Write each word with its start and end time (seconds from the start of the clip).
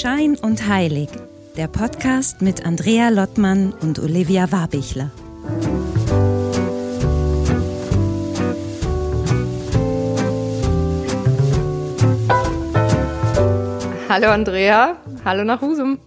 Schein 0.00 0.34
und 0.34 0.66
Heilig, 0.66 1.10
der 1.58 1.68
Podcast 1.68 2.40
mit 2.40 2.64
Andrea 2.64 3.10
Lottmann 3.10 3.74
und 3.82 3.98
Olivia 3.98 4.50
Warbichler. 4.50 5.10
Hallo 14.08 14.28
Andrea, 14.30 14.96
hallo 15.22 15.44
nach 15.44 15.60
Husum. 15.60 15.98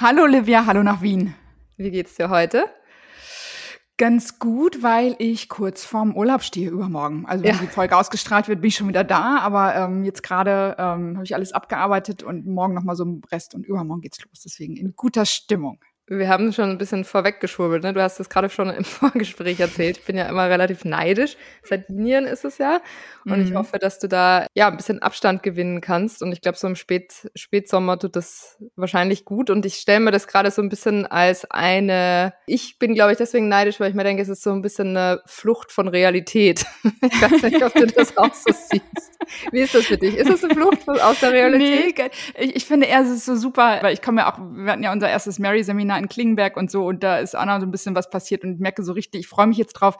Hallo 0.00 0.22
Olivia, 0.22 0.64
hallo 0.64 0.84
nach 0.84 1.02
Wien. 1.02 1.34
Wie 1.76 1.90
geht's 1.90 2.14
dir 2.14 2.30
heute? 2.30 2.66
Ganz 3.98 4.38
gut, 4.38 4.82
weil 4.82 5.16
ich 5.18 5.48
kurz 5.48 5.86
vorm 5.86 6.14
Urlaub 6.14 6.42
stehe 6.42 6.68
übermorgen. 6.68 7.24
Also 7.26 7.44
wenn 7.44 7.54
ja. 7.54 7.60
die 7.62 7.66
Folge 7.66 7.96
ausgestrahlt 7.96 8.46
wird, 8.46 8.60
bin 8.60 8.68
ich 8.68 8.76
schon 8.76 8.88
wieder 8.88 9.04
da. 9.04 9.38
Aber 9.38 9.74
ähm, 9.74 10.04
jetzt 10.04 10.22
gerade 10.22 10.76
ähm, 10.78 11.14
habe 11.14 11.24
ich 11.24 11.34
alles 11.34 11.52
abgearbeitet 11.52 12.22
und 12.22 12.46
morgen 12.46 12.74
noch 12.74 12.82
mal 12.82 12.94
so 12.94 13.06
ein 13.06 13.22
Rest 13.32 13.54
und 13.54 13.64
übermorgen 13.64 14.02
geht's 14.02 14.22
los. 14.22 14.42
Deswegen 14.44 14.76
in 14.76 14.94
guter 14.96 15.24
Stimmung. 15.24 15.80
Wir 16.08 16.28
haben 16.28 16.52
schon 16.52 16.70
ein 16.70 16.78
bisschen 16.78 17.04
vorweggeschwurbelt, 17.04 17.82
ne? 17.82 17.92
Du 17.92 18.00
hast 18.00 18.20
es 18.20 18.28
gerade 18.28 18.48
schon 18.48 18.70
im 18.70 18.84
Vorgespräch 18.84 19.58
erzählt. 19.58 19.98
Ich 19.98 20.04
bin 20.04 20.16
ja 20.16 20.28
immer 20.28 20.48
relativ 20.48 20.84
neidisch. 20.84 21.36
Sardinien 21.64 22.26
ist 22.26 22.44
es 22.44 22.58
ja. 22.58 22.80
Und 23.24 23.38
mhm. 23.38 23.46
ich 23.46 23.54
hoffe, 23.54 23.78
dass 23.78 23.98
du 23.98 24.06
da 24.06 24.46
ja 24.54 24.68
ein 24.68 24.76
bisschen 24.76 25.02
Abstand 25.02 25.42
gewinnen 25.42 25.80
kannst. 25.80 26.22
Und 26.22 26.30
ich 26.30 26.40
glaube, 26.40 26.58
so 26.58 26.68
im 26.68 26.76
Spät 26.76 27.28
Spätsommer 27.34 27.98
tut 27.98 28.14
das 28.14 28.56
wahrscheinlich 28.76 29.24
gut. 29.24 29.50
Und 29.50 29.66
ich 29.66 29.76
stelle 29.76 30.00
mir 30.00 30.12
das 30.12 30.28
gerade 30.28 30.52
so 30.52 30.62
ein 30.62 30.68
bisschen 30.68 31.06
als 31.06 31.50
eine. 31.50 32.34
Ich 32.46 32.78
bin, 32.78 32.94
glaube 32.94 33.10
ich, 33.10 33.18
deswegen 33.18 33.48
neidisch, 33.48 33.80
weil 33.80 33.90
ich 33.90 33.96
mir 33.96 34.04
denke, 34.04 34.22
es 34.22 34.28
ist 34.28 34.44
so 34.44 34.52
ein 34.52 34.62
bisschen 34.62 34.96
eine 34.96 35.22
Flucht 35.26 35.72
von 35.72 35.88
Realität. 35.88 36.66
ich 37.02 37.20
weiß 37.22 37.42
nicht, 37.42 37.64
ob 37.64 37.74
du 37.74 37.86
das 37.86 38.16
auch 38.16 38.32
so 38.32 38.52
siehst. 38.52 39.18
Wie 39.50 39.60
ist 39.60 39.74
das 39.74 39.86
für 39.86 39.98
dich? 39.98 40.14
Ist 40.16 40.30
es 40.30 40.44
eine 40.44 40.54
Flucht 40.54 40.88
aus 40.88 41.18
der 41.18 41.32
Realität? 41.32 41.98
Nee, 41.98 42.10
ich, 42.38 42.56
ich 42.56 42.64
finde 42.64 42.86
eher, 42.86 43.00
es 43.00 43.10
ist 43.10 43.24
so 43.24 43.34
super, 43.34 43.78
weil 43.82 43.92
ich 43.92 44.02
komme 44.02 44.20
ja 44.20 44.32
auch, 44.32 44.38
wir 44.38 44.70
hatten 44.70 44.84
ja 44.84 44.92
unser 44.92 45.08
erstes 45.08 45.40
Mary-Seminar 45.40 45.95
in 45.98 46.08
Klingenberg 46.08 46.56
und 46.56 46.70
so 46.70 46.86
und 46.86 47.02
da 47.02 47.18
ist 47.18 47.36
auch 47.36 47.44
noch 47.44 47.60
so 47.60 47.66
ein 47.66 47.70
bisschen 47.70 47.94
was 47.94 48.10
passiert 48.10 48.44
und 48.44 48.54
ich 48.54 48.60
merke 48.60 48.82
so 48.82 48.92
richtig, 48.92 49.20
ich 49.20 49.28
freue 49.28 49.46
mich 49.46 49.58
jetzt 49.58 49.74
drauf, 49.74 49.96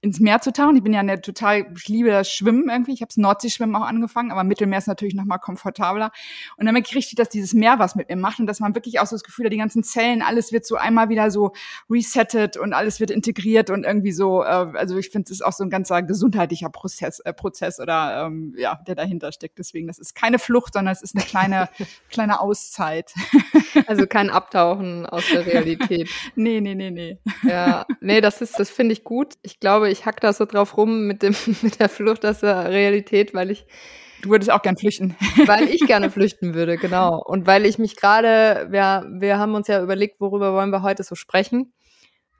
ins 0.00 0.20
Meer 0.20 0.40
zu 0.40 0.52
tauchen. 0.52 0.76
Ich 0.76 0.82
bin 0.82 0.92
ja 0.92 1.00
eine 1.00 1.20
total, 1.20 1.66
ich 1.76 1.88
liebe 1.88 2.10
das 2.10 2.30
Schwimmen 2.30 2.68
irgendwie. 2.68 2.92
Ich 2.92 3.00
habe 3.00 3.08
das 3.08 3.16
Nordseeschwimmen 3.16 3.74
auch 3.76 3.86
angefangen, 3.86 4.30
aber 4.30 4.44
Mittelmeer 4.44 4.78
ist 4.78 4.86
natürlich 4.86 5.14
noch 5.14 5.24
mal 5.24 5.38
komfortabler. 5.38 6.10
Und 6.56 6.66
dann 6.66 6.72
merke 6.72 6.88
ich 6.88 6.96
richtig, 6.96 7.16
dass 7.16 7.28
dieses 7.28 7.54
Meer 7.54 7.78
was 7.78 7.94
mit 7.94 8.08
mir 8.08 8.16
macht 8.16 8.40
und 8.40 8.46
dass 8.46 8.60
man 8.60 8.74
wirklich 8.74 9.00
auch 9.00 9.06
so 9.06 9.16
das 9.16 9.24
Gefühl 9.24 9.46
hat, 9.46 9.52
die 9.52 9.58
ganzen 9.58 9.82
Zellen, 9.82 10.22
alles 10.22 10.52
wird 10.52 10.66
so 10.66 10.76
einmal 10.76 11.08
wieder 11.08 11.30
so 11.30 11.52
resettet 11.90 12.56
und 12.56 12.72
alles 12.72 13.00
wird 13.00 13.10
integriert 13.10 13.70
und 13.70 13.84
irgendwie 13.84 14.12
so, 14.12 14.42
äh, 14.42 14.46
also 14.46 14.96
ich 14.96 15.10
finde, 15.10 15.26
es 15.26 15.30
ist 15.32 15.42
auch 15.42 15.52
so 15.52 15.64
ein 15.64 15.70
ganzer 15.70 16.02
gesundheitlicher 16.02 16.70
Prozess, 16.70 17.20
äh, 17.20 17.32
Prozess 17.32 17.80
oder 17.80 18.26
ähm, 18.26 18.54
ja, 18.56 18.80
der 18.86 18.94
dahinter 18.94 19.32
steckt. 19.32 19.58
Deswegen, 19.58 19.86
das 19.86 19.98
ist 19.98 20.14
keine 20.14 20.38
Flucht, 20.38 20.74
sondern 20.74 20.92
es 20.92 21.02
ist 21.02 21.14
eine 21.14 21.24
kleine, 21.24 21.68
kleine 22.10 22.40
Auszeit. 22.40 23.12
Also 23.86 24.06
kein 24.06 24.30
Abtauchen 24.30 25.06
aus 25.06 25.24
der 25.32 25.37
der 25.44 25.46
Realität. 25.54 26.10
nee, 26.34 26.60
nee, 26.60 26.74
nee, 26.74 26.90
nee. 26.90 27.18
Ja, 27.42 27.86
nee, 28.00 28.20
das 28.20 28.40
ist, 28.40 28.58
das 28.58 28.70
finde 28.70 28.92
ich 28.92 29.04
gut. 29.04 29.34
Ich 29.42 29.60
glaube, 29.60 29.90
ich 29.90 30.06
hack 30.06 30.20
da 30.20 30.32
so 30.32 30.44
drauf 30.44 30.76
rum 30.76 31.06
mit 31.06 31.22
dem, 31.22 31.34
mit 31.62 31.80
der 31.80 31.88
Flucht 31.88 32.24
aus 32.24 32.40
der 32.40 32.70
Realität, 32.70 33.34
weil 33.34 33.50
ich 33.50 33.66
Du 34.20 34.30
würdest 34.30 34.50
auch 34.50 34.62
gern 34.62 34.76
flüchten. 34.76 35.16
Weil 35.46 35.68
ich 35.68 35.86
gerne 35.86 36.10
flüchten 36.10 36.54
würde, 36.54 36.76
genau. 36.76 37.22
Und 37.24 37.46
weil 37.46 37.64
ich 37.64 37.78
mich 37.78 37.96
gerade, 37.96 38.66
wir, 38.70 39.06
wir 39.08 39.38
haben 39.38 39.54
uns 39.54 39.68
ja 39.68 39.80
überlegt, 39.80 40.20
worüber 40.20 40.54
wollen 40.54 40.70
wir 40.70 40.82
heute 40.82 41.04
so 41.04 41.14
sprechen. 41.14 41.72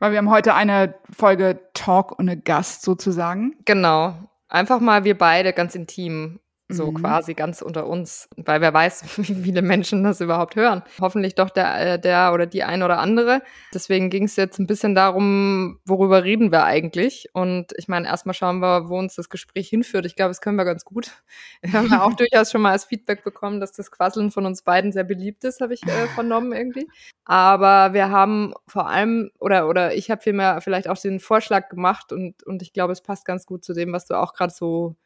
Weil 0.01 0.13
wir 0.13 0.19
haben 0.19 0.31
heute 0.31 0.55
eine 0.55 0.95
Folge 1.17 1.61
Talk 1.75 2.19
ohne 2.19 2.37
Gast 2.37 2.83
sozusagen. 2.83 3.57
Genau. 3.65 4.15
Einfach 4.49 4.81
mal 4.81 5.05
wir 5.05 5.17
beide 5.17 5.53
ganz 5.53 5.75
intim 5.75 6.41
so 6.69 6.91
mhm. 6.91 6.95
quasi 6.97 7.35
ganz 7.35 7.63
unter 7.63 7.87
uns, 7.87 8.29
weil 8.37 8.61
wer 8.61 8.75
weiß, 8.75 9.05
wie 9.17 9.35
viele 9.35 9.63
Menschen 9.63 10.05
das 10.05 10.21
überhaupt 10.21 10.57
hören. 10.57 10.83
Hoffentlich 11.01 11.35
doch 11.35 11.51
der, 11.51 11.95
äh, 11.95 11.99
der 11.99 12.33
oder 12.35 12.47
die 12.47 12.63
ein 12.63 12.83
oder 12.83 12.99
andere. 12.99 13.43
Deswegen 13.73 14.11
ging 14.11 14.25
es 14.25 14.37
jetzt 14.37 14.59
ein 14.59 14.67
bisschen 14.67 14.95
darum, 14.95 15.81
worüber 15.85 16.25
reden 16.25 16.53
wir 16.53 16.65
eigentlich? 16.65 17.29
Und 17.33 17.73
ich 17.77 17.89
meine, 17.89 18.07
erstmal 18.07 18.35
schauen 18.35 18.61
wir, 18.61 18.89
wo 18.89 18.99
uns 18.99 19.15
das 19.15 19.31
Gespräch 19.31 19.69
hinführt. 19.69 20.05
Ich 20.07 20.17
glaube, 20.17 20.31
das 20.31 20.41
können 20.41 20.57
wir 20.57 20.65
ganz 20.65 20.85
gut. 20.85 21.11
Wir 21.63 21.73
haben 21.73 21.89
ja 21.91 22.03
auch 22.03 22.15
durchaus 22.15 22.51
schon 22.51 22.63
mal 22.63 22.73
als 22.73 22.85
Feedback 22.85 23.25
bekommen, 23.25 23.61
dass 23.61 23.73
das 23.73 23.91
Quasseln 23.91 24.31
von 24.31 24.47
uns 24.47 24.63
beiden 24.63 24.93
sehr 24.93 25.05
beliebt 25.05 25.45
ist, 25.45 25.61
habe 25.61 25.75
ich 25.75 25.83
äh, 25.85 26.07
vernommen 26.15 26.53
irgendwie. 26.53 26.89
Aber 27.25 27.93
wir 27.93 28.11
haben 28.11 28.55
vor 28.67 28.89
allem, 28.89 29.31
oder, 29.39 29.69
oder 29.69 29.95
ich 29.95 30.11
habe 30.11 30.23
vielmehr 30.23 30.61
vielleicht 30.63 30.89
auch 30.89 30.97
den 30.97 31.21
Vorschlag 31.21 31.69
gemacht 31.69 32.13
und, 32.13 32.43
und 32.45 32.63
ich 32.63 32.73
glaube, 32.73 32.93
es 32.93 33.03
passt 33.03 33.25
ganz 33.27 33.45
gut 33.45 33.65
zu 33.65 33.75
dem, 33.75 33.93
was 33.93 34.07
du 34.07 34.15
auch 34.15 34.33
gerade 34.33 34.53
so 34.53 34.97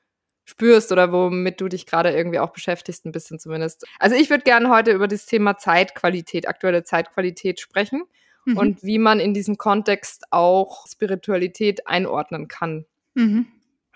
spürst 0.44 0.92
oder 0.92 1.12
womit 1.12 1.60
du 1.60 1.69
dich 1.69 1.86
gerade 1.86 2.10
irgendwie 2.10 2.38
auch 2.38 2.50
beschäftigst, 2.50 3.06
ein 3.06 3.12
bisschen 3.12 3.38
zumindest. 3.38 3.86
Also 3.98 4.16
ich 4.16 4.30
würde 4.30 4.44
gerne 4.44 4.70
heute 4.70 4.92
über 4.92 5.08
das 5.08 5.26
Thema 5.26 5.56
Zeitqualität, 5.56 6.48
aktuelle 6.48 6.82
Zeitqualität 6.82 7.60
sprechen 7.60 8.03
mhm. 8.44 8.56
und 8.56 8.82
wie 8.82 8.98
man 8.98 9.20
in 9.20 9.34
diesem 9.34 9.56
Kontext 9.56 10.25
auch 10.31 10.86
Spiritualität 10.86 11.86
einordnen 11.86 12.48
kann. 12.48 12.86
Mhm. 13.14 13.47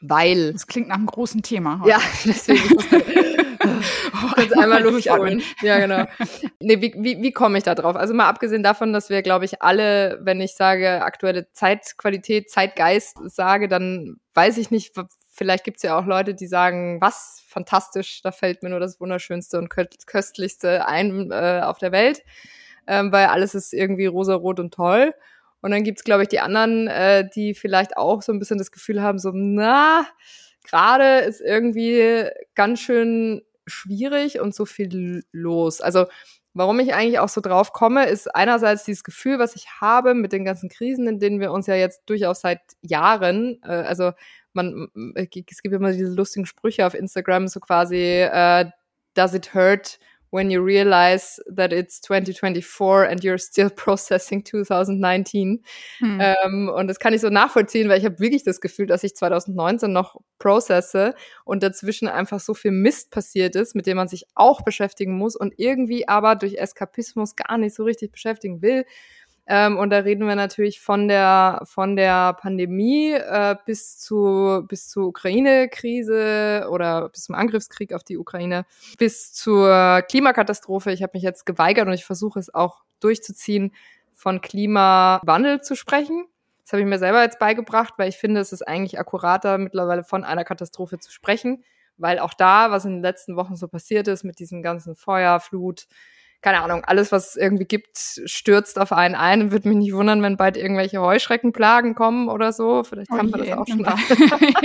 Weil. 0.00 0.52
Das 0.52 0.66
klingt 0.66 0.88
nach 0.88 0.96
einem 0.96 1.06
großen 1.06 1.42
Thema. 1.42 1.80
Heute. 1.80 1.90
Ja, 1.90 2.00
deswegen. 2.24 2.76
Kurz 4.34 4.52
einmal 4.52 4.82
Luft 4.82 5.10
holen. 5.10 5.42
Ja, 5.62 5.78
genau. 5.78 6.04
Nee, 6.60 6.80
wie, 6.80 6.94
wie, 6.96 7.22
wie 7.22 7.32
komme 7.32 7.58
ich 7.58 7.64
da 7.64 7.74
drauf? 7.74 7.96
Also 7.96 8.14
mal 8.14 8.28
abgesehen 8.28 8.62
davon, 8.62 8.92
dass 8.92 9.10
wir, 9.10 9.22
glaube 9.22 9.44
ich, 9.44 9.62
alle, 9.62 10.18
wenn 10.22 10.40
ich 10.40 10.54
sage 10.54 11.02
aktuelle 11.02 11.50
Zeitqualität, 11.52 12.50
Zeitgeist 12.50 13.18
sage, 13.24 13.68
dann 13.68 14.16
weiß 14.34 14.58
ich 14.58 14.70
nicht, 14.70 14.96
vielleicht 15.36 15.64
gibt's 15.64 15.82
ja 15.82 15.98
auch 15.98 16.06
Leute, 16.06 16.34
die 16.34 16.47
sagen, 16.47 17.00
was 17.00 17.42
fantastisch, 17.47 18.22
da 18.22 18.32
fällt 18.32 18.62
mir 18.62 18.70
nur 18.70 18.80
das 18.80 19.00
Wunderschönste 19.00 19.58
und 19.58 19.69
Köstlichste 19.69 20.86
ein 20.86 21.30
äh, 21.30 21.60
auf 21.62 21.78
der 21.78 21.92
Welt, 21.92 22.22
ähm, 22.86 23.12
weil 23.12 23.26
alles 23.26 23.54
ist 23.54 23.72
irgendwie 23.72 24.06
rosarot 24.06 24.60
und 24.60 24.74
toll. 24.74 25.14
Und 25.60 25.70
dann 25.70 25.84
gibt's, 25.84 26.04
glaube 26.04 26.22
ich, 26.22 26.28
die 26.28 26.41
anderen, 26.41 26.88
äh, 26.88 27.28
die 27.34 27.54
vielleicht 27.54 27.97
auch 27.97 28.22
so 28.22 28.32
ein 28.32 28.38
bisschen 28.38 28.58
das 28.58 28.72
Gefühl 28.72 29.02
haben, 29.02 29.19
so, 29.19 29.30
na, 29.34 30.06
gerade 30.64 31.20
ist 31.20 31.41
irgendwie 31.41 32.28
ganz 32.54 32.80
schön 32.80 33.42
schwierig 33.66 34.41
und 34.41 34.54
so 34.54 34.64
viel 34.64 35.24
los. 35.32 35.80
Also 35.80 36.06
warum 36.54 36.80
ich 36.80 36.94
eigentlich 36.94 37.18
auch 37.18 37.28
so 37.28 37.41
drauf 37.41 37.72
komme, 37.72 38.06
ist 38.06 38.34
einerseits 38.34 38.84
dieses 38.84 39.04
Gefühl, 39.04 39.38
was 39.38 39.56
ich 39.56 39.80
habe 39.80 40.14
mit 40.14 40.32
den 40.32 40.44
ganzen 40.44 40.68
Krisen, 40.68 41.06
in 41.06 41.18
denen 41.18 41.41
wir 41.41 41.53
uns 41.53 41.66
ja 41.66 41.74
jetzt 41.74 42.03
durchaus 42.06 42.41
seit 42.41 42.60
Jahren, 42.80 43.60
äh, 43.62 43.68
also 43.68 44.12
man, 44.56 44.88
es 45.14 45.30
gibt 45.30 45.64
immer 45.64 45.92
diese 45.92 46.14
lustigen 46.14 46.46
Sprüche 46.46 46.86
auf 46.86 46.94
Instagram, 46.94 47.46
so 47.48 47.60
quasi, 47.60 47.96
äh, 47.96 48.66
does 49.14 49.34
it 49.34 49.54
hurt 49.54 49.98
when 50.30 50.50
you 50.50 50.60
realize 50.60 51.40
that 51.48 51.72
it's 51.72 52.00
2024 52.00 53.08
and 53.08 53.22
you're 53.22 53.38
still 53.38 53.70
processing 53.84 54.44
2019. 54.44 55.62
Hm. 55.98 56.20
Ähm, 56.20 56.68
und 56.68 56.88
das 56.88 56.98
kann 56.98 57.14
ich 57.14 57.20
so 57.20 57.30
nachvollziehen, 57.30 57.88
weil 57.88 57.98
ich 57.98 58.04
habe 58.04 58.18
wirklich 58.18 58.44
das 58.44 58.60
Gefühl, 58.60 58.86
dass 58.86 59.04
ich 59.04 59.14
2019 59.14 59.92
noch 59.92 60.20
processe 60.38 61.14
und 61.44 61.62
dazwischen 61.62 62.08
einfach 62.08 62.40
so 62.40 62.54
viel 62.54 62.72
Mist 62.72 63.10
passiert 63.10 63.56
ist, 63.56 63.74
mit 63.74 63.86
dem 63.86 63.96
man 63.96 64.08
sich 64.08 64.26
auch 64.34 64.62
beschäftigen 64.62 65.16
muss 65.16 65.36
und 65.36 65.54
irgendwie 65.56 66.08
aber 66.08 66.36
durch 66.36 66.56
Eskapismus 66.56 67.36
gar 67.36 67.56
nicht 67.56 67.74
so 67.74 67.84
richtig 67.84 68.12
beschäftigen 68.12 68.62
will. 68.62 68.84
Ähm, 69.48 69.78
und 69.78 69.90
da 69.90 69.98
reden 69.98 70.26
wir 70.26 70.34
natürlich 70.34 70.80
von 70.80 71.06
der 71.06 71.60
von 71.64 71.94
der 71.94 72.32
Pandemie 72.34 73.12
äh, 73.12 73.54
bis 73.64 73.98
zu 73.98 74.64
bis 74.66 74.88
zur 74.88 75.06
Ukraine-Krise 75.06 76.68
oder 76.70 77.08
bis 77.10 77.24
zum 77.24 77.36
Angriffskrieg 77.36 77.92
auf 77.92 78.02
die 78.02 78.18
Ukraine, 78.18 78.66
bis 78.98 79.32
zur 79.32 80.02
Klimakatastrophe. 80.08 80.90
Ich 80.90 81.02
habe 81.02 81.12
mich 81.14 81.22
jetzt 81.22 81.46
geweigert 81.46 81.86
und 81.86 81.92
ich 81.92 82.04
versuche 82.04 82.40
es 82.40 82.52
auch 82.52 82.82
durchzuziehen, 82.98 83.72
von 84.14 84.40
Klimawandel 84.40 85.60
zu 85.60 85.76
sprechen. 85.76 86.26
Das 86.64 86.72
habe 86.72 86.80
ich 86.80 86.88
mir 86.88 86.98
selber 86.98 87.22
jetzt 87.22 87.38
beigebracht, 87.38 87.94
weil 87.97 88.09
ich 88.09 88.16
finde, 88.16 88.41
es 88.41 88.53
ist 88.53 88.66
eigentlich 88.66 88.98
akkurater, 88.98 89.59
mittlerweile 89.59 90.03
von 90.03 90.24
einer 90.24 90.42
Katastrophe 90.42 90.98
zu 90.98 91.12
sprechen, 91.12 91.62
weil 91.97 92.18
auch 92.18 92.34
da, 92.34 92.72
was 92.72 92.84
in 92.84 92.94
den 92.94 93.03
letzten 93.03 93.36
Wochen 93.36 93.54
so 93.54 93.68
passiert 93.68 94.09
ist 94.09 94.24
mit 94.24 94.41
diesen 94.41 94.62
ganzen 94.62 94.97
Feuer, 94.97 95.38
Flut, 95.38 95.86
keine 96.42 96.62
Ahnung, 96.62 96.84
alles, 96.84 97.12
was 97.12 97.30
es 97.30 97.36
irgendwie 97.36 97.65
gibt, 97.65 97.97
stürzt 97.97 98.78
auf 98.78 98.92
einen 98.92 99.15
ein. 99.15 99.50
Würde 99.50 99.68
mich 99.68 99.78
nicht 99.78 99.94
wundern, 99.94 100.22
wenn 100.22 100.36
bald 100.36 100.56
irgendwelche 100.56 101.00
Heuschreckenplagen 101.00 101.94
kommen 101.94 102.28
oder 102.28 102.53
so. 102.53 102.84
Vielleicht 102.84 103.10
haben 103.10 103.30
oh 103.34 103.38
wir 103.38 103.44
das 103.44 103.59
auch 103.59 103.66
schon 103.66 103.80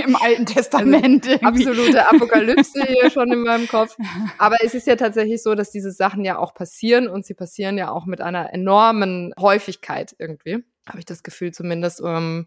im 0.04 0.16
Alten 0.22 0.46
Testament. 0.46 1.28
Also 1.28 1.46
absolute 1.46 2.08
Apokalypse 2.08 2.82
hier 2.86 3.10
schon 3.10 3.32
in 3.32 3.42
meinem 3.42 3.68
Kopf. 3.68 3.96
Aber 4.38 4.56
es 4.62 4.74
ist 4.74 4.86
ja 4.86 4.96
tatsächlich 4.96 5.42
so, 5.42 5.54
dass 5.54 5.70
diese 5.70 5.90
Sachen 5.90 6.24
ja 6.24 6.38
auch 6.38 6.54
passieren 6.54 7.08
und 7.08 7.24
sie 7.24 7.34
passieren 7.34 7.78
ja 7.78 7.90
auch 7.90 8.06
mit 8.06 8.20
einer 8.20 8.52
enormen 8.52 9.32
Häufigkeit 9.38 10.14
irgendwie. 10.18 10.64
Habe 10.86 10.98
ich 10.98 11.04
das 11.04 11.22
Gefühl 11.22 11.52
zumindest. 11.52 12.00
Um, 12.00 12.08
ähm, 12.08 12.46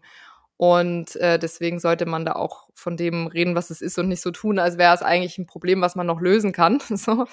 Und 0.56 1.16
äh, 1.16 1.38
deswegen 1.38 1.80
sollte 1.80 2.06
man 2.06 2.24
da 2.24 2.32
auch 2.32 2.68
von 2.74 2.96
dem 2.96 3.26
reden, 3.26 3.54
was 3.54 3.70
es 3.70 3.82
ist 3.82 3.98
und 3.98 4.08
nicht 4.08 4.22
so 4.22 4.30
tun, 4.30 4.58
als 4.58 4.78
wäre 4.78 4.94
es 4.94 5.02
eigentlich 5.02 5.38
ein 5.38 5.46
Problem, 5.46 5.80
was 5.80 5.96
man 5.96 6.06
noch 6.06 6.20
lösen 6.20 6.52
kann. 6.52 6.80
so. 6.88 7.26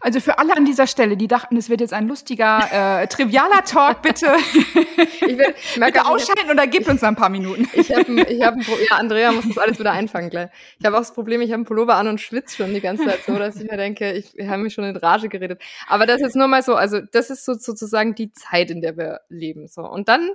Also 0.00 0.20
für 0.20 0.38
alle 0.38 0.54
an 0.56 0.64
dieser 0.64 0.86
Stelle, 0.86 1.16
die 1.16 1.26
dachten, 1.26 1.56
es 1.56 1.70
wird 1.70 1.80
jetzt 1.80 1.94
ein 1.94 2.06
lustiger, 2.06 3.00
äh, 3.00 3.06
trivialer 3.06 3.64
Talk, 3.64 4.02
bitte, 4.02 4.26
ich 4.44 5.22
will, 5.22 5.54
ich 5.56 5.80
bitte 5.80 6.06
ausschalten 6.06 6.50
oder 6.50 6.66
gib 6.66 6.88
uns 6.88 7.02
ein 7.02 7.16
paar 7.16 7.30
Minuten. 7.30 7.68
Ich 7.72 7.92
habe 7.94 8.20
ich 8.22 8.42
hab 8.42 8.54
ein 8.54 8.60
ja, 8.60 8.96
Andrea 8.96 9.32
muss 9.32 9.48
das 9.48 9.58
alles 9.58 9.78
wieder 9.78 9.92
einfangen 9.92 10.28
gleich. 10.28 10.50
Ich 10.78 10.84
habe 10.84 10.96
auch 10.96 11.00
das 11.00 11.14
Problem, 11.14 11.40
ich 11.40 11.48
habe 11.48 11.56
einen 11.56 11.64
Pullover 11.64 11.94
an 11.94 12.08
und 12.08 12.20
schwitze 12.20 12.56
schon 12.56 12.74
die 12.74 12.80
ganze 12.80 13.06
Zeit 13.06 13.20
so, 13.26 13.38
dass 13.38 13.56
ich 13.56 13.70
mir 13.70 13.78
denke, 13.78 14.12
ich 14.12 14.34
habe 14.46 14.62
mich 14.62 14.74
schon 14.74 14.84
in 14.84 14.96
Rage 14.96 15.28
geredet. 15.28 15.62
Aber 15.88 16.06
das 16.06 16.20
ist 16.20 16.36
nur 16.36 16.48
mal 16.48 16.62
so, 16.62 16.74
also 16.74 17.00
das 17.00 17.30
ist 17.30 17.44
so, 17.44 17.54
sozusagen 17.54 18.14
die 18.14 18.32
Zeit, 18.32 18.70
in 18.70 18.82
der 18.82 18.96
wir 18.96 19.20
leben. 19.28 19.66
So. 19.66 19.82
Und 19.82 20.08
dann 20.08 20.30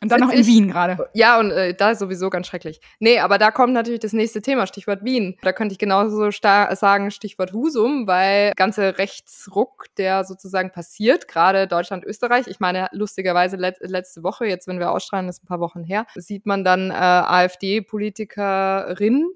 und 0.00 0.12
dann 0.12 0.20
noch 0.20 0.30
in 0.30 0.46
Wien 0.46 0.68
gerade. 0.68 1.10
Ja, 1.12 1.40
und 1.40 1.50
äh, 1.50 1.74
da 1.74 1.90
ist 1.90 1.98
sowieso 1.98 2.30
ganz 2.30 2.46
schrecklich. 2.46 2.80
Nee, 3.00 3.18
aber 3.18 3.38
da 3.38 3.50
kommt 3.50 3.72
natürlich 3.72 3.98
das 4.00 4.12
nächste 4.12 4.40
Thema, 4.40 4.66
Stichwort 4.66 5.04
Wien. 5.04 5.36
Da 5.42 5.52
könnte 5.52 5.72
ich 5.72 5.78
genauso 5.78 6.30
sagen, 6.30 7.10
Stichwort 7.10 7.52
Husum, 7.52 8.06
weil 8.06 8.52
ganze 8.54 8.98
Rechtsruck, 8.98 9.86
der 9.96 10.22
sozusagen 10.24 10.70
passiert, 10.70 11.26
gerade 11.26 11.66
Deutschland, 11.66 12.04
Österreich. 12.04 12.46
Ich 12.46 12.60
meine, 12.60 12.88
lustigerweise 12.92 13.56
let 13.56 13.78
letzte 13.80 14.22
Woche, 14.22 14.46
jetzt 14.46 14.68
wenn 14.68 14.78
wir 14.78 14.92
ausstrahlen, 14.92 15.28
ist 15.28 15.42
ein 15.42 15.48
paar 15.48 15.60
Wochen 15.60 15.82
her, 15.82 16.06
sieht 16.14 16.46
man 16.46 16.62
dann 16.64 16.90
äh, 16.90 16.94
AfD-Politikerin 16.94 19.26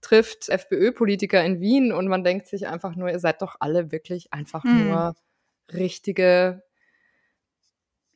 trifft 0.00 0.48
FPÖ-Politiker 0.50 1.42
in 1.42 1.60
Wien 1.60 1.90
und 1.90 2.08
man 2.08 2.24
denkt 2.24 2.46
sich 2.46 2.68
einfach 2.68 2.94
nur, 2.94 3.10
ihr 3.10 3.18
seid 3.18 3.40
doch 3.40 3.56
alle 3.58 3.90
wirklich 3.90 4.34
einfach 4.34 4.62
hm. 4.62 4.88
nur 4.88 5.14
richtige 5.72 6.62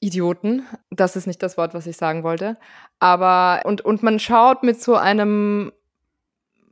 Idioten. 0.01 0.67
Das 0.91 1.17
ist 1.17 1.27
nicht 1.27 1.43
das 1.43 1.57
Wort, 1.57 1.75
was 1.75 1.87
ich 1.87 1.97
sagen 1.97 2.23
wollte. 2.23 2.59
Aber, 2.99 3.63
und, 3.65 3.81
und 3.81 4.03
man 4.03 4.19
schaut 4.19 4.63
mit 4.63 4.81
so 4.81 4.97
einem 4.97 5.73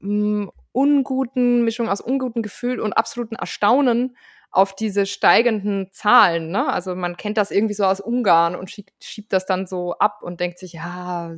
mh, 0.01 0.45
mm, 0.45 0.51
unguten, 0.73 1.65
Mischung 1.65 1.89
aus 1.89 2.01
unguten 2.01 2.43
Gefühl 2.43 2.81
und 2.81 2.93
absoluten 2.93 3.37
Erstaunen 3.37 4.17
auf 4.51 4.75
diese 4.75 5.07
steigenden 5.07 5.91
Zahlen. 5.93 6.51
Ne? 6.51 6.71
Also 6.73 6.95
man 6.95 7.17
kennt 7.17 7.39
das 7.39 7.51
irgendwie 7.51 7.75
so 7.75 7.85
aus 7.85 8.01
Ungarn 8.01 8.55
und 8.57 8.71
schiebt, 8.71 8.93
schiebt 9.03 9.33
das 9.33 9.47
dann 9.47 9.67
so 9.67 9.95
ab 9.99 10.23
und 10.23 10.41
denkt 10.41 10.59
sich, 10.59 10.75
ja, 10.75 11.35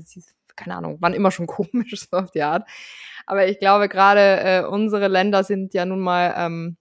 keine 0.56 0.76
Ahnung, 0.76 1.00
waren 1.00 1.14
immer 1.14 1.30
schon 1.30 1.46
komisch, 1.48 2.06
so 2.10 2.16
auf 2.16 2.30
die 2.30 2.42
Art. 2.42 2.68
Aber 3.26 3.46
ich 3.46 3.58
glaube, 3.58 3.88
gerade 3.88 4.40
äh, 4.40 4.64
unsere 4.64 5.08
Länder 5.08 5.44
sind 5.44 5.74
ja 5.74 5.84
nun 5.84 6.00
mal 6.00 6.34
ähm, 6.36 6.76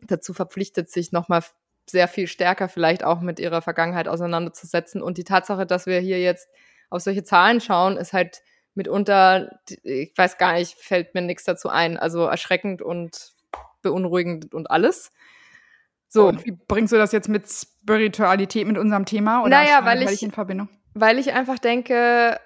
dazu 0.00 0.32
verpflichtet, 0.32 0.90
sich 0.90 1.12
nochmal 1.12 1.42
sehr 1.90 2.08
viel 2.08 2.26
stärker 2.26 2.68
vielleicht 2.68 3.04
auch 3.04 3.20
mit 3.20 3.40
ihrer 3.40 3.62
Vergangenheit 3.62 4.08
auseinanderzusetzen. 4.08 5.02
Und 5.02 5.18
die 5.18 5.24
Tatsache, 5.24 5.66
dass 5.66 5.86
wir 5.86 6.00
hier 6.00 6.20
jetzt 6.20 6.48
auf 6.90 7.02
solche 7.02 7.24
Zahlen 7.24 7.60
schauen, 7.60 7.96
ist 7.96 8.12
halt 8.12 8.42
mitunter, 8.74 9.58
ich 9.82 10.12
weiß 10.16 10.38
gar 10.38 10.54
nicht, 10.54 10.74
fällt 10.74 11.14
mir 11.14 11.22
nichts 11.22 11.44
dazu 11.44 11.68
ein. 11.68 11.96
Also 11.96 12.24
erschreckend 12.24 12.82
und 12.82 13.32
beunruhigend 13.82 14.54
und 14.54 14.70
alles. 14.70 15.12
So. 16.08 16.28
Und 16.28 16.44
wie 16.46 16.52
bringst 16.52 16.92
du 16.92 16.96
das 16.96 17.12
jetzt 17.12 17.28
mit 17.28 17.46
Spiritualität 17.46 18.66
mit 18.66 18.78
unserem 18.78 19.04
Thema? 19.04 19.42
Oder 19.42 19.50
naja, 19.50 19.84
weil 19.84 20.02
ich, 20.02 20.22
in 20.22 20.30
Verbindung? 20.30 20.68
Weil 20.94 21.18
ich 21.18 21.32
einfach 21.32 21.58
denke, 21.58 22.40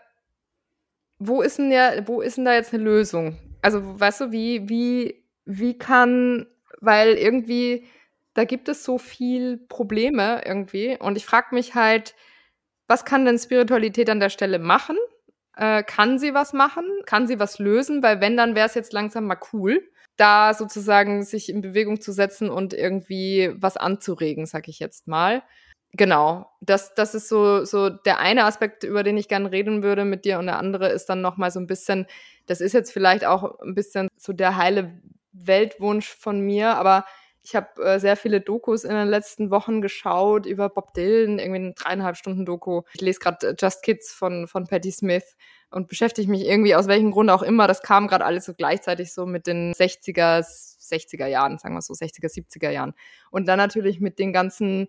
wo 1.18 1.42
ist 1.42 1.58
denn 1.58 1.70
ja, 1.70 2.06
wo 2.06 2.20
ist 2.20 2.36
denn 2.36 2.44
da 2.44 2.54
jetzt 2.54 2.74
eine 2.74 2.82
Lösung? 2.82 3.38
Also, 3.62 4.00
weißt 4.00 4.22
du, 4.22 4.32
wie, 4.32 4.68
wie, 4.68 5.24
wie 5.44 5.78
kann, 5.78 6.46
weil 6.80 7.14
irgendwie 7.14 7.86
da 8.34 8.44
gibt 8.44 8.68
es 8.68 8.84
so 8.84 8.98
viel 8.98 9.58
Probleme 9.68 10.42
irgendwie. 10.44 10.96
Und 10.98 11.16
ich 11.16 11.26
frage 11.26 11.54
mich 11.54 11.74
halt, 11.74 12.14
was 12.88 13.04
kann 13.04 13.24
denn 13.24 13.38
Spiritualität 13.38 14.08
an 14.10 14.20
der 14.20 14.30
Stelle 14.30 14.58
machen? 14.58 14.96
Äh, 15.56 15.82
kann 15.82 16.18
sie 16.18 16.34
was 16.34 16.52
machen? 16.52 16.84
Kann 17.06 17.26
sie 17.26 17.38
was 17.38 17.58
lösen? 17.58 18.02
Weil 18.02 18.20
wenn, 18.20 18.36
dann 18.36 18.54
wäre 18.54 18.66
es 18.66 18.74
jetzt 18.74 18.92
langsam 18.92 19.26
mal 19.26 19.38
cool, 19.52 19.82
da 20.16 20.54
sozusagen 20.54 21.24
sich 21.24 21.48
in 21.48 21.60
Bewegung 21.60 22.00
zu 22.00 22.12
setzen 22.12 22.50
und 22.50 22.74
irgendwie 22.74 23.52
was 23.54 23.76
anzuregen, 23.76 24.46
sag 24.46 24.68
ich 24.68 24.78
jetzt 24.78 25.08
mal. 25.08 25.42
Genau, 25.94 26.50
das, 26.60 26.94
das 26.94 27.14
ist 27.14 27.28
so, 27.28 27.64
so 27.66 27.90
der 27.90 28.18
eine 28.18 28.44
Aspekt, 28.44 28.82
über 28.82 29.02
den 29.02 29.18
ich 29.18 29.28
gerne 29.28 29.52
reden 29.52 29.82
würde 29.82 30.06
mit 30.06 30.24
dir 30.24 30.38
und 30.38 30.46
der 30.46 30.58
andere 30.58 30.88
ist 30.88 31.06
dann 31.06 31.20
nochmal 31.20 31.50
so 31.50 31.60
ein 31.60 31.66
bisschen, 31.66 32.06
das 32.46 32.62
ist 32.62 32.72
jetzt 32.72 32.92
vielleicht 32.92 33.26
auch 33.26 33.60
ein 33.60 33.74
bisschen 33.74 34.08
so 34.16 34.32
der 34.32 34.56
heile 34.56 35.02
Weltwunsch 35.32 36.08
von 36.08 36.40
mir, 36.40 36.76
aber 36.76 37.04
ich 37.42 37.56
habe 37.56 37.82
äh, 37.82 37.98
sehr 37.98 38.16
viele 38.16 38.40
Dokus 38.40 38.84
in 38.84 38.94
den 38.94 39.08
letzten 39.08 39.50
Wochen 39.50 39.82
geschaut 39.82 40.46
über 40.46 40.68
Bob 40.68 40.94
Dylan, 40.94 41.38
irgendwie 41.38 41.60
eine 41.60 41.72
dreieinhalb 41.72 42.16
Stunden 42.16 42.44
Doku. 42.44 42.82
Ich 42.94 43.00
lese 43.00 43.18
gerade 43.18 43.48
äh, 43.48 43.54
Just 43.58 43.82
Kids 43.82 44.12
von, 44.12 44.46
von 44.46 44.66
Patti 44.66 44.92
Smith 44.92 45.36
und 45.70 45.88
beschäftige 45.88 46.30
mich 46.30 46.46
irgendwie 46.46 46.74
aus 46.74 46.86
welchem 46.86 47.10
Grund 47.10 47.30
auch 47.30 47.42
immer. 47.42 47.66
Das 47.66 47.82
kam 47.82 48.06
gerade 48.06 48.24
alles 48.24 48.44
so 48.44 48.54
gleichzeitig 48.54 49.12
so 49.12 49.26
mit 49.26 49.46
den 49.46 49.72
60er, 49.72 50.44
60er 50.44 51.26
Jahren, 51.26 51.58
sagen 51.58 51.74
wir 51.74 51.82
so, 51.82 51.94
60er, 51.94 52.32
70er 52.32 52.70
Jahren. 52.70 52.94
Und 53.30 53.48
dann 53.48 53.58
natürlich 53.58 54.00
mit 54.00 54.18
den 54.18 54.32
ganzen 54.32 54.88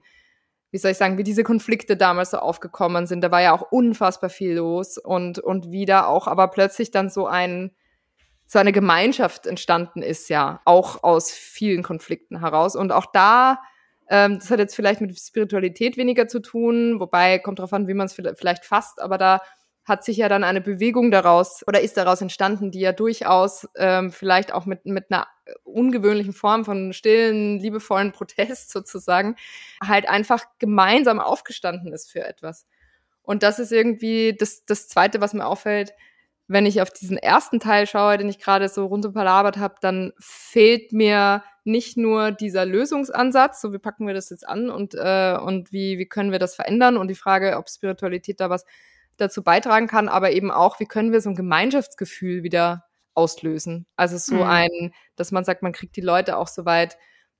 wie 0.74 0.80
soll 0.80 0.90
ich 0.90 0.98
sagen, 0.98 1.20
wie 1.20 1.24
diese 1.24 1.44
Konflikte 1.44 1.96
damals 1.96 2.32
so 2.32 2.38
aufgekommen 2.38 3.06
sind. 3.06 3.22
Da 3.22 3.30
war 3.30 3.44
ja 3.44 3.54
auch 3.54 3.72
unfassbar 3.72 4.32
viel 4.32 4.56
los 4.56 4.98
und, 4.98 5.38
und 5.38 5.72
wieder 5.72 6.08
auch 6.08 6.26
aber 6.26 6.48
plötzlich 6.48 6.90
dann 6.90 7.12
so 7.12 7.28
ein, 7.28 7.76
so 8.46 8.60
eine 8.60 8.72
Gemeinschaft 8.72 9.48
entstanden 9.48 10.02
ist, 10.02 10.30
ja, 10.30 10.62
auch 10.66 11.04
aus 11.04 11.32
vielen 11.32 11.84
Konflikten 11.84 12.40
heraus. 12.40 12.76
Und 12.76 12.92
auch 12.92 13.08
da, 13.12 13.60
ähm, 14.10 14.40
das 14.40 14.52
hat 14.52 14.60
jetzt 14.60 14.76
vielleicht 14.76 15.02
mit 15.02 15.18
Spiritualität 15.18 15.98
weniger 15.98 16.28
zu 16.28 16.40
tun, 16.40 17.00
wobei 17.00 17.40
kommt 17.40 17.60
darauf 17.60 17.74
an, 17.74 17.88
wie 17.88 17.94
man 17.94 18.08
es 18.08 18.14
vielleicht 18.14 18.66
fasst, 18.66 19.02
aber 19.02 19.18
da 19.18 19.42
hat 19.86 20.04
sich 20.04 20.18
ja 20.18 20.30
dann 20.30 20.44
eine 20.44 20.62
Bewegung 20.62 21.12
daraus 21.12 21.62
oder 21.68 21.82
ist 21.82 21.98
daraus 21.98 22.22
entstanden, 22.22 22.72
die 22.72 22.80
ja 22.80 22.94
durchaus 22.94 23.68
ähm, 23.76 24.12
vielleicht 24.12 24.54
auch 24.54 24.66
mit, 24.66 24.86
mit 24.86 25.12
einer 25.12 25.28
ungewöhnlichen 25.64 26.34
Form 26.34 26.64
von 26.64 26.94
stillen, 26.94 27.60
liebevollen 27.60 28.14
Protest 28.14 28.70
sozusagen 28.72 29.36
halt 29.82 30.08
einfach 30.08 30.46
gemeinsam 30.60 31.20
aufgestanden 31.20 31.92
ist 31.92 32.12
für 32.12 32.24
etwas. 32.24 32.66
Und 33.24 33.44
das 33.44 33.60
ist 33.60 33.72
irgendwie 33.72 34.36
das, 34.38 34.66
das 34.66 34.88
Zweite, 34.88 35.22
was 35.22 35.34
mir 35.34 35.46
auffällt, 35.46 35.94
wenn 36.48 36.66
ich 36.66 36.82
auf 36.82 36.90
diesen 36.90 37.18
ersten 37.18 37.60
Teil 37.60 37.88
schaue, 37.88 38.18
den 38.18 38.30
ich 38.30 38.40
gerade 38.40 38.68
so 38.68 38.86
runterpalabert 38.86 39.58
habe, 39.58 39.76
dann 39.82 40.12
fehlt 40.20 40.92
mir 40.92 41.44
nicht 41.64 41.96
nur 41.98 42.32
dieser 42.32 42.66
Lösungsansatz, 42.66 43.62
so 43.62 43.72
wie 43.72 43.80
packen 43.80 44.06
wir 44.06 44.14
das 44.14 44.30
jetzt 44.30 44.48
an 44.48 44.70
und, 44.70 44.94
äh, 44.96 45.38
und 45.38 45.72
wie, 45.72 45.98
wie 45.98 46.06
können 46.08 46.32
wir 46.32 46.40
das 46.40 46.56
verändern 46.56 46.98
und 46.98 47.08
die 47.08 47.16
Frage, 47.16 47.58
ob 47.58 47.70
Spiritualität 47.70 48.40
da 48.42 48.50
was 48.50 48.66
dazu 49.18 49.44
beitragen 49.44 49.88
kann, 49.88 50.10
aber 50.10 50.32
eben 50.32 50.52
auch, 50.52 50.80
wie 50.80 50.86
können 50.86 51.12
wir 51.12 51.22
so 51.22 51.30
ein 51.30 51.36
Gemeinschaftsgefühl 51.36 52.44
wieder 52.44 52.86
auslösen. 53.14 53.86
Also 53.96 54.18
so 54.18 54.36
mhm. 54.36 54.42
ein, 54.44 54.94
dass 55.16 55.32
man 55.32 55.46
sagt, 55.46 55.62
man 55.62 55.72
kriegt 55.72 55.96
die 55.96 56.02
Leute 56.02 56.38
auch 56.38 56.48
so 56.48 56.66
weit, 56.66 56.98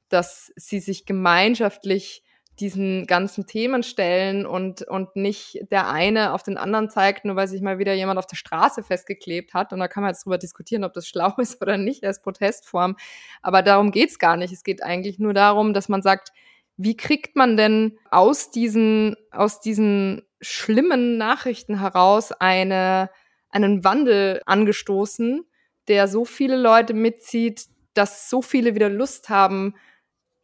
dass 0.08 0.52
sie 0.56 0.80
sich 0.80 1.06
gemeinschaftlich 1.06 2.24
diesen 2.60 3.08
ganzen 3.08 3.48
Themen 3.48 3.82
stellen 3.82 4.46
und, 4.46 4.84
und 4.84 5.16
nicht 5.16 5.60
der 5.72 5.90
eine 5.90 6.34
auf 6.34 6.44
den 6.44 6.58
anderen 6.58 6.90
zeigt, 6.90 7.26
nur 7.26 7.36
weil 7.36 7.48
sich 7.48 7.62
mal 7.62 7.80
wieder 7.80 7.94
jemand 7.94 8.20
auf 8.20 8.28
der 8.28 8.36
Straße 8.36 8.84
festgeklebt 8.84 9.54
hat. 9.54 9.74
Und 9.74 9.80
da 9.80 9.88
kann 9.88 10.04
man 10.04 10.12
jetzt 10.12 10.26
drüber 10.26 10.38
diskutieren, 10.38 10.84
ob 10.84 10.94
das 10.94 11.08
schlau 11.08 11.34
ist 11.38 11.62
oder 11.62 11.78
nicht 11.78 12.04
als 12.04 12.22
Protestform. 12.22 12.96
Aber 13.42 13.64
darum 13.64 13.92
geht's 13.92 14.20
gar 14.20 14.38
nicht. 14.38 14.54
Es 14.54 14.64
geht 14.64 14.84
eigentlich 14.84 15.18
nur 15.18 15.34
darum, 15.34 15.74
dass 15.74 15.90
man 15.90 16.02
sagt, 16.02 16.32
wie 16.78 16.98
kriegt 16.98 17.36
man 17.36 17.58
denn 17.58 17.98
aus 18.10 18.52
diesen, 18.52 19.16
aus 19.32 19.60
diesen 19.60 20.24
schlimmen 20.42 21.18
Nachrichten 21.18 21.80
heraus 21.80 22.32
eine, 22.32 23.10
einen 23.50 23.84
Wandel 23.84 24.42
angestoßen, 24.46 25.46
der 25.88 26.08
so 26.08 26.26
viele 26.26 26.58
Leute 26.58 26.94
mitzieht, 26.94 27.66
dass 27.94 28.30
so 28.30 28.42
viele 28.42 28.76
wieder 28.76 28.90
Lust 28.90 29.30
haben, 29.30 29.76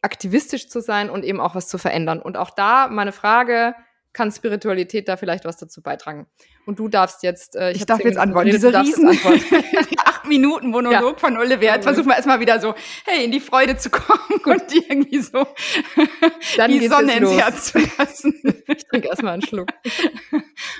aktivistisch 0.02 0.68
zu 0.68 0.80
sein 0.80 1.10
und 1.10 1.24
eben 1.24 1.40
auch 1.40 1.54
was 1.54 1.68
zu 1.68 1.78
verändern. 1.78 2.20
Und 2.20 2.36
auch 2.36 2.50
da 2.50 2.88
meine 2.88 3.12
Frage, 3.12 3.74
kann 4.12 4.32
Spiritualität 4.32 5.08
da 5.08 5.16
vielleicht 5.16 5.44
was 5.44 5.56
dazu 5.56 5.82
beitragen? 5.82 6.26
Und 6.66 6.78
du 6.78 6.88
darfst 6.88 7.22
jetzt, 7.22 7.56
äh, 7.56 7.70
ich, 7.70 7.78
ich 7.78 7.86
darf 7.86 8.00
jetzt 8.00 8.18
antworten. 8.18 8.50
Diese 8.50 8.72
riesen 8.80 9.10
die 9.10 9.98
acht 9.98 10.26
Minuten 10.26 10.68
Monolog 10.68 11.12
ja. 11.12 11.18
von 11.18 11.36
Oliver. 11.36 11.62
Jetzt 11.62 11.84
versuchen 11.84 12.08
wir 12.08 12.16
erstmal 12.16 12.40
wieder 12.40 12.60
so, 12.60 12.74
hey, 13.04 13.24
in 13.24 13.30
die 13.30 13.40
Freude 13.40 13.76
zu 13.76 13.90
kommen 13.90 14.40
und 14.44 14.62
die 14.72 14.84
irgendwie 14.88 15.20
so 15.20 15.46
Dann 16.56 16.70
die 16.70 16.88
Sonne 16.88 17.16
ins 17.16 17.32
Herz 17.32 17.72
zu 17.72 17.78
lassen. 17.98 18.34
Ich 18.70 18.86
trinke 18.86 19.08
erstmal 19.08 19.32
einen 19.32 19.42
Schluck. 19.42 19.68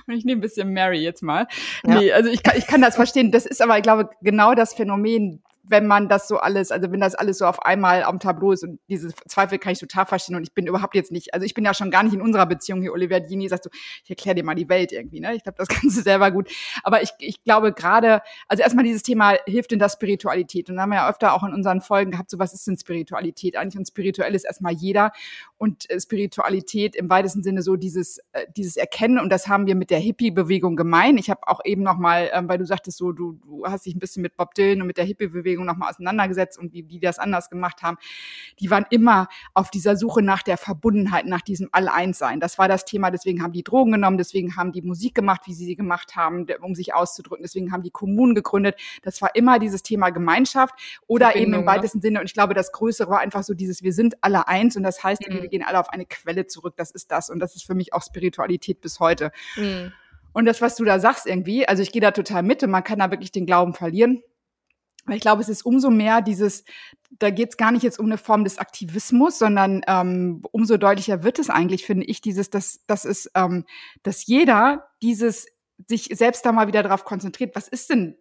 und 0.07 0.15
ich 0.15 0.25
nehme 0.25 0.39
ein 0.39 0.43
bisschen 0.43 0.73
Mary 0.73 1.01
jetzt 1.01 1.23
mal. 1.23 1.49
Ja. 1.85 1.99
Nee, 1.99 2.13
also 2.13 2.31
ich 2.31 2.43
kann, 2.43 2.57
ich 2.57 2.67
kann 2.69 2.81
das 2.81 2.95
verstehen. 2.95 3.33
Das 3.33 3.47
ist 3.47 3.61
aber, 3.61 3.77
ich 3.77 3.83
glaube, 3.83 4.11
genau 4.23 4.55
das 4.55 4.75
Phänomen, 4.75 5.43
wenn 5.71 5.87
man 5.87 6.09
das 6.09 6.27
so 6.27 6.39
alles, 6.39 6.73
also 6.73 6.91
wenn 6.91 7.01
das 7.01 7.15
alles 7.15 7.39
so 7.39 7.47
auf 7.47 7.63
einmal 7.65 8.03
am 8.03 8.19
Tableau 8.19 8.53
ist 8.53 8.65
und 8.65 8.81
diese 8.89 9.15
Zweifel 9.29 9.59
kann 9.59 9.73
ich 9.73 9.79
total 9.79 10.05
verstehen 10.05 10.35
und 10.35 10.43
ich 10.43 10.53
bin 10.53 10.67
überhaupt 10.67 10.95
jetzt 10.97 11.13
nicht, 11.13 11.33
also 11.33 11.47
ich 11.47 11.55
bin 11.55 11.65
ja 11.65 11.75
schon 11.75 11.91
gar 11.91 12.03
nicht 12.03 12.13
in 12.13 12.21
unserer 12.21 12.47
Beziehung 12.47 12.83
hier, 12.83 12.93
Olivia 12.93 13.21
Dini 13.21 13.49
sagt 13.49 13.65
so, 13.65 13.71
ich 14.05 14.11
erkläre 14.11 14.35
dir 14.35 14.45
mal 14.45 14.57
die 14.57 14.69
Welt 14.69 14.91
irgendwie, 14.93 15.21
ne? 15.21 15.35
Ich 15.35 15.45
glaube, 15.45 15.57
das 15.59 15.69
kannst 15.69 15.97
du 15.97 16.03
selber 16.03 16.31
gut. 16.33 16.51
Aber 16.83 17.03
ich, 17.03 17.11
ich 17.19 17.45
glaube 17.45 17.73
gerade, 17.73 18.21
also 18.49 18.63
erstmal 18.63 18.85
dieses 18.85 19.03
Thema 19.03 19.35
hilft 19.47 19.73
in 19.73 19.79
der 19.79 19.89
Spiritualität 19.89 20.69
und 20.69 20.77
da 20.77 20.83
haben 20.83 20.91
wir 20.91 20.97
ja 20.97 21.09
öfter 21.09 21.35
auch 21.35 21.45
in 21.45 21.55
unseren 21.55 21.81
Folgen 21.81 22.11
gehabt, 22.11 22.31
so 22.31 22.39
was 22.39 22.53
ist 22.53 22.67
denn 22.67 22.77
Spiritualität 22.77 23.57
eigentlich 23.57 23.79
und 23.79 23.87
spirituell 23.87 24.35
ist 24.35 24.45
erstmal 24.45 24.73
jeder 24.73 25.13
und 25.57 25.89
äh, 25.91 26.01
Spiritualität 26.01 26.97
im 26.97 27.09
weitesten 27.11 27.43
Sinne 27.43 27.63
so 27.63 27.77
dieses, 27.77 28.19
äh, 28.33 28.47
dieses 28.57 28.77
Erkennen 28.77 29.19
und 29.19 29.31
das 29.31 29.47
haben 29.47 29.67
wir 29.67 29.75
mit 29.75 29.91
der 29.91 29.99
Hippie-Bewegung 29.99 30.75
gemein. 30.75 31.19
Ich 31.19 31.31
habe 31.31 31.47
auch 31.47 31.61
eben 31.65 31.83
nochmal, 31.83 32.31
ähm, 32.33 32.49
weil 32.49 32.59
du 32.59 32.67
sagtest 32.67 32.99
so, 32.99 33.13
du, 33.13 33.33
du 33.33 33.65
hast 33.67 33.87
dich 33.87 33.95
ein 33.95 33.99
bisschen 33.99 34.23
mit 34.23 34.37
Bob 34.37 34.55
Dylan 34.55 34.81
und 34.81 34.87
mit 34.87 34.97
der 34.97 35.05
Hippie-Bewegung 35.05 35.60
nochmal 35.65 35.91
auseinandergesetzt 35.91 36.59
und 36.59 36.73
wie 36.73 36.83
die 36.83 37.01
das 37.01 37.19
anders 37.19 37.51
gemacht 37.51 37.83
haben. 37.83 37.97
Die 38.59 38.71
waren 38.71 38.87
immer 38.91 39.29
auf 39.55 39.71
dieser 39.71 39.97
Suche 39.97 40.23
nach 40.23 40.43
der 40.43 40.57
Verbundenheit, 40.57 41.27
nach 41.27 41.41
diesem 41.41 41.69
All-Eins-Sein. 41.73 42.41
Das 42.41 42.59
war 42.59 42.69
das 42.69 42.85
Thema, 42.85 43.11
deswegen 43.11 43.43
haben 43.43 43.53
die 43.53 43.63
Drogen 43.63 43.93
genommen, 43.93 44.19
deswegen 44.19 44.57
haben 44.57 44.73
die 44.73 44.83
Musik 44.83 45.15
gemacht, 45.15 45.43
wie 45.47 45.55
sie 45.55 45.65
sie 45.65 45.77
gemacht 45.77 46.17
haben, 46.17 46.47
um 46.61 46.75
sich 46.75 46.95
auszudrücken, 46.95 47.43
deswegen 47.43 47.73
haben 47.73 47.83
die 47.83 47.91
Kommunen 47.91 48.35
gegründet. 48.35 48.77
Das 49.03 49.21
war 49.23 49.35
immer 49.35 49.59
dieses 49.59 49.83
Thema 49.83 50.11
Gemeinschaft 50.11 50.75
oder 51.07 51.37
eben 51.37 51.55
im 51.55 51.61
ne? 51.61 51.67
weitesten 51.67 51.99
ne? 51.99 52.03
Sinne. 52.03 52.21
Und 52.21 52.27
ich 52.27 52.35
glaube, 52.35 52.55
das 52.55 52.73
Größere 52.73 53.11
war 53.11 53.21
einfach 53.21 53.43
so 53.43 53.55
dieses, 53.55 53.83
wir 53.83 53.93
sind 53.93 54.23
alle 54.23 54.49
eins 54.49 54.77
und 54.77 54.83
das 54.83 55.03
heißt, 55.03 55.29
mhm. 55.29 55.43
wir 55.43 55.49
gehen 55.49 55.65
alle 55.65 55.79
auf 55.79 55.91
eine 55.91 56.07
Quelle 56.07 56.47
zurück. 56.47 56.75
Das 56.77 56.91
ist 56.91 57.11
das 57.11 57.31
und 57.31 57.41
das 57.41 57.55
ist 57.55 57.65
für 57.65 57.75
mich 57.75 57.93
auch 57.93 58.03
Spiritualität 58.03 58.81
bis 58.81 59.01
heute. 59.01 59.33
Mhm. 59.57 59.93
Und 60.33 60.45
das, 60.45 60.61
was 60.61 60.77
du 60.77 60.85
da 60.85 61.01
sagst 61.01 61.27
irgendwie, 61.27 61.67
also 61.67 61.83
ich 61.83 61.93
gehe 61.93 62.01
da 62.01 62.13
total 62.13 62.43
mit 62.43 62.63
und 62.63 62.71
man 62.71 62.85
kann 62.85 63.01
da 63.01 63.11
wirklich 63.11 63.33
den 63.33 63.47
Glauben 63.47 63.75
verlieren. 63.75 64.23
Aber 65.11 65.17
ich 65.17 65.23
glaube, 65.23 65.43
es 65.43 65.49
ist 65.49 65.67
umso 65.67 65.91
mehr 65.91 66.23
dieses, 66.23 66.63
da 67.19 67.31
geht 67.31 67.51
es 67.51 67.57
gar 67.57 67.73
nicht 67.73 67.83
jetzt 67.83 67.99
um 67.99 68.07
eine 68.07 68.17
Form 68.17 68.45
des 68.45 68.59
Aktivismus, 68.59 69.41
sondern 69.41 69.83
ähm, 69.89 70.43
umso 70.53 70.77
deutlicher 70.77 71.25
wird 71.25 71.41
es 71.41 71.51
eigentlich, 71.51 71.85
finde 71.85 72.07
ich, 72.07 72.21
dieses, 72.21 72.49
dass, 72.49 72.87
dass 72.87 73.05
es, 73.05 73.29
ähm, 73.35 73.65
dass 74.05 74.27
jeder 74.27 74.87
dieses 75.03 75.47
sich 75.89 76.11
selbst 76.13 76.47
da 76.47 76.53
mal 76.53 76.69
wieder 76.69 76.85
darauf 76.85 77.05
konzentriert, 77.05 77.57
was 77.57 77.67
ist 77.67 77.91
denn 77.91 78.19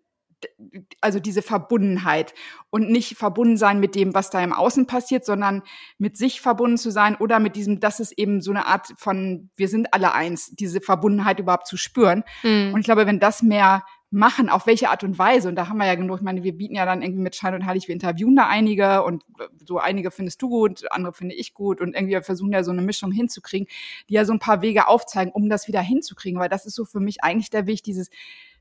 also 1.02 1.20
diese 1.20 1.44
Verbundenheit 1.44 2.34
und 2.72 2.90
nicht 2.90 3.18
verbunden 3.18 3.58
sein 3.58 3.80
mit 3.80 3.94
dem, 3.94 4.16
was 4.16 4.32
da 4.32 4.42
im 4.42 4.54
Außen 4.54 4.88
passiert, 4.88 5.26
sondern 5.26 5.62
mit 6.00 6.18
sich 6.18 6.42
verbunden 6.42 6.78
zu 6.78 6.92
sein 6.92 7.18
oder 7.18 7.40
mit 7.40 7.56
diesem, 7.56 7.82
das 7.82 8.00
ist 8.00 8.18
eben 8.18 8.42
so 8.42 8.50
eine 8.50 8.66
Art 8.66 8.94
von, 8.98 9.52
wir 9.58 9.68
sind 9.68 9.94
alle 9.94 10.14
eins, 10.14 10.56
diese 10.56 10.82
Verbundenheit 10.82 11.40
überhaupt 11.40 11.68
zu 11.68 11.78
spüren. 11.78 12.24
Mhm. 12.42 12.74
Und 12.74 12.80
ich 12.80 12.86
glaube, 12.86 13.06
wenn 13.06 13.20
das 13.20 13.44
mehr 13.44 13.84
machen, 14.12 14.50
auf 14.50 14.66
welche 14.66 14.90
Art 14.90 15.04
und 15.04 15.20
Weise. 15.20 15.50
Und 15.50 15.56
da 15.56 15.68
haben 15.68 15.78
wir 15.78 15.86
ja 15.86 15.96
genug, 15.96 16.18
ich 16.18 16.24
meine, 16.24 16.44
wir 16.44 16.58
bieten 16.58 16.76
ja 16.76 16.86
dann 16.86 17.02
irgendwie 17.02 17.22
mit 17.22 17.36
Schein 17.36 17.54
und 17.54 17.66
Heilig, 17.66 17.88
wir 17.88 17.94
interviewen 17.94 18.36
da 18.36 18.48
einige 18.48 19.04
und 19.04 19.24
so 19.66 19.78
einige 19.78 20.10
findest 20.10 20.42
du 20.42 20.50
gut, 20.50 20.92
andere 20.92 21.14
finde 21.14 21.36
ich 21.36 21.54
gut 21.54 21.80
und 21.80 21.96
irgendwie 21.96 22.20
versuchen 22.22 22.52
ja 22.52 22.64
so 22.64 22.72
eine 22.72 22.82
Mischung 22.82 23.12
hinzukriegen, 23.12 23.68
die 24.10 24.16
ja 24.16 24.26
so 24.26 24.34
ein 24.34 24.40
paar 24.40 24.62
Wege 24.62 24.88
aufzeigen, 24.88 25.32
um 25.32 25.50
das 25.50 25.68
wieder 25.68 25.82
hinzukriegen, 25.82 26.40
weil 26.40 26.50
das 26.50 26.66
ist 26.66 26.76
so 26.76 26.86
für 26.86 27.00
mich 27.00 27.24
eigentlich 27.24 27.52
der 27.52 27.68
Weg, 27.68 27.84
dieses, 27.84 28.10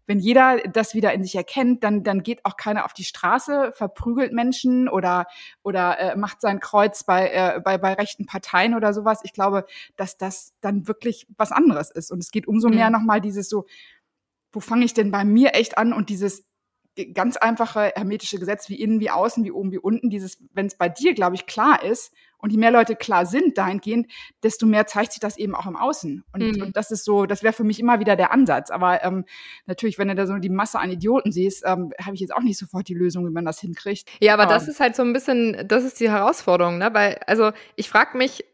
wenn 0.09 0.21
jeder 0.21 0.59
das 0.73 0.95
wieder 0.95 1.13
in 1.13 1.23
sich 1.23 1.35
erkennt, 1.35 1.85
dann, 1.85 2.03
dann 2.03 2.23
geht 2.23 2.45
auch 2.47 2.57
keiner 2.57 2.87
auf 2.87 2.95
die 2.95 3.05
Straße, 3.05 3.73
verprügelt 3.75 4.33
Menschen 4.33 4.89
oder, 4.89 5.27
oder 5.63 5.99
äh, 5.99 6.17
macht 6.17 6.41
sein 6.41 6.61
Kreuz 6.61 7.05
bei, 7.05 7.31
äh, 7.31 7.61
bei, 7.61 7.77
bei 7.77 7.93
rechten 7.93 8.25
Parteien 8.25 8.75
oder 8.75 8.95
sowas. 8.95 9.21
Ich 9.23 9.35
glaube, 9.35 9.67
dass 9.97 10.17
das 10.17 10.55
dann 10.63 10.89
wirklich 10.89 11.27
was 11.37 11.53
anderes 11.53 11.91
ist. 11.91 12.11
Und 12.11 12.21
es 12.21 12.31
geht 12.31 12.49
umso 12.49 12.71
mehr 12.71 12.87
mhm. 12.87 12.95
nochmal 12.95 13.21
dieses 13.21 13.51
so, 13.51 13.67
wo 14.53 14.61
fange 14.61 14.85
ich 14.85 14.95
denn 14.95 15.11
bei 15.11 15.25
mir 15.25 15.55
echt 15.55 15.79
an 15.79 15.93
und 15.93 16.11
dieses 16.11 16.49
ganz 17.15 17.37
einfache 17.37 17.93
hermetische 17.95 18.39
Gesetz 18.39 18.69
wie 18.69 18.81
innen, 18.81 19.01
wie 19.01 19.11
außen, 19.11 19.45
wie 19.45 19.53
oben, 19.53 19.73
wie 19.73 19.79
unten, 19.79 20.11
dieses, 20.11 20.39
wenn 20.53 20.67
es 20.67 20.77
bei 20.77 20.89
dir, 20.89 21.15
glaube 21.15 21.37
ich, 21.37 21.47
klar 21.47 21.83
ist 21.85 22.13
und 22.39 22.51
je 22.51 22.59
mehr 22.59 22.71
Leute 22.71 22.97
klar 22.97 23.27
sind 23.27 23.59
dahingehend, 23.59 24.11
desto 24.43 24.67
mehr 24.67 24.87
zeigt 24.87 25.13
sich 25.13 25.21
das 25.21 25.37
eben 25.37 25.55
auch 25.55 25.67
im 25.67 25.77
Außen. 25.77 26.25
Und, 26.33 26.43
mhm. 26.43 26.63
und 26.63 26.77
das 26.77 26.91
ist 26.91 27.05
so, 27.05 27.27
das 27.27 27.43
wäre 27.43 27.53
für 27.53 27.65
mich 27.65 27.81
immer 27.81 28.01
wieder 28.01 28.17
der 28.17 28.33
Ansatz. 28.33 28.71
Aber 28.71 29.03
ähm, 29.05 29.25
natürlich, 29.67 29.99
wenn 29.99 30.09
du 30.09 30.15
da 30.15 30.27
so 30.27 30.37
die 30.37 30.49
Masse 30.49 30.79
an 30.79 30.91
Idioten 30.91 31.33
siehst, 31.33 31.65
ähm, 31.67 31.93
habe 32.01 32.15
ich 32.15 32.21
jetzt 32.21 32.35
auch 32.35 32.43
nicht 32.43 32.59
sofort 32.59 32.89
die 32.89 32.95
Lösung, 32.95 33.27
wie 33.27 33.33
man 33.33 33.45
das 33.45 33.61
hinkriegt. 33.61 34.09
Ja, 34.21 34.35
aber, 34.35 34.45
aber 34.45 34.55
das 34.55 34.69
ist 34.69 34.81
halt 34.81 34.97
so 34.97 35.03
ein 35.03 35.13
bisschen, 35.13 35.67
das 35.67 35.85
ist 35.85 36.01
die 36.01 36.11
Herausforderung, 36.11 36.79
ne? 36.79 36.91
Weil, 36.93 37.19
also 37.27 37.53
ich 37.77 37.89
frage 37.89 38.17
mich, 38.17 38.45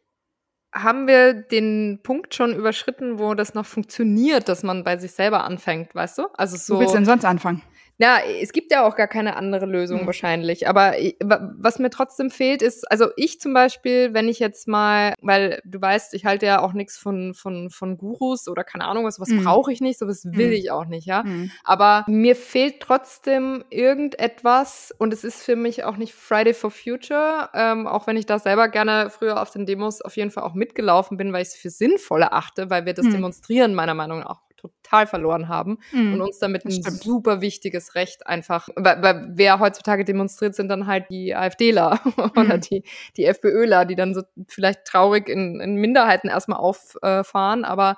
haben 0.74 1.06
wir 1.06 1.32
den 1.32 2.00
Punkt 2.02 2.34
schon 2.34 2.52
überschritten, 2.52 3.18
wo 3.18 3.34
das 3.34 3.54
noch 3.54 3.64
funktioniert, 3.64 4.48
dass 4.48 4.64
man 4.64 4.82
bei 4.82 4.96
sich 4.98 5.12
selber 5.12 5.44
anfängt, 5.44 5.94
weißt 5.94 6.18
du? 6.18 6.26
Also 6.36 6.56
so. 6.56 6.74
Wo 6.74 6.80
willst 6.80 6.94
du 6.94 6.98
denn 6.98 7.06
sonst 7.06 7.24
anfangen? 7.24 7.62
Ja, 7.98 8.18
es 8.18 8.52
gibt 8.52 8.72
ja 8.72 8.86
auch 8.86 8.96
gar 8.96 9.06
keine 9.06 9.36
andere 9.36 9.66
Lösung 9.66 10.02
mhm. 10.02 10.06
wahrscheinlich. 10.06 10.68
Aber 10.68 10.94
was 11.20 11.78
mir 11.78 11.90
trotzdem 11.90 12.30
fehlt, 12.30 12.60
ist, 12.60 12.90
also 12.90 13.06
ich 13.16 13.40
zum 13.40 13.54
Beispiel, 13.54 14.12
wenn 14.12 14.28
ich 14.28 14.40
jetzt 14.40 14.66
mal, 14.66 15.14
weil 15.20 15.60
du 15.64 15.80
weißt, 15.80 16.14
ich 16.14 16.24
halte 16.24 16.46
ja 16.46 16.60
auch 16.60 16.72
nichts 16.72 16.98
von, 16.98 17.34
von, 17.34 17.70
von 17.70 17.96
Gurus 17.96 18.48
oder 18.48 18.64
keine 18.64 18.86
Ahnung 18.86 19.04
was, 19.04 19.20
was 19.20 19.28
mhm. 19.28 19.44
brauche 19.44 19.72
ich 19.72 19.80
nicht, 19.80 19.98
sowas 19.98 20.24
will 20.24 20.48
mhm. 20.48 20.52
ich 20.54 20.70
auch 20.72 20.86
nicht, 20.86 21.06
ja. 21.06 21.22
Mhm. 21.22 21.52
Aber 21.62 22.04
mir 22.08 22.34
fehlt 22.34 22.80
trotzdem 22.80 23.64
irgendetwas 23.70 24.92
und 24.98 25.12
es 25.12 25.22
ist 25.22 25.42
für 25.42 25.56
mich 25.56 25.84
auch 25.84 25.96
nicht 25.96 26.14
Friday 26.14 26.54
for 26.54 26.72
Future, 26.72 27.50
ähm, 27.54 27.86
auch 27.86 28.06
wenn 28.08 28.16
ich 28.16 28.26
da 28.26 28.40
selber 28.40 28.68
gerne 28.68 29.08
früher 29.10 29.40
auf 29.40 29.50
den 29.50 29.66
Demos 29.66 30.00
auf 30.02 30.16
jeden 30.16 30.32
Fall 30.32 30.42
auch 30.42 30.54
mitgelaufen 30.54 31.16
bin, 31.16 31.32
weil 31.32 31.42
ich 31.42 31.48
es 31.48 31.54
für 31.54 31.70
sinnvoll 31.70 32.22
erachte, 32.22 32.70
weil 32.70 32.86
wir 32.86 32.94
das 32.94 33.06
mhm. 33.06 33.12
demonstrieren, 33.12 33.74
meiner 33.74 33.94
Meinung 33.94 34.20
nach 34.20 34.40
total 34.68 35.06
verloren 35.06 35.48
haben 35.48 35.78
mhm, 35.92 36.14
und 36.14 36.20
uns 36.20 36.38
damit 36.38 36.64
ein 36.64 36.70
super 36.70 37.40
wichtiges 37.40 37.94
Recht 37.94 38.26
einfach, 38.26 38.68
weil, 38.76 39.02
weil 39.02 39.28
wer 39.34 39.58
heutzutage 39.58 40.04
demonstriert, 40.04 40.54
sind 40.54 40.68
dann 40.68 40.86
halt 40.86 41.10
die 41.10 41.34
AfDler 41.34 42.00
oder 42.36 42.56
mhm. 42.56 42.60
die, 42.60 42.84
die 43.16 43.24
FPÖler, 43.24 43.84
die 43.84 43.96
dann 43.96 44.14
so 44.14 44.22
vielleicht 44.48 44.84
traurig 44.84 45.28
in, 45.28 45.60
in 45.60 45.76
Minderheiten 45.76 46.28
erstmal 46.28 46.58
auffahren, 46.58 47.64
aber 47.64 47.96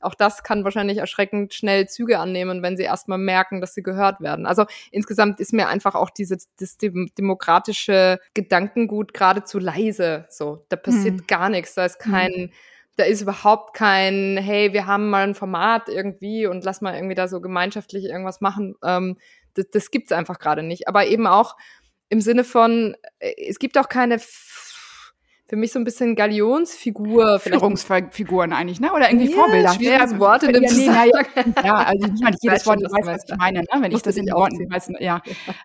auch 0.00 0.14
das 0.14 0.42
kann 0.42 0.62
wahrscheinlich 0.62 0.98
erschreckend 0.98 1.54
schnell 1.54 1.88
Züge 1.88 2.18
annehmen, 2.18 2.62
wenn 2.62 2.76
sie 2.76 2.82
erstmal 2.82 3.18
merken, 3.18 3.60
dass 3.60 3.74
sie 3.74 3.82
gehört 3.82 4.20
werden. 4.20 4.46
Also 4.46 4.66
insgesamt 4.90 5.40
ist 5.40 5.52
mir 5.52 5.68
einfach 5.68 5.94
auch 5.94 6.10
dieses 6.10 6.48
demokratische 7.18 8.20
Gedankengut 8.34 9.14
geradezu 9.14 9.58
leise. 9.58 10.26
So, 10.28 10.64
da 10.68 10.76
passiert 10.76 11.20
hm. 11.20 11.26
gar 11.26 11.48
nichts. 11.48 11.74
Da 11.74 11.86
ist 11.86 11.98
kein, 11.98 12.32
hm 12.32 12.50
da 12.96 13.04
ist 13.04 13.20
überhaupt 13.20 13.74
kein, 13.74 14.38
hey, 14.38 14.72
wir 14.72 14.86
haben 14.86 15.10
mal 15.10 15.26
ein 15.26 15.34
Format 15.34 15.88
irgendwie 15.88 16.46
und 16.46 16.64
lass 16.64 16.80
mal 16.80 16.94
irgendwie 16.94 17.14
da 17.14 17.28
so 17.28 17.40
gemeinschaftlich 17.40 18.04
irgendwas 18.04 18.40
machen. 18.40 18.74
Ähm, 18.82 19.18
das, 19.54 19.66
das 19.70 19.90
gibt's 19.90 20.12
einfach 20.12 20.38
gerade 20.38 20.62
nicht. 20.62 20.88
Aber 20.88 21.06
eben 21.06 21.26
auch 21.26 21.56
im 22.08 22.20
Sinne 22.20 22.44
von, 22.44 22.96
äh, 23.18 23.34
es 23.48 23.58
gibt 23.58 23.76
auch 23.78 23.88
keine 23.88 24.18
für 25.48 25.54
mich 25.54 25.72
so 25.72 25.78
ein 25.78 25.84
bisschen 25.84 26.16
Galionsfigur. 26.16 27.38
Führungsfiguren 27.38 28.52
eigentlich, 28.52 28.80
ne? 28.80 28.92
Oder 28.92 29.10
irgendwie 29.10 29.30
ja, 29.30 29.36
Vorbilder. 29.36 29.72
Schwieriges 29.74 30.12
ja, 30.12 30.18
Wort 30.18 30.42
in 30.42 30.52
dem 30.52 30.64
ja, 30.64 31.04
ja, 31.04 31.64
ja, 31.64 31.74
also 31.74 32.06
nicht 32.08 32.22
mal 32.22 32.34
jedes 32.40 32.66
Wort, 32.66 32.82
weiß, 32.82 33.06
was 33.06 33.24
ich 33.28 33.36
meine, 33.36 33.60
ne? 33.60 33.66
wenn 33.80 33.92
ich 33.92 34.02
das 34.02 34.16
in 34.16 34.26
Worten 34.26 34.70
weiß. 34.70 34.90
Ja. 35.00 35.20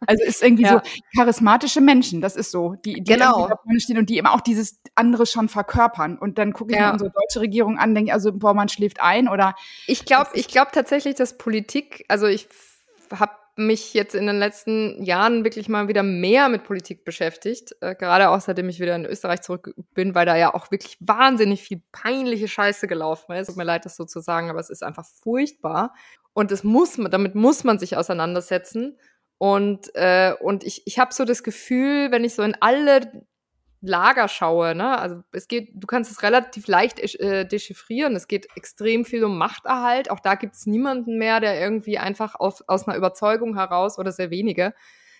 Also 0.06 0.24
ist 0.24 0.44
irgendwie 0.44 0.64
ja. 0.64 0.74
so 0.74 0.82
charismatische 1.16 1.80
Menschen, 1.80 2.22
das 2.22 2.36
ist 2.36 2.52
so, 2.52 2.76
die, 2.86 2.96
die 2.96 3.04
genau. 3.04 3.48
da 3.48 3.56
vorne 3.64 3.80
stehen 3.80 3.98
und 3.98 4.10
die 4.10 4.18
eben 4.18 4.28
auch 4.28 4.42
dieses 4.42 4.80
andere 4.96 5.26
schon 5.26 5.48
verkörpern. 5.48 6.18
Und 6.18 6.38
dann 6.38 6.54
gucke 6.54 6.74
ich 6.74 6.78
ja. 6.78 6.88
mir 6.88 6.94
unsere 6.94 7.12
deutsche 7.12 7.40
Regierung 7.40 7.78
an, 7.78 7.96
denke 7.96 8.14
also, 8.14 8.32
boah, 8.34 8.54
man 8.54 8.70
schläft 8.70 9.02
ein 9.02 9.28
oder. 9.28 9.56
Ich 9.88 10.06
glaube, 10.06 10.32
ich 10.34 10.48
glaube 10.48 10.72
tatsächlich, 10.74 11.16
dass 11.16 11.38
Politik, 11.38 12.06
also 12.08 12.28
ich 12.28 12.48
habe 13.12 13.32
mich 13.56 13.94
jetzt 13.94 14.16
in 14.16 14.28
den 14.28 14.40
letzten 14.40 15.04
Jahren 15.04 15.44
wirklich 15.44 15.68
mal 15.70 15.88
wieder 15.88 16.04
mehr 16.04 16.50
mit 16.50 16.64
Politik 16.64 17.04
beschäftigt, 17.04 17.76
äh, 17.82 17.96
gerade 17.96 18.30
auch 18.30 18.40
seitdem 18.40 18.70
ich 18.70 18.80
wieder 18.80 18.96
in 18.96 19.06
Österreich 19.06 19.42
zurück 19.42 19.74
bin, 19.94 20.16
weil 20.16 20.26
da 20.26 20.36
ja 20.36 20.54
auch 20.54 20.72
wirklich 20.72 20.98
wahnsinnig 21.00 21.62
viel 21.62 21.82
peinliche 21.92 22.48
Scheiße 22.48 22.88
gelaufen 22.88 23.34
ist. 23.34 23.48
Tut 23.48 23.58
mir 23.58 23.64
leid, 23.64 23.86
das 23.86 23.96
so 23.96 24.06
zu 24.06 24.20
sagen, 24.20 24.50
aber 24.50 24.60
es 24.60 24.70
ist 24.70 24.84
einfach 24.84 25.06
furchtbar. 25.06 25.94
Und 26.34 26.52
das 26.52 26.64
muss 26.64 26.98
man, 26.98 27.12
damit 27.12 27.36
muss 27.36 27.64
man 27.64 27.78
sich 27.78 27.98
auseinandersetzen. 27.98 28.98
Und, 29.38 29.94
äh, 29.96 30.34
und 30.40 30.64
ich, 30.64 30.86
ich 30.86 31.00
habe 31.00 31.14
so 31.14 31.26
das 31.26 31.44
Gefühl, 31.44 32.12
wenn 32.12 32.24
ich 32.24 32.36
so 32.36 32.44
in 32.44 32.56
alle 32.60 33.26
Lager 33.82 34.28
schaue, 34.28 34.76
ne, 34.76 35.00
also 35.00 35.24
es 35.32 35.48
geht, 35.48 35.72
du 35.74 35.88
kannst 35.88 36.12
es 36.12 36.22
relativ 36.22 36.68
leicht 36.68 37.00
äh, 37.00 37.48
dechiffrieren. 37.48 38.16
Es 38.16 38.28
geht 38.28 38.48
extrem 38.56 39.06
viel 39.06 39.24
um 39.24 39.38
Machterhalt. 39.40 40.12
Auch 40.12 40.20
da 40.20 40.36
gibt 40.36 40.54
es 40.56 40.68
niemanden 40.68 41.18
mehr, 41.18 41.40
der 41.40 41.60
irgendwie 41.60 41.98
einfach 41.98 42.36
auf, 42.36 42.64
aus 42.68 42.88
einer 42.88 42.96
Überzeugung 42.96 43.56
heraus 43.56 43.98
oder 43.98 44.12
sehr 44.12 44.30
wenige, 44.30 44.76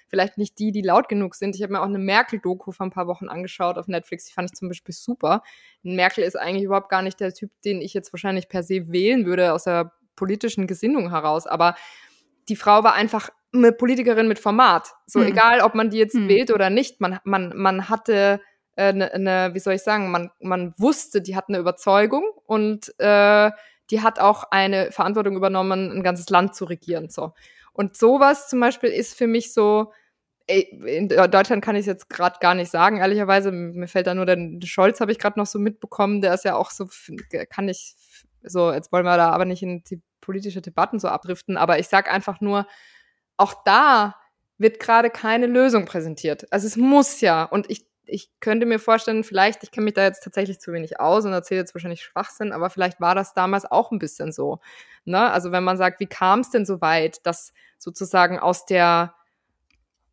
vielleicht 0.10 0.38
nicht 0.38 0.60
die, 0.60 0.72
die 0.72 0.84
laut 0.84 1.10
genug 1.10 1.34
sind. 1.34 1.56
Ich 1.56 1.64
habe 1.64 1.74
mir 1.74 1.82
auch 1.82 1.86
eine 1.86 1.98
Merkel-Doku 1.98 2.72
vor 2.72 2.86
ein 2.86 2.92
paar 2.92 3.08
Wochen 3.08 3.30
angeschaut 3.30 3.80
auf 3.80 3.88
Netflix. 3.88 4.26
Die 4.26 4.34
fand 4.34 4.52
ich 4.52 4.56
zum 4.56 4.68
Beispiel 4.68 4.94
super. 4.94 5.42
Merkel 5.82 6.24
ist 6.24 6.38
eigentlich 6.38 6.66
überhaupt 6.66 6.90
gar 6.90 7.02
nicht 7.02 7.20
der 7.20 7.34
Typ, 7.34 7.50
den 7.66 7.82
ich 7.82 7.96
jetzt 7.96 8.14
wahrscheinlich 8.14 8.48
per 8.48 8.62
se 8.62 8.92
wählen 8.92 9.26
würde 9.26 9.54
aus 9.54 9.64
der 9.64 9.92
politischen 10.16 10.68
Gesinnung 10.68 11.10
heraus. 11.10 11.48
Aber 11.48 11.76
die 12.48 12.56
Frau 12.56 12.84
war 12.84 12.94
einfach 12.94 13.30
eine 13.54 13.72
Politikerin 13.72 14.28
mit 14.28 14.38
Format. 14.38 14.94
So 15.08 15.20
hm. 15.20 15.28
egal, 15.28 15.62
ob 15.62 15.74
man 15.74 15.90
die 15.90 15.98
jetzt 15.98 16.14
hm. 16.14 16.28
wählt 16.28 16.52
oder 16.52 16.70
nicht, 16.70 17.02
man, 17.02 17.20
man, 17.24 17.54
man 17.56 17.90
hatte 17.90 18.40
eine, 18.76 19.12
äh, 19.12 19.14
eine, 19.14 19.54
wie 19.54 19.60
soll 19.60 19.74
ich 19.74 19.84
sagen, 19.84 20.12
man, 20.12 20.32
man 20.40 20.74
wusste, 20.78 21.22
die 21.22 21.36
hat 21.36 21.46
eine 21.50 21.58
Überzeugung 21.58 22.24
und 22.46 22.94
äh, 23.00 23.52
die 23.90 24.02
hat 24.02 24.20
auch 24.20 24.46
eine 24.52 24.92
Verantwortung 24.92 25.36
übernommen, 25.36 25.92
ein 25.92 26.04
ganzes 26.04 26.30
Land 26.30 26.56
zu 26.56 26.66
regieren. 26.66 27.10
So. 27.10 27.34
Und 27.74 27.98
sowas 27.98 28.50
zum 28.50 28.60
Beispiel 28.60 28.90
ist 28.90 29.18
für 29.18 29.28
mich 29.28 29.54
so, 29.54 29.92
in 30.48 31.08
Deutschland 31.08 31.64
kann 31.64 31.76
ich 31.76 31.82
es 31.82 31.86
jetzt 31.86 32.10
gerade 32.10 32.38
gar 32.40 32.56
nicht 32.56 32.72
sagen, 32.72 32.98
ehrlicherweise. 32.98 33.52
Mir 33.52 33.88
fällt 33.88 34.08
da 34.08 34.14
nur 34.14 34.26
der 34.26 34.38
Scholz, 34.66 35.00
habe 35.00 35.12
ich 35.12 35.20
gerade 35.20 35.40
noch 35.40 35.46
so 35.46 35.60
mitbekommen. 35.60 36.22
Der 36.22 36.34
ist 36.34 36.44
ja 36.44 36.56
auch 36.56 36.72
so, 36.72 36.90
kann 37.50 37.70
ich, 37.70 37.96
so, 38.44 38.72
jetzt 38.72 38.92
wollen 38.92 39.06
wir 39.06 39.18
da 39.18 39.30
aber 39.30 39.46
nicht 39.46 39.64
in 39.64 39.84
die 39.84 40.02
politische 40.20 40.62
Debatten 40.62 41.00
so 41.00 41.08
abdriften, 41.08 41.58
aber 41.58 41.80
ich 41.80 41.88
sage 41.88 42.12
einfach 42.12 42.42
nur, 42.42 42.68
auch 43.38 43.64
da 43.66 44.16
wird 44.58 44.80
gerade 44.80 45.10
keine 45.10 45.48
Lösung 45.48 45.86
präsentiert. 45.86 46.52
Also 46.52 46.68
es 46.68 46.78
muss 46.78 47.22
ja, 47.22 47.44
und 47.44 47.70
ich, 47.70 47.86
ich 48.12 48.30
könnte 48.40 48.66
mir 48.66 48.80
vorstellen, 48.80 49.24
vielleicht, 49.24 49.64
ich 49.64 49.72
kenne 49.72 49.86
mich 49.86 49.94
da 49.94 50.04
jetzt 50.04 50.24
tatsächlich 50.24 50.60
zu 50.60 50.74
wenig 50.74 51.00
aus 51.00 51.26
und 51.26 51.34
erzähle 51.34 51.62
jetzt 51.62 51.74
wahrscheinlich 51.74 52.04
Schwachsinn, 52.04 52.52
aber 52.52 52.70
vielleicht 52.70 53.00
war 53.00 53.16
das 53.16 53.34
damals 53.34 53.66
auch 53.66 53.92
ein 53.92 54.00
bisschen 54.00 54.32
so. 54.32 54.60
Ne? 55.06 55.32
Also 55.32 55.52
wenn 55.52 55.64
man 55.64 55.78
sagt, 55.78 56.00
wie 56.00 56.08
kam 56.08 56.42
es 56.42 56.50
denn 56.50 56.66
so 56.66 56.82
weit, 56.82 57.26
dass 57.26 57.54
sozusagen 57.78 58.40
aus 58.40 58.66
der 58.66 59.16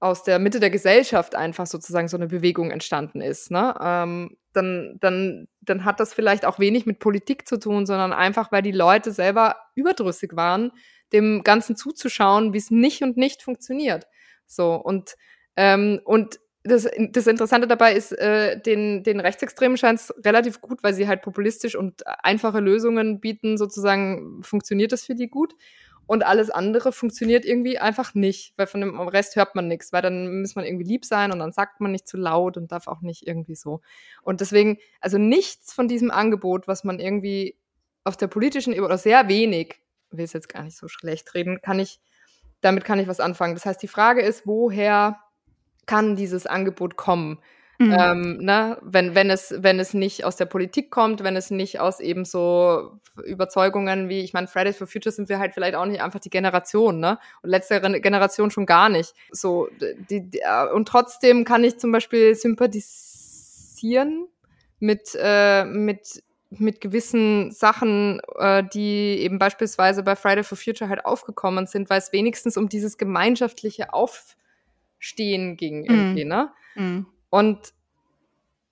aus 0.01 0.23
der 0.23 0.39
Mitte 0.39 0.61
der 0.61 0.71
Gesellschaft 0.71 1.35
einfach 1.35 1.67
sozusagen 1.67 2.07
so 2.07 2.17
eine 2.17 2.29
Bewegung 2.29 2.71
entstanden 2.71 3.21
ist, 3.21 3.51
ne? 3.51 3.75
Ähm, 3.81 4.37
dann, 4.53 4.97
dann, 5.01 5.49
dann 5.61 5.85
hat 5.85 5.99
das 5.99 6.15
vielleicht 6.15 6.47
auch 6.47 6.61
wenig 6.61 6.87
mit 6.87 7.01
Politik 7.01 7.49
zu 7.49 7.59
tun, 7.59 7.85
sondern 7.85 8.13
einfach, 8.13 8.53
weil 8.53 8.63
die 8.63 8.73
Leute 8.73 9.11
selber 9.11 9.57
überdrüssig 9.75 10.37
waren, 10.37 10.71
dem 11.13 11.43
Ganzen 11.43 11.75
zuzuschauen, 11.75 12.53
wie 12.53 12.59
es 12.59 12.71
nicht 12.71 13.03
und 13.03 13.17
nicht 13.17 13.43
funktioniert. 13.43 14.07
So, 14.47 14.75
und, 14.75 15.17
ähm, 15.57 16.01
und 16.05 16.39
das, 16.69 16.89
das 17.11 17.27
Interessante 17.27 17.67
dabei 17.67 17.95
ist, 17.95 18.13
äh, 18.13 18.61
den, 18.61 19.03
den 19.03 19.21
Rechtsextremen 19.21 19.77
scheint 19.77 20.01
es 20.01 20.15
relativ 20.25 20.61
gut, 20.61 20.83
weil 20.83 20.95
sie 20.95 21.09
halt 21.09 21.23
populistisch 21.23 21.75
und 21.75 22.07
einfache 22.07 22.61
Lösungen 22.61 23.21
bieten, 23.21 23.59
sozusagen 23.59 24.43
funktioniert 24.43 24.93
das 24.93 25.05
für 25.05 25.15
die 25.15 25.29
gut 25.29 25.55
und 26.09 26.25
alles 26.25 26.49
andere 26.49 26.91
funktioniert 26.91 27.45
irgendwie 27.45 27.79
einfach 27.79 28.15
nicht, 28.15 28.55
weil 28.57 28.67
von 28.67 28.81
dem 28.81 28.99
Rest 28.99 29.37
hört 29.37 29.55
man 29.55 29.69
nichts, 29.69 29.93
weil 29.93 30.01
dann 30.01 30.41
muss 30.41 30.57
man 30.57 30.65
irgendwie 30.65 30.87
lieb 30.87 31.05
sein 31.05 31.33
und 31.33 31.39
dann 31.39 31.53
sagt 31.53 31.81
man 31.81 31.93
nicht 31.93 32.09
zu 32.09 32.17
laut 32.17 32.57
und 32.57 32.73
darf 32.73 32.89
auch 32.89 33.03
nicht 33.03 33.27
irgendwie 33.27 33.55
so. 33.55 33.83
Und 34.23 34.41
deswegen, 34.41 34.79
also 35.03 35.19
nichts 35.19 35.75
von 35.75 35.87
diesem 35.87 36.11
Angebot, 36.11 36.67
was 36.67 36.83
man 36.83 36.99
irgendwie 36.99 37.59
auf 38.05 38.17
der 38.17 38.27
politischen 38.29 38.73
Ebene 38.73 38.87
oder 38.87 38.97
sehr 38.97 39.29
wenig, 39.29 39.83
will 40.11 40.25
es 40.25 40.33
jetzt 40.33 40.49
gar 40.49 40.63
nicht 40.63 40.79
so 40.79 40.89
schlecht 40.89 41.35
reden, 41.35 41.61
kann 41.61 41.79
ich, 41.79 42.01
damit 42.63 42.85
kann 42.85 42.99
ich 42.99 43.07
was 43.07 43.21
anfangen. 43.21 43.55
Das 43.55 43.67
heißt, 43.67 43.83
die 43.83 43.87
Frage 43.87 44.23
ist, 44.23 44.47
woher 44.47 45.19
kann 45.89 46.15
dieses 46.15 46.47
Angebot 46.47 46.97
kommen? 46.97 47.41
Mhm. 47.81 47.97
Ähm, 47.97 48.37
ne? 48.39 48.77
wenn, 48.83 49.15
wenn, 49.15 49.31
es, 49.31 49.55
wenn 49.57 49.79
es 49.79 49.95
nicht 49.95 50.25
aus 50.25 50.35
der 50.35 50.47
Politik 50.47 50.91
kommt, 50.91 51.23
wenn 51.23 51.37
es 51.37 51.51
nicht 51.51 51.79
aus 51.79 52.01
eben 52.01 52.25
so 52.25 52.99
Überzeugungen 53.25 54.09
wie, 54.09 54.21
ich 54.21 54.33
meine, 54.33 54.49
Fridays 54.49 54.77
for 54.77 54.89
Future 54.89 55.13
sind 55.13 55.29
wir 55.29 55.39
halt 55.39 55.55
vielleicht 55.55 55.77
auch 55.77 55.87
nicht 55.87 56.03
einfach 56.03 56.19
die 56.19 56.31
Generation, 56.31 56.99
ne? 56.99 57.21
Und 57.43 57.51
letzte 57.51 57.81
Generation 58.01 58.51
schon 58.51 58.67
gar 58.67 58.89
nicht. 58.89 59.15
So, 59.31 59.69
die, 60.11 60.29
die, 60.29 60.41
äh, 60.41 60.73
und 60.73 60.89
trotzdem 60.89 61.45
kann 61.45 61.63
ich 61.63 61.79
zum 61.79 61.93
Beispiel 61.93 62.35
sympathisieren 62.35 64.27
mit, 64.81 65.17
äh, 65.17 65.65
mit, 65.65 66.25
mit 66.51 66.81
gewissen 66.81 67.53
Sachen, 67.53 68.21
äh, 68.41 68.65
die 68.65 69.21
eben 69.21 69.39
beispielsweise 69.39 70.03
bei 70.03 70.17
Fridays 70.17 70.49
for 70.49 70.59
Future 70.59 70.91
halt 70.91 71.05
aufgekommen 71.05 71.67
sind, 71.67 71.91
weil 71.91 71.99
es 71.99 72.13
wenigstens 72.13 72.57
um 72.57 72.69
dieses 72.69 72.99
gemeinschaftliche 72.99 73.95
Aufstehen 74.99 75.57
ging 75.57 75.85
irgendwie, 75.85 76.25
mm. 76.25 76.29
ne? 76.29 76.53
Mm. 76.75 77.07
Und, 77.31 77.73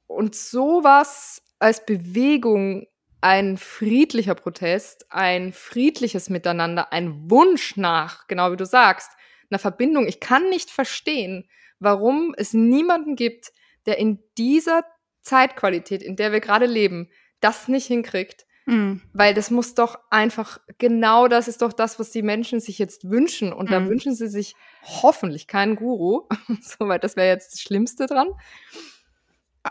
und 0.07 0.35
sowas 0.35 1.43
als 1.59 1.85
Bewegung, 1.85 2.87
ein 3.21 3.57
friedlicher 3.57 4.35
Protest, 4.35 5.07
ein 5.11 5.53
friedliches 5.53 6.31
Miteinander, 6.31 6.93
ein 6.93 7.31
Wunsch 7.31 7.77
nach, 7.77 8.27
genau 8.29 8.53
wie 8.53 8.57
du 8.57 8.67
sagst, 8.67 9.11
einer 9.51 9.59
Verbindung. 9.59 10.07
Ich 10.07 10.21
kann 10.21 10.49
nicht 10.49 10.71
verstehen, 10.71 11.49
warum 11.79 12.35
es 12.37 12.53
niemanden 12.53 13.17
gibt, 13.17 13.53
der 13.87 13.99
in 13.99 14.23
dieser 14.39 14.85
Zeitqualität, 15.23 16.03
in 16.03 16.17
der 16.17 16.33
wir 16.33 16.41
gerade 16.41 16.67
leben, 16.67 17.11
das 17.41 17.69
nicht 17.69 17.87
hinkriegt. 17.87 18.47
Mhm. 18.67 19.01
Weil 19.13 19.33
das 19.33 19.51
muss 19.51 19.75
doch 19.75 19.99
einfach, 20.11 20.59
genau 20.79 21.29
das 21.29 21.49
ist 21.49 21.63
doch 21.63 21.73
das, 21.73 21.99
was 21.99 22.11
die 22.11 22.23
Menschen 22.23 22.61
sich 22.61 22.79
jetzt 22.79 23.09
wünschen. 23.09 23.53
Und 23.53 23.67
mhm. 23.67 23.73
da 23.73 23.87
wünschen 23.89 24.15
sie 24.15 24.29
sich 24.29 24.55
hoffentlich 24.83 25.47
keinen 25.47 25.77
Guru, 25.77 26.29
so, 26.61 26.89
weil 26.89 26.99
das 26.99 27.17
wäre 27.17 27.29
jetzt 27.29 27.55
das 27.55 27.61
Schlimmste 27.61 28.07
dran. 28.07 28.29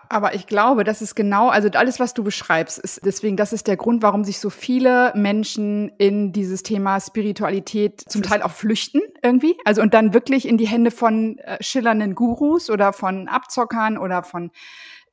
Aber 0.10 0.34
ich 0.34 0.48
glaube, 0.48 0.84
das 0.84 1.02
ist 1.02 1.16
genau, 1.16 1.50
also 1.50 1.70
alles, 1.70 2.00
was 2.00 2.14
du 2.14 2.24
beschreibst, 2.24 2.80
ist 2.80 3.06
deswegen, 3.06 3.38
das 3.38 3.54
ist 3.54 3.68
der 3.68 3.78
Grund, 3.78 4.04
warum 4.04 4.24
sich 4.24 4.40
so 4.40 4.50
viele 4.50 5.14
Menschen 5.16 5.90
in 5.98 6.34
dieses 6.34 6.64
Thema 6.64 7.00
Spiritualität 7.00 8.02
zum 8.08 8.22
Teil 8.22 8.42
auch 8.42 8.52
flüchten 8.52 9.02
irgendwie. 9.24 9.58
Also 9.64 9.82
und 9.82 9.94
dann 9.94 10.14
wirklich 10.14 10.48
in 10.48 10.58
die 10.58 10.68
Hände 10.68 10.92
von 10.92 11.38
äh, 11.40 11.62
schillernden 11.62 12.16
Gurus 12.16 12.70
oder 12.70 12.94
von 12.94 13.28
Abzockern 13.28 13.98
oder 13.98 14.24
von 14.24 14.52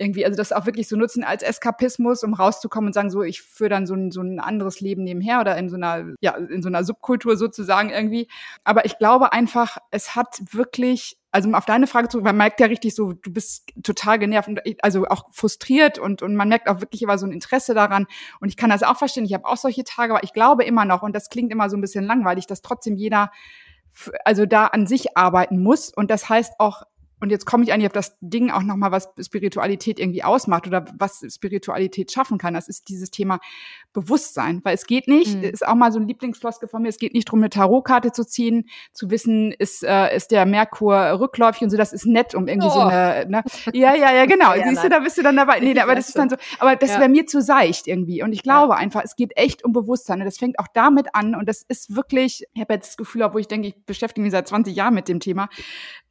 irgendwie, 0.02 0.26
also 0.26 0.36
das 0.36 0.52
auch 0.52 0.66
wirklich 0.66 0.88
so 0.88 0.96
nutzen 0.96 1.24
als 1.24 1.42
Eskapismus, 1.42 2.24
um 2.24 2.34
rauszukommen 2.34 2.88
und 2.88 2.92
sagen, 2.92 3.10
so, 3.10 3.22
ich 3.22 3.42
führe 3.42 3.70
dann 3.70 3.86
so 3.86 3.94
ein, 3.94 4.10
so 4.10 4.20
ein 4.20 4.40
anderes 4.40 4.80
Leben 4.80 5.04
nebenher 5.04 5.40
oder 5.40 5.56
in 5.56 5.68
so 5.68 5.76
einer, 5.76 6.14
ja, 6.20 6.36
in 6.36 6.62
so 6.62 6.68
einer 6.68 6.84
Subkultur 6.84 7.36
sozusagen 7.36 7.90
irgendwie. 7.90 8.28
Aber 8.64 8.84
ich 8.84 8.98
glaube 8.98 9.32
einfach, 9.32 9.78
es 9.90 10.14
hat 10.16 10.40
wirklich 10.52 11.16
also 11.34 11.48
um 11.48 11.54
auf 11.54 11.64
deine 11.64 11.86
Frage 11.86 12.08
zu, 12.08 12.20
man 12.20 12.36
merkt 12.36 12.60
ja 12.60 12.66
richtig 12.66 12.94
so, 12.94 13.14
du 13.14 13.32
bist 13.32 13.70
total 13.82 14.18
genervt 14.18 14.48
und 14.48 14.60
also 14.82 15.06
auch 15.06 15.24
frustriert 15.32 15.98
und, 15.98 16.20
und 16.20 16.36
man 16.36 16.50
merkt 16.50 16.68
auch 16.68 16.82
wirklich 16.82 17.00
immer 17.00 17.16
so 17.16 17.24
ein 17.24 17.32
Interesse 17.32 17.72
daran. 17.72 18.06
Und 18.40 18.50
ich 18.50 18.58
kann 18.58 18.68
das 18.68 18.82
auch 18.82 18.98
verstehen, 18.98 19.24
ich 19.24 19.32
habe 19.32 19.46
auch 19.46 19.56
solche 19.56 19.82
Tage, 19.82 20.12
aber 20.12 20.24
ich 20.24 20.34
glaube 20.34 20.62
immer 20.64 20.84
noch, 20.84 21.02
und 21.02 21.16
das 21.16 21.30
klingt 21.30 21.50
immer 21.50 21.70
so 21.70 21.78
ein 21.78 21.80
bisschen 21.80 22.04
langweilig, 22.04 22.46
dass 22.46 22.60
trotzdem 22.60 22.96
jeder 22.96 23.30
also 24.24 24.46
da 24.46 24.66
an 24.66 24.86
sich 24.86 25.16
arbeiten 25.16 25.62
muss. 25.62 25.90
Und 25.90 26.10
das 26.10 26.28
heißt 26.28 26.54
auch, 26.58 26.82
und 27.22 27.30
jetzt 27.30 27.46
komme 27.46 27.62
ich 27.62 27.72
eigentlich 27.72 27.86
auf 27.86 27.92
das 27.92 28.16
Ding 28.20 28.50
auch 28.50 28.64
nochmal, 28.64 28.90
was 28.90 29.08
Spiritualität 29.24 30.00
irgendwie 30.00 30.24
ausmacht 30.24 30.66
oder 30.66 30.84
was 30.98 31.24
Spiritualität 31.32 32.10
schaffen 32.10 32.36
kann. 32.36 32.52
Das 32.52 32.68
ist 32.68 32.88
dieses 32.88 33.12
Thema 33.12 33.38
Bewusstsein. 33.92 34.60
Weil 34.64 34.74
es 34.74 34.86
geht 34.86 35.06
nicht, 35.06 35.36
mhm. 35.36 35.44
ist 35.44 35.64
auch 35.64 35.76
mal 35.76 35.92
so 35.92 36.00
ein 36.00 36.08
Lieblingsfloske 36.08 36.66
von 36.66 36.82
mir, 36.82 36.88
es 36.88 36.98
geht 36.98 37.14
nicht 37.14 37.28
darum, 37.28 37.38
eine 37.38 37.50
Tarotkarte 37.50 38.10
zu 38.10 38.26
ziehen, 38.26 38.68
zu 38.92 39.10
wissen, 39.10 39.52
ist, 39.52 39.84
äh, 39.84 40.16
ist 40.16 40.32
der 40.32 40.46
Merkur 40.46 40.96
rückläufig 41.20 41.62
und 41.62 41.70
so, 41.70 41.76
das 41.76 41.92
ist 41.92 42.06
nett, 42.06 42.34
um 42.34 42.48
irgendwie 42.48 42.66
oh. 42.66 42.72
so 42.72 42.80
eine, 42.80 43.24
ne? 43.28 43.44
Ja, 43.72 43.94
ja, 43.94 44.12
ja, 44.12 44.26
genau. 44.26 44.54
ja, 44.56 44.66
Siehst 44.68 44.82
du, 44.82 44.88
da 44.88 44.98
bist 44.98 45.16
du 45.16 45.22
dann 45.22 45.36
dabei. 45.36 45.60
Nee, 45.60 45.78
aber 45.78 45.94
das 45.94 46.08
ist 46.08 46.18
dann 46.18 46.28
so, 46.28 46.34
aber 46.58 46.74
das 46.74 46.90
ja. 46.90 46.98
wäre 46.98 47.08
mir 47.08 47.26
zu 47.26 47.40
seicht 47.40 47.86
irgendwie. 47.86 48.24
Und 48.24 48.32
ich 48.32 48.42
glaube 48.42 48.72
ja. 48.72 48.78
einfach, 48.80 49.02
es 49.04 49.14
geht 49.14 49.36
echt 49.36 49.64
um 49.64 49.72
Bewusstsein. 49.72 50.18
Und 50.18 50.24
das 50.24 50.38
fängt 50.38 50.58
auch 50.58 50.68
damit 50.74 51.14
an. 51.14 51.36
Und 51.36 51.48
das 51.48 51.62
ist 51.62 51.94
wirklich, 51.94 52.48
ich 52.52 52.60
habe 52.60 52.74
jetzt 52.74 52.88
das 52.88 52.96
Gefühl, 52.96 53.22
obwohl 53.22 53.42
ich 53.42 53.48
denke, 53.48 53.68
ich 53.68 53.76
beschäftige 53.86 54.22
mich 54.22 54.32
seit 54.32 54.48
20 54.48 54.74
Jahren 54.74 54.94
mit 54.94 55.06
dem 55.06 55.20
Thema, 55.20 55.48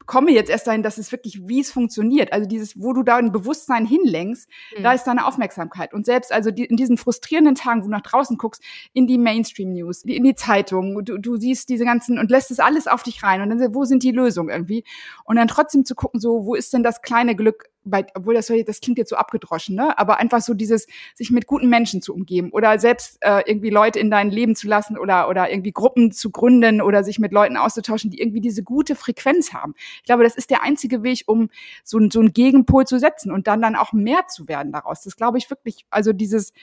komme 0.05 0.31
jetzt 0.31 0.49
erst 0.49 0.67
dahin, 0.67 0.83
dass 0.83 0.97
es 0.97 1.11
wirklich, 1.11 1.47
wie 1.47 1.59
es 1.59 1.71
funktioniert. 1.71 2.33
Also 2.33 2.47
dieses, 2.47 2.81
wo 2.81 2.93
du 2.93 3.03
da 3.03 3.17
ein 3.17 3.31
Bewusstsein 3.31 3.85
hinlenkst, 3.85 4.49
mhm. 4.77 4.83
da 4.83 4.93
ist 4.93 5.05
deine 5.05 5.25
Aufmerksamkeit. 5.25 5.93
Und 5.93 6.05
selbst 6.05 6.31
also 6.31 6.51
die, 6.51 6.65
in 6.65 6.77
diesen 6.77 6.97
frustrierenden 6.97 7.55
Tagen, 7.55 7.81
wo 7.81 7.85
du 7.85 7.91
nach 7.91 8.01
draußen 8.01 8.37
guckst, 8.37 8.63
in 8.93 9.07
die 9.07 9.17
Mainstream-News, 9.17 10.03
in 10.03 10.23
die 10.23 10.35
Zeitung, 10.35 11.03
du, 11.03 11.17
du 11.17 11.35
siehst 11.37 11.69
diese 11.69 11.85
ganzen 11.85 12.19
und 12.19 12.31
lässt 12.31 12.51
es 12.51 12.59
alles 12.59 12.87
auf 12.87 13.03
dich 13.03 13.23
rein. 13.23 13.41
Und 13.41 13.49
dann, 13.49 13.75
wo 13.75 13.85
sind 13.85 14.03
die 14.03 14.11
Lösungen 14.11 14.49
irgendwie? 14.49 14.83
Und 15.25 15.35
dann 15.35 15.47
trotzdem 15.47 15.85
zu 15.85 15.95
gucken, 15.95 16.19
so, 16.19 16.45
wo 16.45 16.55
ist 16.55 16.73
denn 16.73 16.83
das 16.83 17.01
kleine 17.01 17.35
Glück 17.35 17.69
bei, 17.83 18.05
obwohl 18.13 18.33
das, 18.33 18.51
das 18.65 18.81
klingt 18.81 18.97
jetzt 18.97 19.09
so 19.09 19.15
abgedroschen, 19.15 19.75
ne? 19.75 19.97
aber 19.97 20.19
einfach 20.19 20.41
so 20.41 20.53
dieses, 20.53 20.87
sich 21.15 21.31
mit 21.31 21.47
guten 21.47 21.69
Menschen 21.69 22.01
zu 22.01 22.13
umgeben 22.13 22.51
oder 22.51 22.77
selbst 22.79 23.17
äh, 23.21 23.41
irgendwie 23.45 23.69
Leute 23.69 23.99
in 23.99 24.11
dein 24.11 24.29
Leben 24.29 24.55
zu 24.55 24.67
lassen 24.67 24.97
oder, 24.97 25.29
oder 25.29 25.49
irgendwie 25.49 25.71
Gruppen 25.71 26.11
zu 26.11 26.31
gründen 26.31 26.81
oder 26.81 27.03
sich 27.03 27.19
mit 27.19 27.31
Leuten 27.31 27.57
auszutauschen, 27.57 28.11
die 28.11 28.19
irgendwie 28.19 28.41
diese 28.41 28.63
gute 28.63 28.95
Frequenz 28.95 29.53
haben. 29.53 29.73
Ich 29.97 30.03
glaube, 30.03 30.23
das 30.23 30.35
ist 30.35 30.49
der 30.49 30.63
einzige 30.63 31.03
Weg, 31.03 31.23
um 31.25 31.49
so, 31.83 31.99
so 32.09 32.19
einen 32.19 32.33
Gegenpol 32.33 32.85
zu 32.85 32.99
setzen 32.99 33.31
und 33.31 33.47
dann 33.47 33.61
dann 33.61 33.75
auch 33.75 33.93
mehr 33.93 34.27
zu 34.27 34.47
werden 34.47 34.71
daraus. 34.71 35.01
Das 35.01 35.15
glaube 35.15 35.37
ich 35.37 35.49
wirklich, 35.49 35.85
also 35.89 36.13
dieses 36.13 36.53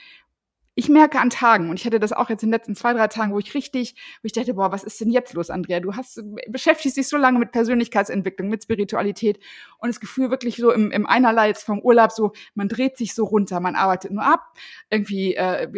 ich 0.79 0.87
merke 0.87 1.19
an 1.19 1.29
Tagen, 1.29 1.69
und 1.69 1.77
ich 1.77 1.85
hatte 1.85 1.99
das 1.99 2.13
auch 2.13 2.29
jetzt 2.29 2.41
in 2.41 2.47
den 2.47 2.53
letzten 2.53 2.73
zwei, 2.73 2.93
drei 2.93 3.09
Tagen, 3.09 3.33
wo 3.33 3.39
ich 3.39 3.53
richtig, 3.53 3.95
wo 4.21 4.27
ich 4.27 4.31
dachte, 4.31 4.53
boah, 4.53 4.71
was 4.71 4.85
ist 4.85 5.01
denn 5.01 5.09
jetzt 5.09 5.33
los, 5.33 5.49
Andrea? 5.49 5.81
Du 5.81 5.93
hast, 5.97 6.23
beschäftigst 6.47 6.95
dich 6.95 7.09
so 7.09 7.17
lange 7.17 7.37
mit 7.37 7.51
Persönlichkeitsentwicklung, 7.51 8.47
mit 8.47 8.63
Spiritualität 8.63 9.39
und 9.79 9.89
das 9.89 9.99
Gefühl 9.99 10.31
wirklich 10.31 10.55
so 10.55 10.71
im, 10.71 10.89
im 10.91 11.05
Einerlei 11.05 11.49
jetzt 11.49 11.65
vom 11.65 11.79
Urlaub 11.81 12.13
so, 12.13 12.31
man 12.53 12.69
dreht 12.69 12.97
sich 12.97 13.13
so 13.13 13.25
runter, 13.25 13.59
man 13.59 13.75
arbeitet 13.75 14.11
nur 14.11 14.23
ab, 14.23 14.53
irgendwie 14.89 15.35
äh, 15.35 15.69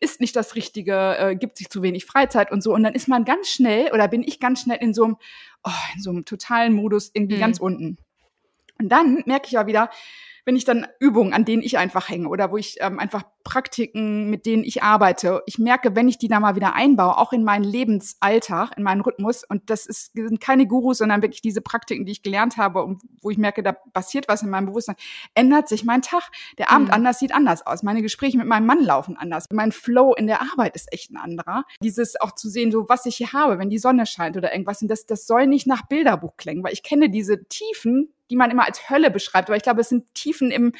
ist 0.00 0.20
nicht 0.20 0.34
das 0.34 0.54
Richtige, 0.54 1.18
äh, 1.18 1.36
gibt 1.36 1.58
sich 1.58 1.68
zu 1.68 1.82
wenig 1.82 2.06
Freizeit 2.06 2.50
und 2.50 2.62
so. 2.62 2.72
Und 2.72 2.82
dann 2.82 2.94
ist 2.94 3.08
man 3.08 3.26
ganz 3.26 3.50
schnell, 3.50 3.92
oder 3.92 4.08
bin 4.08 4.22
ich 4.22 4.40
ganz 4.40 4.62
schnell 4.62 4.78
in 4.80 4.94
so 4.94 5.04
einem, 5.04 5.16
oh, 5.64 5.70
in 5.94 6.00
so 6.00 6.08
einem 6.08 6.24
totalen 6.24 6.72
Modus 6.72 7.10
irgendwie 7.12 7.36
mhm. 7.36 7.40
ganz 7.40 7.60
unten. 7.60 7.98
Und 8.78 8.88
dann 8.88 9.22
merke 9.26 9.48
ich 9.48 9.52
ja 9.52 9.66
wieder, 9.66 9.90
wenn 10.50 10.56
ich 10.56 10.64
dann 10.64 10.84
Übungen, 10.98 11.32
an 11.32 11.44
denen 11.44 11.62
ich 11.62 11.78
einfach 11.78 12.08
hänge 12.08 12.28
oder 12.28 12.50
wo 12.50 12.56
ich 12.56 12.78
ähm, 12.80 12.98
einfach 12.98 13.22
Praktiken, 13.44 14.30
mit 14.30 14.46
denen 14.46 14.64
ich 14.64 14.82
arbeite, 14.82 15.44
ich 15.46 15.60
merke, 15.60 15.94
wenn 15.94 16.08
ich 16.08 16.18
die 16.18 16.26
da 16.26 16.40
mal 16.40 16.56
wieder 16.56 16.74
einbaue, 16.74 17.18
auch 17.18 17.32
in 17.32 17.44
meinen 17.44 17.62
Lebensalltag, 17.62 18.76
in 18.76 18.82
meinen 18.82 19.00
Rhythmus, 19.00 19.44
und 19.48 19.70
das 19.70 19.86
ist, 19.86 20.10
sind 20.12 20.40
keine 20.40 20.66
Gurus, 20.66 20.98
sondern 20.98 21.22
wirklich 21.22 21.40
diese 21.40 21.60
Praktiken, 21.60 22.04
die 22.04 22.10
ich 22.10 22.24
gelernt 22.24 22.56
habe 22.56 22.82
und 22.82 23.00
wo 23.22 23.30
ich 23.30 23.38
merke, 23.38 23.62
da 23.62 23.70
passiert 23.70 24.26
was 24.26 24.42
in 24.42 24.50
meinem 24.50 24.66
Bewusstsein, 24.66 24.96
ändert 25.36 25.68
sich 25.68 25.84
mein 25.84 26.02
Tag. 26.02 26.28
Der 26.58 26.72
Abend 26.72 26.88
mhm. 26.88 26.94
anders 26.94 27.20
sieht 27.20 27.32
anders 27.32 27.64
aus. 27.64 27.84
Meine 27.84 28.02
Gespräche 28.02 28.36
mit 28.36 28.48
meinem 28.48 28.66
Mann 28.66 28.82
laufen 28.82 29.16
anders. 29.16 29.44
Mein 29.52 29.70
Flow 29.70 30.14
in 30.14 30.26
der 30.26 30.42
Arbeit 30.42 30.74
ist 30.74 30.92
echt 30.92 31.12
ein 31.12 31.16
anderer. 31.16 31.62
Dieses 31.80 32.20
auch 32.20 32.34
zu 32.34 32.48
sehen, 32.48 32.72
so 32.72 32.88
was 32.88 33.06
ich 33.06 33.14
hier 33.14 33.32
habe, 33.32 33.60
wenn 33.60 33.70
die 33.70 33.78
Sonne 33.78 34.04
scheint 34.04 34.36
oder 34.36 34.50
irgendwas. 34.52 34.82
Und 34.82 34.88
das, 34.88 35.06
das 35.06 35.28
soll 35.28 35.46
nicht 35.46 35.68
nach 35.68 35.86
Bilderbuch 35.86 36.36
klingen, 36.36 36.64
weil 36.64 36.72
ich 36.72 36.82
kenne 36.82 37.08
diese 37.08 37.44
Tiefen, 37.46 38.12
die 38.30 38.36
man 38.36 38.50
immer 38.50 38.66
als 38.66 38.88
Hölle 38.88 39.10
beschreibt. 39.10 39.48
Aber 39.48 39.56
ich 39.56 39.62
glaube, 39.62 39.80
es 39.80 39.88
sind 39.88 40.14
Tiefen 40.14 40.50
im, 40.50 40.72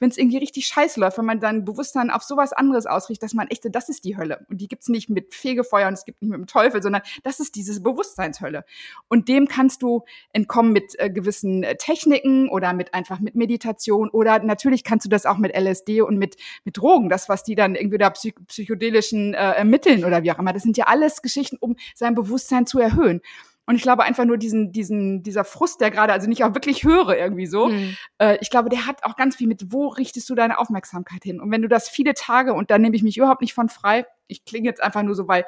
wenn 0.00 0.10
es 0.10 0.18
irgendwie 0.18 0.38
richtig 0.38 0.66
scheiße 0.66 0.98
läuft, 1.00 1.18
wenn 1.18 1.24
man 1.24 1.40
dann 1.40 1.64
Bewusstsein 1.64 2.10
auf 2.10 2.22
sowas 2.22 2.52
anderes 2.52 2.86
ausrichtet, 2.86 3.22
dass 3.22 3.34
man 3.34 3.48
echt, 3.48 3.64
das 3.70 3.88
ist 3.88 4.04
die 4.04 4.16
Hölle. 4.16 4.44
Und 4.48 4.60
die 4.60 4.68
gibt's 4.68 4.88
nicht 4.88 5.08
mit 5.08 5.34
Fegefeuer 5.34 5.88
und 5.88 5.94
es 5.94 6.04
gibt 6.04 6.20
nicht 6.20 6.30
mit 6.30 6.40
dem 6.40 6.46
Teufel, 6.46 6.82
sondern 6.82 7.02
das 7.22 7.40
ist 7.40 7.54
diese 7.54 7.80
Bewusstseinshölle. 7.80 8.64
Und 9.08 9.28
dem 9.28 9.46
kannst 9.48 9.82
du 9.82 10.04
entkommen 10.32 10.72
mit 10.72 10.98
äh, 10.98 11.10
gewissen 11.10 11.62
äh, 11.62 11.76
Techniken 11.76 12.48
oder 12.48 12.72
mit 12.72 12.92
einfach 12.92 13.20
mit 13.20 13.34
Meditation 13.34 14.10
oder 14.10 14.40
natürlich 14.40 14.84
kannst 14.84 15.06
du 15.06 15.10
das 15.10 15.26
auch 15.26 15.38
mit 15.38 15.56
LSD 15.56 16.02
und 16.02 16.18
mit, 16.18 16.36
mit 16.64 16.76
Drogen, 16.76 17.08
das, 17.08 17.28
was 17.28 17.44
die 17.44 17.54
dann 17.54 17.74
irgendwie 17.74 17.98
da 17.98 18.10
psych 18.10 18.34
psychedelischen 18.46 19.34
äh, 19.34 19.64
Mitteln 19.64 20.04
oder 20.04 20.22
wie 20.22 20.32
auch 20.32 20.38
immer. 20.38 20.52
Das 20.52 20.62
sind 20.62 20.76
ja 20.76 20.86
alles 20.86 21.22
Geschichten, 21.22 21.56
um 21.60 21.76
sein 21.94 22.14
Bewusstsein 22.14 22.66
zu 22.66 22.78
erhöhen. 22.78 23.20
Und 23.66 23.76
ich 23.76 23.82
glaube 23.82 24.04
einfach 24.04 24.24
nur 24.24 24.36
diesen, 24.36 24.72
diesen, 24.72 25.22
dieser 25.22 25.44
Frust, 25.44 25.80
der 25.80 25.90
gerade, 25.90 26.12
also 26.12 26.28
nicht 26.28 26.44
auch 26.44 26.54
wirklich 26.54 26.84
höre 26.84 27.16
irgendwie 27.16 27.46
so. 27.46 27.68
Mhm. 27.68 27.96
Äh, 28.18 28.38
ich 28.40 28.50
glaube, 28.50 28.68
der 28.68 28.86
hat 28.86 29.04
auch 29.04 29.16
ganz 29.16 29.36
viel 29.36 29.48
mit, 29.48 29.72
wo 29.72 29.88
richtest 29.88 30.28
du 30.28 30.34
deine 30.34 30.58
Aufmerksamkeit 30.58 31.22
hin? 31.22 31.40
Und 31.40 31.50
wenn 31.50 31.62
du 31.62 31.68
das 31.68 31.88
viele 31.88 32.14
Tage, 32.14 32.52
und 32.52 32.70
da 32.70 32.78
nehme 32.78 32.94
ich 32.94 33.02
mich 33.02 33.16
überhaupt 33.16 33.40
nicht 33.40 33.54
von 33.54 33.68
frei, 33.68 34.04
ich 34.26 34.44
klinge 34.44 34.68
jetzt 34.68 34.82
einfach 34.82 35.02
nur 35.02 35.14
so, 35.14 35.28
weil 35.28 35.44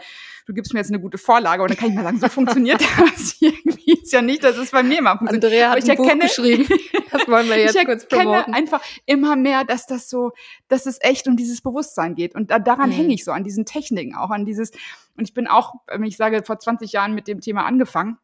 du 0.46 0.52
gibst 0.52 0.72
mir 0.72 0.80
jetzt 0.80 0.90
eine 0.90 1.00
gute 1.00 1.18
Vorlage 1.18 1.62
und 1.62 1.70
dann 1.70 1.76
kann 1.76 1.90
ich 1.90 1.94
mal 1.94 2.04
sagen, 2.04 2.18
so 2.18 2.28
funktioniert 2.28 2.80
das 2.98 3.36
irgendwie 3.40 3.92
ist 3.92 4.12
ja 4.12 4.22
nicht, 4.22 4.44
dass 4.44 4.56
es 4.56 4.70
bei 4.70 4.82
mir 4.82 5.02
mal 5.02 5.16
funktioniert. 5.16 5.44
Andrea 5.44 5.70
hat 5.70 5.78
ich 5.78 5.84
ein 5.84 5.96
erkenne, 5.96 6.20
Buch 6.20 6.28
geschrieben. 6.28 6.66
Das 7.10 7.28
wollen 7.28 7.48
wir 7.48 7.58
jetzt 7.58 7.76
ich 7.76 7.84
kurz 7.86 8.06
promoten. 8.06 8.52
einfach 8.52 8.82
immer 9.06 9.36
mehr, 9.36 9.64
dass 9.64 9.86
das 9.86 10.10
so, 10.10 10.32
dass 10.68 10.86
es 10.86 10.98
echt 11.00 11.28
um 11.28 11.36
dieses 11.36 11.62
Bewusstsein 11.62 12.14
geht 12.14 12.34
und 12.34 12.50
da, 12.50 12.58
daran 12.58 12.90
mhm. 12.90 12.94
hänge 12.94 13.14
ich 13.14 13.24
so 13.24 13.32
an 13.32 13.42
diesen 13.42 13.64
Techniken 13.64 14.14
auch 14.14 14.30
an 14.30 14.44
dieses 14.44 14.72
und 15.16 15.24
ich 15.24 15.32
bin 15.32 15.46
auch, 15.46 15.74
wenn 15.86 16.04
ich 16.04 16.16
sage, 16.16 16.42
vor 16.44 16.58
20 16.58 16.92
Jahren 16.92 17.14
mit 17.14 17.26
dem 17.26 17.40
Thema 17.40 17.64
angefangen 17.64 18.18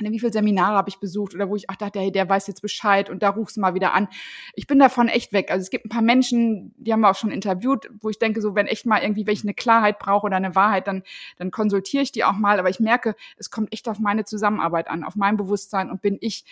wie 0.00 0.18
viele 0.18 0.32
Seminare 0.32 0.76
habe 0.76 0.88
ich 0.88 0.98
besucht 0.98 1.34
oder 1.34 1.48
wo 1.48 1.56
ich 1.56 1.68
auch 1.68 1.76
dachte, 1.76 2.00
hey, 2.00 2.10
der 2.10 2.28
weiß 2.28 2.46
jetzt 2.46 2.62
Bescheid 2.62 3.10
und 3.10 3.22
da 3.22 3.30
rufst 3.30 3.56
du 3.56 3.60
mal 3.60 3.74
wieder 3.74 3.94
an. 3.94 4.08
Ich 4.54 4.66
bin 4.66 4.78
davon 4.78 5.08
echt 5.08 5.32
weg. 5.32 5.50
Also 5.50 5.62
es 5.62 5.70
gibt 5.70 5.86
ein 5.86 5.90
paar 5.90 6.02
Menschen, 6.02 6.74
die 6.76 6.92
haben 6.92 7.00
wir 7.00 7.10
auch 7.10 7.16
schon 7.16 7.30
interviewt, 7.30 7.88
wo 8.00 8.08
ich 8.08 8.18
denke, 8.18 8.40
so 8.40 8.54
wenn 8.54 8.66
echt 8.66 8.86
mal 8.86 9.02
irgendwie 9.02 9.26
welche 9.26 9.44
eine 9.44 9.54
Klarheit 9.54 9.98
brauche 9.98 10.26
oder 10.26 10.36
eine 10.36 10.54
Wahrheit, 10.54 10.86
dann, 10.86 11.02
dann 11.36 11.50
konsultiere 11.50 12.02
ich 12.02 12.12
die 12.12 12.24
auch 12.24 12.32
mal. 12.36 12.58
Aber 12.58 12.70
ich 12.70 12.80
merke, 12.80 13.14
es 13.36 13.50
kommt 13.50 13.72
echt 13.72 13.88
auf 13.88 13.98
meine 13.98 14.24
Zusammenarbeit 14.24 14.88
an, 14.88 15.04
auf 15.04 15.16
mein 15.16 15.36
Bewusstsein 15.36 15.90
und 15.90 16.02
bin 16.02 16.18
ich, 16.20 16.44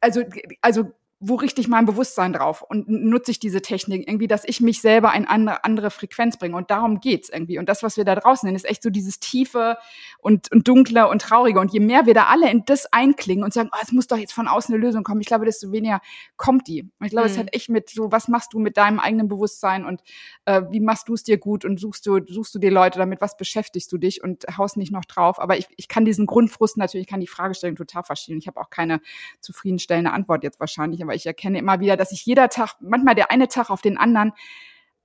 also, 0.00 0.22
also 0.60 0.92
wo 1.18 1.36
richte 1.36 1.62
ich 1.62 1.68
mein 1.68 1.86
Bewusstsein 1.86 2.34
drauf 2.34 2.60
und 2.60 2.90
nutze 2.90 3.30
ich 3.30 3.38
diese 3.38 3.62
Technik 3.62 4.06
irgendwie, 4.06 4.26
dass 4.26 4.44
ich 4.44 4.60
mich 4.60 4.82
selber 4.82 5.14
in 5.14 5.26
eine 5.26 5.64
andere 5.64 5.90
Frequenz 5.90 6.36
bringe. 6.36 6.54
Und 6.56 6.70
darum 6.70 7.00
geht's 7.00 7.30
irgendwie. 7.30 7.58
Und 7.58 7.70
das, 7.70 7.82
was 7.82 7.96
wir 7.96 8.04
da 8.04 8.14
draußen 8.14 8.46
nennen, 8.46 8.56
ist 8.56 8.66
echt 8.66 8.82
so 8.82 8.90
dieses 8.90 9.18
tiefe 9.18 9.78
und, 10.18 10.52
und 10.52 10.68
dunkle 10.68 11.08
und 11.08 11.22
traurige. 11.22 11.58
Und 11.58 11.72
je 11.72 11.80
mehr 11.80 12.04
wir 12.04 12.12
da 12.12 12.24
alle 12.26 12.50
in 12.50 12.64
das 12.66 12.92
einklingen 12.92 13.44
und 13.44 13.54
sagen, 13.54 13.70
oh, 13.72 13.78
es 13.82 13.92
muss 13.92 14.08
doch 14.08 14.18
jetzt 14.18 14.34
von 14.34 14.46
außen 14.46 14.74
eine 14.74 14.84
Lösung 14.84 15.04
kommen, 15.04 15.22
ich 15.22 15.26
glaube, 15.26 15.46
desto 15.46 15.72
weniger 15.72 16.02
kommt 16.36 16.68
die. 16.68 16.82
Und 16.82 17.06
ich 17.06 17.12
glaube, 17.12 17.28
es 17.28 17.36
mhm. 17.36 17.40
hat 17.40 17.54
echt 17.54 17.70
mit 17.70 17.88
so, 17.88 18.12
was 18.12 18.28
machst 18.28 18.52
du 18.52 18.58
mit 18.58 18.76
deinem 18.76 19.00
eigenen 19.00 19.28
Bewusstsein 19.28 19.86
und 19.86 20.02
äh, 20.44 20.62
wie 20.70 20.80
machst 20.80 21.08
du 21.08 21.14
es 21.14 21.22
dir 21.22 21.38
gut 21.38 21.64
und 21.64 21.80
suchst 21.80 22.04
du, 22.04 22.20
suchst 22.26 22.54
du 22.54 22.58
dir 22.58 22.70
Leute 22.70 22.98
damit, 22.98 23.22
was 23.22 23.38
beschäftigst 23.38 23.90
du 23.90 23.96
dich 23.96 24.22
und 24.22 24.44
haust 24.58 24.76
nicht 24.76 24.92
noch 24.92 25.06
drauf. 25.06 25.40
Aber 25.40 25.56
ich, 25.56 25.66
ich 25.78 25.88
kann 25.88 26.04
diesen 26.04 26.26
Grundfrust 26.26 26.76
natürlich, 26.76 27.06
kann 27.06 27.20
die 27.20 27.26
Fragestellung 27.26 27.76
total 27.76 28.02
verstehen. 28.02 28.36
Ich 28.36 28.48
habe 28.48 28.60
auch 28.60 28.68
keine 28.68 29.00
zufriedenstellende 29.40 30.12
Antwort 30.12 30.44
jetzt 30.44 30.60
wahrscheinlich 30.60 31.05
aber 31.06 31.14
ich 31.14 31.26
erkenne 31.26 31.58
immer 31.58 31.80
wieder, 31.80 31.96
dass 31.96 32.12
ich 32.12 32.24
jeder 32.24 32.48
Tag, 32.48 32.74
manchmal 32.80 33.14
der 33.14 33.30
eine 33.30 33.48
Tag 33.48 33.70
auf 33.70 33.82
den 33.82 33.96
anderen, 33.96 34.32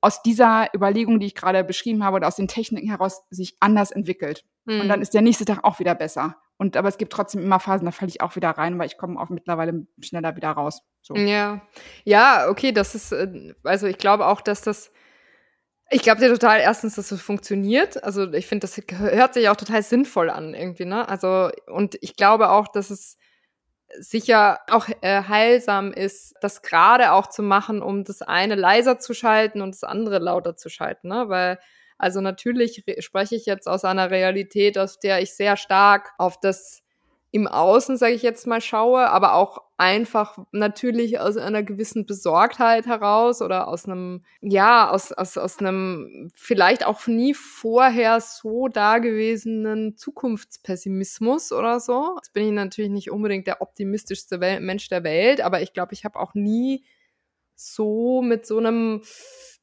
aus 0.01 0.23
dieser 0.23 0.67
Überlegung, 0.75 1.19
die 1.19 1.27
ich 1.27 1.35
gerade 1.35 1.63
beschrieben 1.63 2.03
habe, 2.03 2.17
oder 2.17 2.27
aus 2.27 2.35
den 2.35 2.47
Techniken 2.47 2.89
heraus 2.89 3.21
sich 3.29 3.55
anders 3.59 3.91
entwickelt. 3.91 4.43
Mhm. 4.65 4.81
Und 4.81 4.87
dann 4.89 4.95
hm. 4.97 5.01
ist 5.03 5.13
der 5.13 5.21
nächste 5.21 5.45
Tag 5.45 5.63
auch 5.63 5.79
wieder 5.79 5.95
besser. 5.95 6.37
Und 6.57 6.77
aber 6.77 6.89
es 6.89 6.99
gibt 6.99 7.11
trotzdem 7.11 7.41
immer 7.41 7.59
Phasen, 7.59 7.85
da 7.85 7.91
falle 7.91 8.09
ich 8.09 8.21
auch 8.21 8.35
wieder 8.35 8.51
rein, 8.51 8.77
weil 8.77 8.85
ich 8.85 8.97
komme 8.97 9.19
auch 9.19 9.29
mittlerweile 9.29 9.87
schneller 9.99 10.35
wieder 10.35 10.51
raus. 10.51 10.83
So. 11.01 11.15
Ja, 11.15 11.61
ja, 12.03 12.47
okay, 12.49 12.71
das 12.71 12.93
ist, 12.93 13.11
äh, 13.11 13.55
also 13.63 13.87
ich 13.87 13.97
glaube 13.97 14.27
auch, 14.27 14.41
dass 14.41 14.61
das, 14.61 14.91
ich 15.89 16.03
glaube 16.03 16.21
dir 16.21 16.29
total 16.29 16.59
erstens, 16.59 16.95
dass 16.95 17.11
es 17.11 17.19
funktioniert. 17.19 18.03
Also 18.03 18.31
ich 18.33 18.45
finde, 18.45 18.67
das 18.67 18.79
hört 18.99 19.33
sich 19.33 19.49
auch 19.49 19.55
total 19.55 19.81
sinnvoll 19.81 20.29
an 20.29 20.53
irgendwie, 20.53 20.85
ne? 20.85 21.09
Also 21.09 21.49
und 21.65 21.97
ich 22.01 22.15
glaube 22.15 22.51
auch, 22.51 22.67
dass 22.67 22.91
es 22.91 23.17
sicher 23.99 24.59
auch 24.69 24.87
äh, 25.01 25.23
heilsam 25.23 25.93
ist, 25.93 26.35
das 26.41 26.61
gerade 26.61 27.11
auch 27.13 27.27
zu 27.27 27.43
machen, 27.43 27.81
um 27.81 28.03
das 28.03 28.21
eine 28.21 28.55
leiser 28.55 28.99
zu 28.99 29.13
schalten 29.13 29.61
und 29.61 29.75
das 29.75 29.83
andere 29.83 30.19
lauter 30.19 30.55
zu 30.55 30.69
schalten, 30.69 31.09
ne? 31.09 31.25
Weil 31.29 31.59
also 31.97 32.19
natürlich 32.21 32.83
spreche 32.99 33.35
ich 33.35 33.45
jetzt 33.45 33.67
aus 33.67 33.85
einer 33.85 34.09
Realität, 34.09 34.77
aus 34.79 34.99
der 34.99 35.21
ich 35.21 35.35
sehr 35.35 35.55
stark 35.55 36.11
auf 36.17 36.39
das 36.39 36.80
im 37.33 37.47
Außen, 37.47 37.95
sage 37.95 38.13
ich 38.13 38.23
jetzt 38.23 38.45
mal, 38.45 38.59
schaue, 38.59 39.09
aber 39.09 39.35
auch 39.35 39.63
einfach 39.77 40.37
natürlich 40.51 41.19
aus 41.19 41.37
einer 41.37 41.63
gewissen 41.63 42.05
Besorgtheit 42.05 42.85
heraus 42.85 43.41
oder 43.41 43.69
aus 43.69 43.85
einem, 43.85 44.25
ja, 44.41 44.89
aus, 44.89 45.13
aus, 45.13 45.37
aus 45.37 45.59
einem 45.59 46.29
vielleicht 46.35 46.85
auch 46.85 47.07
nie 47.07 47.33
vorher 47.33 48.19
so 48.19 48.67
dagewesenen 48.67 49.95
Zukunftspessimismus 49.95 51.53
oder 51.53 51.79
so. 51.79 52.15
Jetzt 52.17 52.33
bin 52.33 52.47
ich 52.47 52.51
natürlich 52.51 52.91
nicht 52.91 53.11
unbedingt 53.11 53.47
der 53.47 53.61
optimistischste 53.61 54.41
Wel 54.41 54.59
Mensch 54.59 54.89
der 54.89 55.05
Welt, 55.05 55.39
aber 55.39 55.61
ich 55.61 55.71
glaube, 55.71 55.93
ich 55.93 56.03
habe 56.03 56.19
auch 56.19 56.33
nie 56.33 56.83
so 57.55 58.21
mit 58.21 58.45
so 58.45 58.57
einem, 58.57 59.03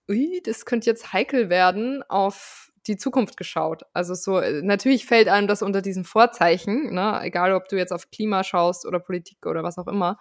ui, 0.09 0.41
das 0.43 0.65
könnte 0.65 0.89
jetzt 0.89 1.13
heikel 1.13 1.51
werden, 1.51 2.03
auf 2.09 2.68
die 2.89 2.97
Zukunft 2.97 3.37
geschaut. 3.37 3.83
Also 3.93 4.15
so, 4.15 4.39
äh, 4.39 4.63
natürlich 4.63 5.07
fällt 5.07 5.29
einem 5.29 5.47
das 5.47 5.63
unter 5.63 5.83
diesen 5.83 6.05
Vorzeichen, 6.05 6.95
ne? 6.95 7.21
egal 7.23 7.53
ob 7.53 7.69
du 7.69 7.77
jetzt 7.77 7.93
auf 7.93 8.11
Klima 8.11 8.43
schaust 8.45 8.87
oder 8.87 8.99
Politik 8.99 9.47
oder 9.47 9.63
was 9.63 9.79
auch 9.79 9.87
immer, 9.87 10.19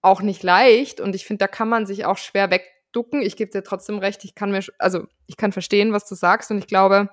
auch 0.00 0.22
nicht 0.22 0.42
leicht. 0.42 1.00
Und 1.00 1.14
ich 1.14 1.26
finde, 1.26 1.44
da 1.44 1.48
kann 1.48 1.68
man 1.68 1.86
sich 1.86 2.04
auch 2.04 2.18
schwer 2.18 2.50
wegducken. 2.50 3.22
Ich 3.22 3.36
gebe 3.36 3.50
dir 3.50 3.62
trotzdem 3.62 3.98
recht, 3.98 4.24
ich 4.24 4.34
kann 4.34 4.50
mir, 4.50 4.60
also 4.78 5.06
ich 5.26 5.36
kann 5.36 5.52
verstehen, 5.52 5.92
was 5.92 6.06
du 6.06 6.14
sagst. 6.14 6.50
Und 6.50 6.58
ich 6.58 6.66
glaube, 6.66 7.08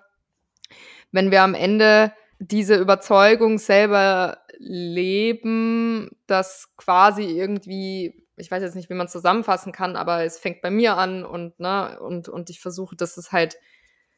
wenn 1.12 1.32
wir 1.32 1.42
am 1.42 1.54
Ende 1.54 2.14
diese 2.40 2.76
Überzeugung 2.76 3.60
selber 3.60 4.40
leben, 4.58 6.10
dass 6.28 6.76
quasi 6.76 7.24
irgendwie, 7.24 8.26
ich 8.36 8.50
weiß 8.50 8.64
jetzt 8.64 8.76
nicht, 8.76 8.90
wie 8.90 8.96
man 8.96 9.06
es 9.06 9.12
zusammenfassen 9.12 9.72
kann, 9.72 9.96
aber 9.96 10.24
es 10.24 10.40
fängt 10.40 10.62
bei 10.62 10.72
mir 10.72 10.98
an 10.98 11.24
und, 11.24 11.60
ne, 11.60 12.00
und, 12.00 12.30
und 12.30 12.50
ich 12.50 12.60
versuche, 12.60 12.96
dass 12.96 13.18
es 13.18 13.32
halt 13.32 13.58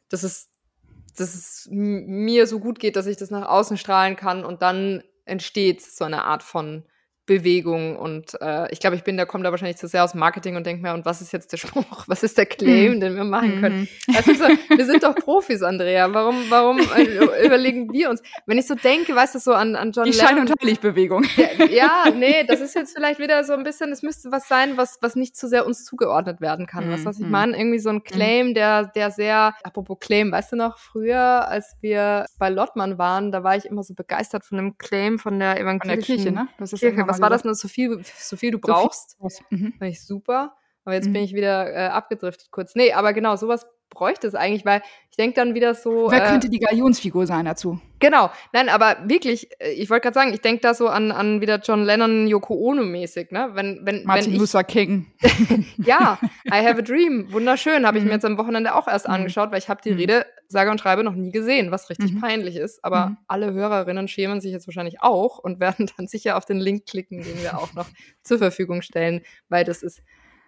dass 0.10 0.24
es, 0.24 0.50
dass 1.18 1.36
es 1.36 1.68
mir 1.70 2.48
so 2.48 2.60
gut 2.60 2.80
geht, 2.80 2.96
dass 2.96 3.06
ich 3.06 3.18
das 3.18 3.32
nach 3.32 3.48
außen 3.48 3.78
strahlen 3.78 4.16
kann 4.16 4.46
und 4.46 4.62
dann 4.62 5.04
entsteht 5.26 5.82
so 5.82 6.04
eine 6.04 6.26
Art 6.26 6.44
von 6.44 6.86
Bewegung 7.26 7.96
und 7.96 8.40
äh, 8.42 8.70
ich 8.72 8.80
glaube, 8.80 8.98
ich 8.98 9.04
bin 9.04 9.16
da 9.16 9.26
komme 9.26 9.46
da 9.46 9.52
wahrscheinlich 9.52 9.78
zu 9.78 9.88
sehr 9.88 10.04
aus 10.04 10.14
Marketing 10.14 10.58
und 10.58 10.66
denke 10.66 10.82
mir, 10.82 10.94
und 10.94 11.06
was 11.06 11.22
ist 11.22 11.32
jetzt 11.32 11.52
der 11.54 11.58
Spruch, 11.58 12.04
was 12.08 12.22
ist 12.24 12.38
der 12.38 12.46
Claim, 12.46 12.96
mhm. 12.96 13.00
den 13.00 13.16
wir 13.16 13.24
machen 13.24 13.62
können? 13.62 13.88
Also 14.16 14.34
so, 14.34 14.44
wir 14.78 14.86
sind 14.86 15.04
doch 15.04 15.16
Profis, 15.16 15.62
Andrea. 15.62 16.14
Warum, 16.14 16.36
warum 16.50 16.80
äh, 16.80 17.46
überlegen 17.46 17.92
wir 17.94 18.10
uns? 18.10 18.22
Wenn 18.46 18.58
ich 18.58 18.68
so 18.68 18.76
denke, 18.76 19.16
weißt 19.16 19.36
du, 19.36 19.40
so 19.40 19.54
an, 19.54 19.76
an 19.76 19.92
John 19.94 20.06
Die 20.06 20.14
Schein- 20.14 20.38
und 20.38 20.52
Heiligbbewegung. 20.62 21.26
Ja, 21.38 21.66
ja, 21.66 22.04
nee, 22.16 22.44
das 22.46 22.60
ist 22.60 22.76
jetzt 22.76 22.94
vielleicht 22.94 23.20
wieder 23.20 23.44
so 23.44 23.54
ein 23.54 23.64
bisschen, 23.64 23.92
es 23.92 24.02
müsste 24.02 24.32
was 24.32 24.50
sein, 24.50 24.76
was, 24.76 24.98
was 25.02 25.16
nicht 25.16 25.38
zu 25.38 25.48
sehr 25.48 25.66
uns 25.66 25.86
zugeordnet 25.86 26.42
werden 26.42 26.68
kann. 26.68 26.88
Mhm. 26.88 26.92
Was, 26.92 27.06
was 27.06 27.20
ich 27.20 27.26
mhm. 27.26 27.32
meine? 27.32 27.58
Irgendwie 27.58 27.80
so 27.80 27.90
ein. 27.90 28.04
Claim, 28.04 28.54
der, 28.54 28.88
der 28.88 29.12
sehr, 29.12 29.56
apropos 29.64 29.98
Claim, 30.00 30.32
weißt 30.32 30.52
du 30.52 30.56
noch, 30.56 30.78
früher, 30.78 31.48
als 31.48 31.76
wir 31.82 32.26
bei 32.38 32.50
Lottmann 32.50 32.98
waren, 32.98 33.32
da 33.32 33.44
war 33.44 33.56
ich 33.56 33.66
immer 33.66 33.84
so 33.84 33.94
begeistert 33.94 34.46
von 34.46 34.60
einem 34.60 34.78
Claim 34.78 35.20
von 35.20 35.40
der 35.40 35.60
evangelischen 35.60 36.04
von 36.04 36.16
der 36.16 36.16
Kirche, 36.16 36.32
ne? 36.32 36.48
Das 36.58 36.74
ist 36.74 36.80
Kirche 36.80 37.06
was 37.14 37.22
war 37.22 37.30
das 37.30 37.44
nur? 37.44 37.56
So 37.56 37.68
viel, 37.68 38.04
so 38.04 38.36
viel 38.36 38.52
du 38.52 38.60
brauchst. 38.60 39.18
So 39.20 39.30
viel. 39.30 39.58
Mhm. 39.58 39.74
Fand 39.74 39.92
ich 39.92 40.06
super. 40.06 40.56
Aber 40.86 40.96
jetzt 40.96 41.08
mhm. 41.08 41.14
bin 41.14 41.24
ich 41.24 41.34
wieder 41.34 41.72
äh, 41.74 41.88
abgedriftet 41.88 42.52
kurz. 42.52 42.76
Nee, 42.76 42.94
aber 42.94 43.14
genau, 43.14 43.36
sowas 43.36 43.66
bräuchte 43.94 44.28
es 44.28 44.36
eigentlich, 44.36 44.66
weil 44.66 44.82
ich 45.10 45.18
denke 45.18 45.36
dann 45.36 45.54
wieder 45.54 45.76
so. 45.76 46.10
Wer 46.10 46.26
äh, 46.26 46.30
könnte 46.30 46.50
die 46.50 46.60
Galionsfigur 46.60 47.28
sein 47.28 47.46
dazu? 47.46 47.80
Genau, 48.00 48.32
nein, 48.52 48.68
aber 48.68 48.98
wirklich, 49.06 49.50
äh, 49.60 49.72
ich 49.72 49.90
wollte 49.90 50.04
gerade 50.04 50.16
sagen, 50.16 50.34
ich 50.34 50.42
denke 50.42 50.62
da 50.62 50.74
so 50.74 50.88
an, 50.88 51.12
an 51.12 51.40
wieder 51.40 51.60
John 51.60 51.84
Lennon, 51.84 52.28
Yoko 52.28 52.56
Ono 52.56 52.84
mäßig, 52.84 53.32
ne? 53.32 53.52
Wenn, 53.54 53.82
wenn, 53.84 54.04
Martin 54.06 54.26
wenn 54.26 54.34
ich, 54.34 54.40
Luther 54.40 54.64
King. 54.64 55.06
ja, 55.78 56.18
I 56.48 56.66
have 56.66 56.80
a 56.80 56.82
dream, 56.82 57.32
wunderschön, 57.32 57.86
habe 57.86 57.98
ich 57.98 58.04
mir 58.04 58.10
mhm. 58.10 58.16
jetzt 58.16 58.26
am 58.26 58.38
Wochenende 58.38 58.76
auch 58.76 58.88
erst 58.88 59.08
mhm. 59.08 59.14
angeschaut, 59.14 59.52
weil 59.52 59.60
ich 59.60 59.70
habe 59.70 59.82
die 59.84 59.92
mhm. 59.92 59.98
Rede 59.98 60.26
sage 60.48 60.72
und 60.72 60.80
schreibe 60.80 61.04
noch 61.04 61.16
nie 61.16 61.32
gesehen, 61.32 61.72
was 61.72 61.90
richtig 61.90 62.14
mhm. 62.14 62.22
peinlich 62.22 62.56
ist. 62.56 62.84
Aber 62.84 63.08
mhm. 63.08 63.18
alle 63.28 63.54
Hörerinnen 63.54 64.08
schämen 64.08 64.42
sich 64.42 64.52
jetzt 64.52 64.68
wahrscheinlich 64.68 65.02
auch 65.02 65.38
und 65.38 65.60
werden 65.60 65.90
dann 65.96 66.08
sicher 66.08 66.38
auf 66.38 66.46
den 66.46 66.60
Link 66.60 66.86
klicken, 66.86 67.22
den 67.22 67.42
wir 67.42 67.58
auch 67.58 67.74
noch 67.74 67.88
zur 68.24 68.38
Verfügung 68.38 68.82
stellen, 68.82 69.22
weil 69.50 69.64
das 69.64 69.84
ist 69.84 70.02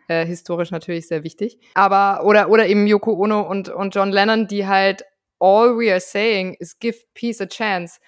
Äh, 0.08 0.26
historisch 0.26 0.72
natürlich 0.72 1.08
sehr 1.08 1.24
wichtig. 1.24 1.58
Aber, 1.74 2.24
oder, 2.26 2.50
oder 2.50 2.68
eben 2.68 2.86
Yoko 2.86 3.14
Ono 3.14 3.42
und, 3.42 3.70
und 3.70 3.96
John 3.96 4.12
Lennon, 4.12 4.48
die 4.48 4.68
halt 4.68 5.04
all 5.40 5.78
we 5.78 5.92
are 5.92 6.00
saying 6.00 6.56
is 6.60 6.78
give 6.80 7.00
peace 7.14 7.42
a 7.42 7.48
chance. 7.48 8.00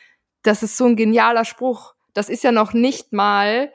Das 0.44 0.64
ist 0.64 0.78
so 0.78 0.86
ein 0.86 0.96
genialer 0.96 1.46
Spruch. 1.46 1.96
Das 2.14 2.30
ist 2.30 2.44
ja 2.44 2.52
noch 2.52 2.74
nicht 2.74 3.14
mal, 3.14 3.72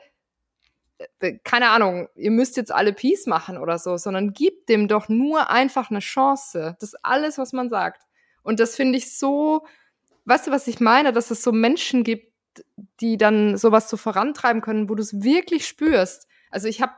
äh, 1.19 1.33
keine 1.43 1.69
Ahnung, 1.69 2.07
ihr 2.15 2.31
müsst 2.31 2.57
jetzt 2.57 2.71
alle 2.71 2.93
Peace 2.93 3.27
machen 3.27 3.57
oder 3.57 3.77
so, 3.77 3.97
sondern 3.97 4.33
gibt 4.33 4.69
dem 4.69 4.87
doch 4.87 5.09
nur 5.09 5.49
einfach 5.49 5.91
eine 5.91 5.99
Chance. 5.99 6.75
Das 6.79 6.93
ist 6.93 6.99
alles, 7.03 7.37
was 7.37 7.53
man 7.53 7.69
sagt. 7.69 8.03
Und 8.41 8.59
das 8.59 8.75
finde 8.75 8.97
ich 8.97 9.17
so, 9.17 9.65
weißt 10.25 10.47
du, 10.47 10.51
was 10.51 10.67
ich 10.67 10.79
meine, 10.79 11.13
dass 11.13 11.31
es 11.31 11.43
so 11.43 11.51
Menschen 11.51 12.03
gibt, 12.03 12.33
die 12.99 13.17
dann 13.17 13.57
sowas 13.57 13.89
so 13.89 13.97
vorantreiben 13.97 14.61
können, 14.61 14.89
wo 14.89 14.95
du 14.95 15.01
es 15.01 15.23
wirklich 15.23 15.67
spürst. 15.67 16.27
Also 16.49 16.67
ich 16.67 16.81
habe 16.81 16.93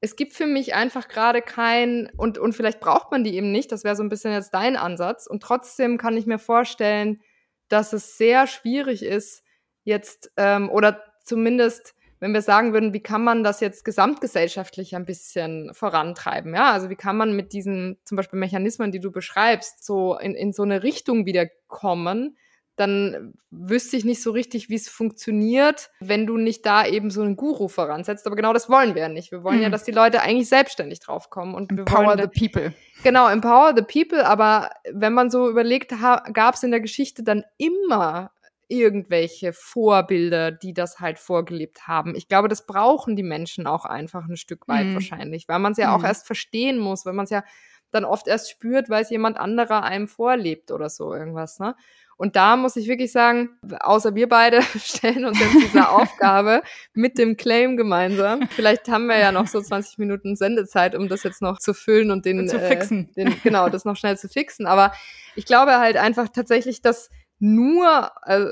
es 0.00 0.16
gibt 0.16 0.32
für 0.32 0.46
mich 0.46 0.74
einfach 0.74 1.08
gerade 1.08 1.42
kein, 1.42 2.10
und, 2.16 2.38
und 2.38 2.54
vielleicht 2.54 2.80
braucht 2.80 3.10
man 3.10 3.24
die 3.24 3.36
eben 3.36 3.50
nicht, 3.50 3.72
das 3.72 3.84
wäre 3.84 3.96
so 3.96 4.02
ein 4.02 4.08
bisschen 4.08 4.32
jetzt 4.32 4.54
dein 4.54 4.76
Ansatz. 4.76 5.26
Und 5.26 5.42
trotzdem 5.42 5.98
kann 5.98 6.16
ich 6.16 6.26
mir 6.26 6.38
vorstellen, 6.38 7.20
dass 7.68 7.92
es 7.92 8.16
sehr 8.16 8.46
schwierig 8.46 9.02
ist, 9.02 9.42
jetzt, 9.82 10.30
ähm, 10.36 10.70
oder 10.70 11.02
zumindest, 11.24 11.94
wenn 12.20 12.32
wir 12.32 12.42
sagen 12.42 12.72
würden, 12.72 12.92
wie 12.92 13.02
kann 13.02 13.22
man 13.22 13.42
das 13.42 13.60
jetzt 13.60 13.84
gesamtgesellschaftlich 13.84 14.94
ein 14.94 15.04
bisschen 15.04 15.72
vorantreiben? 15.74 16.54
Ja, 16.54 16.72
also 16.72 16.90
wie 16.90 16.96
kann 16.96 17.16
man 17.16 17.34
mit 17.34 17.52
diesen 17.52 17.98
zum 18.04 18.16
Beispiel 18.16 18.38
Mechanismen, 18.38 18.92
die 18.92 19.00
du 19.00 19.10
beschreibst, 19.10 19.84
so 19.84 20.16
in, 20.16 20.34
in 20.34 20.52
so 20.52 20.62
eine 20.62 20.82
Richtung 20.82 21.26
wiederkommen, 21.26 22.36
dann 22.78 23.34
wüsste 23.50 23.96
ich 23.96 24.04
nicht 24.04 24.22
so 24.22 24.30
richtig, 24.30 24.68
wie 24.68 24.76
es 24.76 24.88
funktioniert, 24.88 25.90
wenn 26.00 26.26
du 26.26 26.36
nicht 26.36 26.64
da 26.64 26.86
eben 26.86 27.10
so 27.10 27.22
einen 27.22 27.36
Guru 27.36 27.68
voransetzt. 27.68 28.26
Aber 28.26 28.36
genau 28.36 28.52
das 28.52 28.68
wollen 28.68 28.94
wir 28.94 29.02
ja 29.02 29.08
nicht. 29.08 29.32
Wir 29.32 29.42
wollen 29.42 29.56
mhm. 29.56 29.62
ja, 29.64 29.70
dass 29.70 29.84
die 29.84 29.92
Leute 29.92 30.22
eigentlich 30.22 30.48
selbstständig 30.48 31.00
draufkommen. 31.00 31.54
Und 31.54 31.70
empower 31.70 32.16
the 32.16 32.28
people. 32.28 32.72
Genau, 33.02 33.28
empower 33.28 33.74
the 33.76 33.82
people. 33.82 34.24
Aber 34.26 34.70
wenn 34.92 35.12
man 35.12 35.30
so 35.30 35.48
überlegt, 35.48 35.92
gab 36.32 36.54
es 36.54 36.62
in 36.62 36.70
der 36.70 36.80
Geschichte 36.80 37.22
dann 37.22 37.44
immer 37.56 38.30
irgendwelche 38.68 39.52
Vorbilder, 39.52 40.52
die 40.52 40.74
das 40.74 41.00
halt 41.00 41.18
vorgelebt 41.18 41.88
haben. 41.88 42.14
Ich 42.14 42.28
glaube, 42.28 42.48
das 42.48 42.66
brauchen 42.66 43.16
die 43.16 43.22
Menschen 43.22 43.66
auch 43.66 43.86
einfach 43.86 44.28
ein 44.28 44.36
Stück 44.36 44.68
weit 44.68 44.86
mhm. 44.86 44.94
wahrscheinlich, 44.94 45.48
weil 45.48 45.58
man 45.58 45.72
es 45.72 45.78
ja 45.78 45.88
mhm. 45.88 45.94
auch 45.94 46.04
erst 46.06 46.26
verstehen 46.26 46.78
muss, 46.78 47.06
weil 47.06 47.14
man 47.14 47.24
es 47.24 47.30
ja 47.30 47.42
dann 47.90 48.04
oft 48.04 48.28
erst 48.28 48.50
spürt, 48.50 48.90
weil 48.90 49.02
es 49.02 49.10
jemand 49.10 49.38
anderer 49.38 49.82
einem 49.82 50.08
vorlebt 50.08 50.70
oder 50.70 50.90
so 50.90 51.14
irgendwas, 51.14 51.58
ne? 51.58 51.74
Und 52.18 52.34
da 52.34 52.56
muss 52.56 52.74
ich 52.74 52.88
wirklich 52.88 53.12
sagen, 53.12 53.50
außer 53.78 54.16
wir 54.16 54.28
beide 54.28 54.60
stellen 54.76 55.24
uns 55.24 55.38
jetzt 55.38 55.54
diese 55.54 55.88
Aufgabe 55.90 56.62
mit 56.92 57.16
dem 57.16 57.36
Claim 57.36 57.76
gemeinsam. 57.76 58.48
Vielleicht 58.48 58.88
haben 58.88 59.06
wir 59.06 59.18
ja 59.18 59.30
noch 59.30 59.46
so 59.46 59.60
20 59.60 59.98
Minuten 59.98 60.34
Sendezeit, 60.34 60.96
um 60.96 61.08
das 61.08 61.22
jetzt 61.22 61.40
noch 61.40 61.60
zu 61.60 61.74
füllen 61.74 62.10
und 62.10 62.26
den, 62.26 62.48
zu 62.48 62.58
fixen. 62.58 63.08
Äh, 63.14 63.24
den, 63.24 63.40
genau, 63.44 63.68
das 63.68 63.84
noch 63.84 63.96
schnell 63.96 64.18
zu 64.18 64.28
fixen. 64.28 64.66
Aber 64.66 64.92
ich 65.36 65.46
glaube 65.46 65.78
halt 65.78 65.96
einfach 65.96 66.28
tatsächlich, 66.28 66.82
dass 66.82 67.08
nur, 67.38 68.10
äh, 68.26 68.46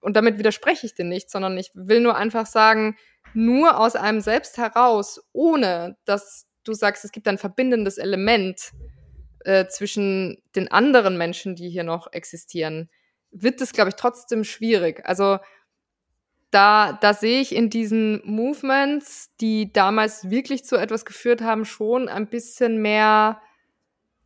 und 0.00 0.16
damit 0.16 0.38
widerspreche 0.38 0.84
ich 0.84 0.94
dir 0.94 1.04
nicht, 1.04 1.30
sondern 1.30 1.56
ich 1.56 1.70
will 1.74 2.00
nur 2.00 2.16
einfach 2.16 2.46
sagen, 2.46 2.96
nur 3.32 3.78
aus 3.78 3.94
einem 3.94 4.20
selbst 4.20 4.58
heraus, 4.58 5.20
ohne 5.32 5.96
dass 6.04 6.48
du 6.64 6.72
sagst, 6.72 7.04
es 7.04 7.12
gibt 7.12 7.28
ein 7.28 7.38
verbindendes 7.38 7.96
Element, 7.96 8.72
äh, 9.44 9.66
zwischen 9.66 10.42
den 10.56 10.70
anderen 10.70 11.16
Menschen, 11.16 11.54
die 11.54 11.68
hier 11.70 11.84
noch 11.84 12.12
existieren, 12.12 12.90
wird 13.30 13.60
es, 13.60 13.72
glaube 13.72 13.90
ich, 13.90 13.96
trotzdem 13.96 14.44
schwierig. 14.44 15.02
Also 15.04 15.38
da, 16.50 16.98
da 17.00 17.12
sehe 17.12 17.40
ich 17.40 17.54
in 17.54 17.70
diesen 17.70 18.22
Movements, 18.24 19.34
die 19.40 19.72
damals 19.72 20.30
wirklich 20.30 20.64
zu 20.64 20.76
etwas 20.76 21.04
geführt 21.04 21.42
haben, 21.42 21.64
schon 21.64 22.08
ein 22.08 22.26
bisschen 22.26 22.80
mehr, 22.80 23.40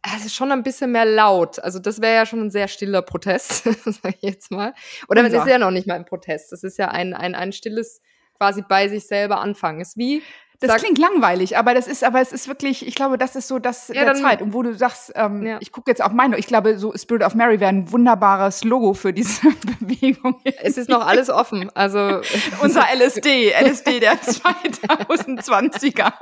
also 0.02 0.28
schon 0.28 0.52
ein 0.52 0.62
bisschen 0.62 0.92
mehr 0.92 1.04
laut. 1.04 1.58
Also 1.58 1.78
das 1.78 2.00
wäre 2.00 2.14
ja 2.14 2.26
schon 2.26 2.40
ein 2.40 2.50
sehr 2.50 2.68
stiller 2.68 3.02
Protest, 3.02 3.64
sage 3.84 4.14
ich 4.20 4.22
jetzt 4.22 4.50
mal. 4.50 4.72
Oder 5.08 5.24
es 5.24 5.32
ist 5.32 5.46
ja 5.46 5.58
noch 5.58 5.72
nicht 5.72 5.86
mal 5.86 5.94
ein 5.94 6.04
Protest. 6.04 6.52
Das 6.52 6.62
ist 6.62 6.78
ja 6.78 6.88
ein, 6.88 7.12
ein, 7.12 7.34
ein 7.34 7.52
stilles 7.52 8.00
quasi 8.36 8.62
bei 8.68 8.88
sich 8.88 9.06
selber 9.06 9.40
anfangen. 9.40 9.80
Ist 9.80 9.96
wie, 9.96 10.22
das 10.62 10.70
Sag, 10.70 10.80
klingt 10.80 10.98
langweilig, 10.98 11.58
aber 11.58 11.74
das 11.74 11.86
ist, 11.86 12.04
aber 12.04 12.20
es 12.20 12.32
ist 12.32 12.48
wirklich, 12.48 12.86
ich 12.86 12.94
glaube, 12.94 13.18
das 13.18 13.36
ist 13.36 13.48
so 13.48 13.58
das 13.58 13.88
ja, 13.88 13.94
der 13.94 14.14
dann, 14.14 14.22
Zeit. 14.22 14.40
Und 14.42 14.54
wo 14.54 14.62
du 14.62 14.74
sagst, 14.74 15.12
ähm, 15.14 15.44
ja. 15.44 15.58
ich 15.60 15.72
gucke 15.72 15.90
jetzt 15.90 16.02
auf 16.02 16.12
meine, 16.12 16.38
ich 16.38 16.46
glaube, 16.46 16.78
so 16.78 16.92
Spirit 16.96 17.22
of 17.22 17.34
Mary 17.34 17.60
wäre 17.60 17.70
ein 17.70 17.90
wunderbares 17.90 18.64
Logo 18.64 18.94
für 18.94 19.12
diese 19.12 19.48
Bewegung. 19.80 20.40
Es 20.62 20.76
ist 20.76 20.88
noch 20.88 21.06
alles 21.06 21.30
offen. 21.30 21.70
Also 21.74 22.20
unser 22.62 22.84
LSD, 22.94 23.52
LSD 23.52 24.00
der 24.00 24.14
2020er. 24.20 26.12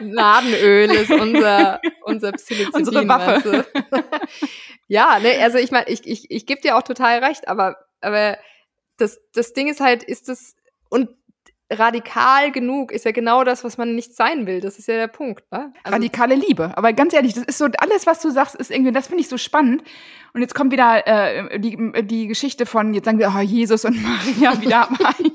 Nadenöl 0.00 0.90
ist 0.90 1.10
unser 1.10 1.80
unser 2.04 2.32
Psilocybin. 2.32 2.74
Unsere 2.74 3.08
Waffe. 3.08 3.66
ja, 4.88 5.18
ne, 5.18 5.38
also 5.42 5.58
ich 5.58 5.70
meine, 5.70 5.88
ich, 5.88 6.06
ich, 6.06 6.30
ich 6.30 6.46
gebe 6.46 6.60
dir 6.60 6.76
auch 6.76 6.82
total 6.82 7.22
recht, 7.22 7.48
aber, 7.48 7.76
aber 8.00 8.38
das, 8.96 9.20
das 9.32 9.52
Ding 9.52 9.68
ist 9.68 9.80
halt, 9.80 10.02
ist 10.02 10.28
das, 10.28 10.54
und 10.88 11.10
radikal 11.70 12.52
genug 12.52 12.92
ist 12.92 13.04
ja 13.04 13.12
genau 13.12 13.42
das, 13.42 13.64
was 13.64 13.78
man 13.78 13.94
nicht 13.94 14.14
sein 14.14 14.46
will. 14.46 14.60
Das 14.60 14.78
ist 14.78 14.86
ja 14.86 14.96
der 14.96 15.08
Punkt. 15.08 15.50
Ne? 15.50 15.72
Also 15.82 15.94
Radikale 15.96 16.34
Liebe. 16.34 16.76
Aber 16.76 16.92
ganz 16.92 17.14
ehrlich, 17.14 17.34
das 17.34 17.44
ist 17.44 17.58
so, 17.58 17.68
alles, 17.78 18.06
was 18.06 18.20
du 18.20 18.30
sagst, 18.30 18.54
ist 18.54 18.70
irgendwie, 18.70 18.92
das 18.92 19.06
finde 19.06 19.22
ich 19.22 19.28
so 19.28 19.38
spannend. 19.38 19.82
Und 20.34 20.40
jetzt 20.40 20.54
kommt 20.54 20.72
wieder 20.72 21.06
äh, 21.06 21.58
die, 21.58 21.92
die 22.02 22.26
Geschichte 22.26 22.66
von, 22.66 22.92
jetzt 22.92 23.04
sagen 23.04 23.18
wir, 23.18 23.32
oh, 23.36 23.40
Jesus 23.40 23.84
und 23.84 23.96
Maria 24.02 24.60
wieder 24.60 24.88
eigentlich 25.04 25.33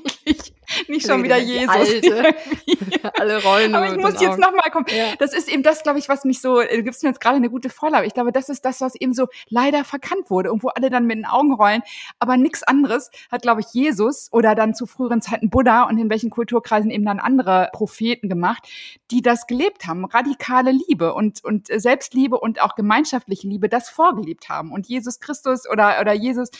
nicht 0.90 1.06
schon 1.06 1.22
wieder 1.22 1.38
Jesus. 1.38 1.68
Alte. 1.68 2.34
Alle 3.14 3.42
Rollen. 3.42 3.74
Aber 3.74 3.90
ich 3.90 3.96
muss 3.96 4.20
jetzt 4.20 4.38
nochmal 4.38 4.70
kommen. 4.70 4.86
Ja. 4.88 5.14
Das 5.18 5.32
ist 5.32 5.48
eben 5.48 5.62
das, 5.62 5.82
glaube 5.82 5.98
ich, 5.98 6.08
was 6.08 6.24
mich 6.24 6.40
so, 6.40 6.60
du 6.60 6.82
gibst 6.82 7.02
mir 7.02 7.08
jetzt 7.08 7.20
gerade 7.20 7.36
eine 7.36 7.50
gute 7.50 7.70
Vorlage. 7.70 8.06
Ich 8.06 8.14
glaube, 8.14 8.32
das 8.32 8.48
ist 8.48 8.64
das, 8.64 8.80
was 8.80 8.94
eben 8.94 9.14
so 9.14 9.28
leider 9.48 9.84
verkannt 9.84 10.30
wurde 10.30 10.52
und 10.52 10.62
wo 10.62 10.68
alle 10.68 10.90
dann 10.90 11.06
mit 11.06 11.16
den 11.16 11.26
Augen 11.26 11.52
rollen. 11.52 11.82
Aber 12.18 12.36
nichts 12.36 12.62
anderes 12.62 13.10
hat, 13.30 13.42
glaube 13.42 13.60
ich, 13.60 13.68
Jesus 13.72 14.28
oder 14.32 14.54
dann 14.54 14.74
zu 14.74 14.86
früheren 14.86 15.22
Zeiten 15.22 15.50
Buddha 15.50 15.84
und 15.84 15.98
in 15.98 16.10
welchen 16.10 16.30
Kulturkreisen 16.30 16.90
eben 16.90 17.04
dann 17.04 17.20
andere 17.20 17.70
Propheten 17.72 18.28
gemacht, 18.28 18.68
die 19.10 19.22
das 19.22 19.46
gelebt 19.46 19.86
haben. 19.86 20.04
Radikale 20.04 20.72
Liebe 20.72 21.14
und, 21.14 21.44
und 21.44 21.68
Selbstliebe 21.68 22.38
und 22.38 22.60
auch 22.60 22.74
gemeinschaftliche 22.74 23.48
Liebe, 23.48 23.68
das 23.68 23.88
vorgelebt 23.88 24.48
haben. 24.48 24.72
Und 24.72 24.86
Jesus 24.86 25.20
Christus 25.20 25.68
oder, 25.68 26.00
oder 26.00 26.12
Jesus 26.12 26.50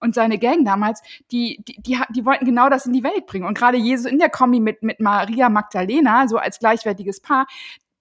und 0.00 0.14
seine 0.14 0.38
Gang 0.38 0.64
damals, 0.64 1.02
die, 1.30 1.62
die, 1.66 1.80
die, 1.80 1.98
die 2.14 2.24
wollten 2.24 2.44
genau 2.44 2.68
das 2.68 2.86
in 2.86 2.92
die 2.92 3.02
Welt 3.02 3.26
bringen. 3.26 3.46
Und 3.46 3.56
gerade 3.56 3.78
Jesus 3.78 4.10
in 4.10 4.18
der 4.18 4.30
Kombi 4.30 4.60
mit, 4.60 4.82
mit 4.82 5.00
Maria 5.00 5.48
Magdalena, 5.48 6.28
so 6.28 6.36
als 6.38 6.58
gleichwertiges 6.58 7.20
Paar, 7.20 7.46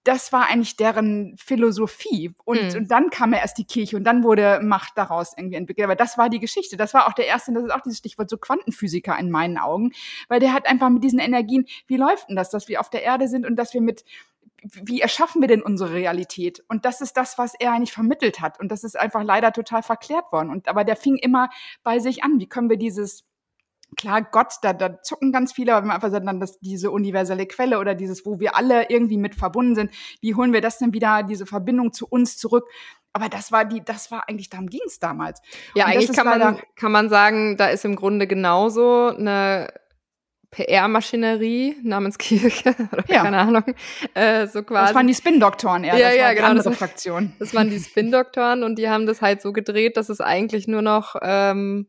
das 0.06 0.32
war 0.32 0.48
eigentlich 0.48 0.78
deren 0.78 1.36
Philosophie. 1.36 2.32
Und, 2.46 2.62
mhm. 2.62 2.78
und 2.78 2.92
dann 2.92 3.10
kam 3.10 3.34
ja 3.34 3.40
erst 3.40 3.58
die 3.58 3.66
Kirche 3.66 3.98
und 3.98 4.04
dann 4.04 4.24
wurde 4.24 4.60
Macht 4.62 4.94
daraus 4.96 5.34
irgendwie 5.36 5.56
entwickelt. 5.56 5.86
Aber 5.86 5.96
das 5.96 6.18
war 6.18 6.30
die 6.30 6.40
Geschichte. 6.40 6.78
Das 6.78 6.94
war 6.94 7.08
auch 7.08 7.14
der 7.14 7.26
erste, 7.26 7.52
das 7.54 7.64
ist 7.64 7.74
auch 7.74 7.82
dieses 7.82 7.98
Stichwort, 7.98 8.30
so 8.30 8.38
Quantenphysiker 8.38 9.18
in 9.18 9.32
meinen 9.32 9.58
Augen. 9.58 9.92
Weil 10.28 10.40
der 10.40 10.54
hat 10.54 10.68
einfach 10.68 10.90
mit 10.90 11.04
diesen 11.04 11.18
Energien, 11.18 11.66
wie 11.88 11.98
läuft 11.98 12.30
denn 12.30 12.36
das, 12.36 12.52
dass 12.52 12.68
wir 12.68 12.80
auf 12.80 12.92
der 12.92 13.02
Erde 13.02 13.28
sind 13.28 13.48
und 13.48 13.56
dass 13.56 13.74
wir 13.74 13.82
mit, 13.82 14.06
wie 14.74 15.02
erschaffen 15.02 15.42
wir 15.42 15.48
denn 15.48 15.62
unsere 15.62 15.94
Realität? 15.94 16.64
Und 16.68 16.86
das 16.86 17.02
ist 17.02 17.18
das, 17.18 17.38
was 17.38 17.54
er 17.60 17.72
eigentlich 17.72 17.94
vermittelt 17.94 18.42
hat. 18.42 18.60
Und 18.60 18.72
das 18.72 18.84
ist 18.84 18.98
einfach 18.98 19.24
leider 19.24 19.52
total 19.52 19.84
verklärt 19.84 20.32
worden. 20.32 20.50
Und 20.50 20.68
aber 20.68 20.84
der 20.84 20.96
fing 20.96 21.18
immer 21.18 21.50
bei 21.84 22.00
sich 22.00 22.24
an. 22.24 22.40
Wie 22.40 22.48
können 22.48 22.70
wir 22.70 22.78
dieses 22.78 23.26
Klar, 23.98 24.24
Gott, 24.24 24.56
da, 24.64 24.74
da 24.74 25.02
zucken 25.04 25.32
ganz 25.32 25.54
viele, 25.54 25.74
aber 25.74 25.82
wenn 25.82 25.88
man 25.88 25.96
einfach 25.96 26.10
sagt, 26.10 26.28
dann 26.28 26.40
das, 26.40 26.60
diese 26.60 26.92
universelle 26.92 27.46
Quelle 27.46 27.80
oder 27.80 27.94
dieses, 27.96 28.26
wo 28.26 28.40
wir 28.40 28.58
alle 28.58 28.90
irgendwie 28.90 29.18
mit 29.18 29.36
verbunden 29.36 29.76
sind, 29.76 29.92
wie 30.22 30.36
holen 30.36 30.54
wir 30.54 30.60
das 30.60 30.80
denn 30.80 30.92
wieder, 30.92 31.24
diese 31.24 31.46
Verbindung 31.46 31.94
zu 31.94 32.08
uns 32.08 32.36
zurück? 32.36 32.68
Aber 33.14 33.30
das 33.30 33.52
war 33.52 33.64
die, 33.64 33.86
das 33.86 34.12
war 34.12 34.28
eigentlich, 34.28 34.50
darum 34.50 34.68
ging 34.68 34.82
es 34.86 35.00
damals. 35.00 35.40
Ja, 35.76 35.86
eigentlich 35.86 36.12
kann 36.12 36.26
man, 36.26 36.60
kann 36.76 36.92
man 36.92 37.10
sagen, 37.10 37.56
da 37.58 37.68
ist 37.68 37.86
im 37.86 37.96
Grunde 37.96 38.28
genauso 38.28 39.14
eine 39.16 39.72
PR-Maschinerie 40.56 41.76
namens 41.84 42.18
Kirche 42.18 42.76
oder 42.92 43.04
ja. 43.08 43.24
keine 43.24 43.38
Ahnung. 43.40 43.64
Äh, 44.14 44.48
so 44.48 44.64
quasi. 44.64 44.88
Das 44.88 44.96
waren 44.96 45.08
die 45.08 45.14
Spin-Doktoren 45.14 45.84
eher. 45.84 45.98
Ja, 45.98 46.10
das 46.10 46.18
ja, 46.18 46.34
genau. 46.34 46.48
Andere 46.48 46.70
das, 46.70 46.78
Fraktion. 46.78 47.34
Das 47.40 47.54
waren 47.54 47.70
die 47.70 47.80
Spin-Doktoren 47.80 48.64
und 48.64 48.78
die 48.78 48.90
haben 48.90 49.06
das 49.06 49.22
halt 49.22 49.42
so 49.42 49.52
gedreht, 49.52 49.98
dass 49.98 50.10
es 50.10 50.22
eigentlich 50.22 50.68
nur 50.68 50.82
noch 50.82 51.16
ähm, 51.22 51.88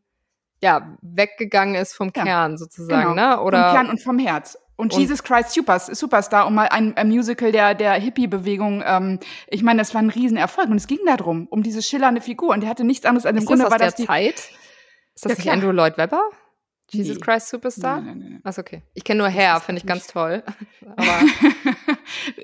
ja 0.63 0.97
weggegangen 1.03 1.75
ist 1.77 1.95
vom 1.95 2.13
Kern 2.13 2.27
ja, 2.27 2.57
sozusagen, 2.57 3.15
genau. 3.15 3.37
ne? 3.37 3.41
Oder 3.41 3.65
vom 3.65 3.77
Kern 3.77 3.91
und 3.91 4.03
vom 4.03 4.19
Herz. 4.19 4.59
Und, 4.79 4.93
und 4.93 5.01
Jesus 5.01 5.23
Christ 5.23 5.53
Supers, 5.53 5.87
Superstar, 5.87 6.47
um 6.47 6.55
mal 6.55 6.69
ein, 6.69 6.97
ein 6.97 7.09
Musical 7.09 7.51
der, 7.51 7.75
der 7.75 7.95
Hippie-Bewegung, 7.95 8.83
ähm, 8.85 9.21
ich 9.49 9.63
meine, 9.63 9.79
das 9.79 9.95
war 9.95 10.03
ein 10.03 10.11
Riesenerfolg. 10.11 10.69
Und 10.69 10.77
es 10.77 10.87
ging 10.87 10.99
darum, 11.07 11.47
um 11.49 11.63
diese 11.63 11.81
schillernde 11.81 12.21
Figur. 12.21 12.51
Und 12.51 12.61
der 12.61 12.69
hatte 12.69 12.85
nichts 12.85 13.07
anderes 13.07 13.25
als 13.25 13.37
im 13.37 13.39
ist 13.39 13.47
Grunde 13.47 13.65
das 13.65 13.71
war 13.71 13.79
der 13.79 13.89
das 13.89 13.95
die 13.95 14.07
Zeit? 14.07 14.51
Ist 15.15 15.25
das 15.25 15.33
ja, 15.33 15.37
nicht 15.39 15.49
Andrew 15.51 15.71
Lloyd 15.71 15.97
Webber? 15.97 16.21
Jesus 16.91 17.17
nee. 17.17 17.21
Christ 17.21 17.49
Superstar? 17.49 18.01
Nein, 18.01 18.19
nein, 18.19 18.29
nein. 18.31 18.41
Achso, 18.45 18.61
okay. 18.61 18.83
Ich 18.95 19.03
kenne 19.03 19.19
nur 19.19 19.29
Hair, 19.29 19.61
finde 19.61 19.81
ich 19.81 19.87
ganz 19.87 20.07
toll. 20.07 20.43
aber 20.97 21.21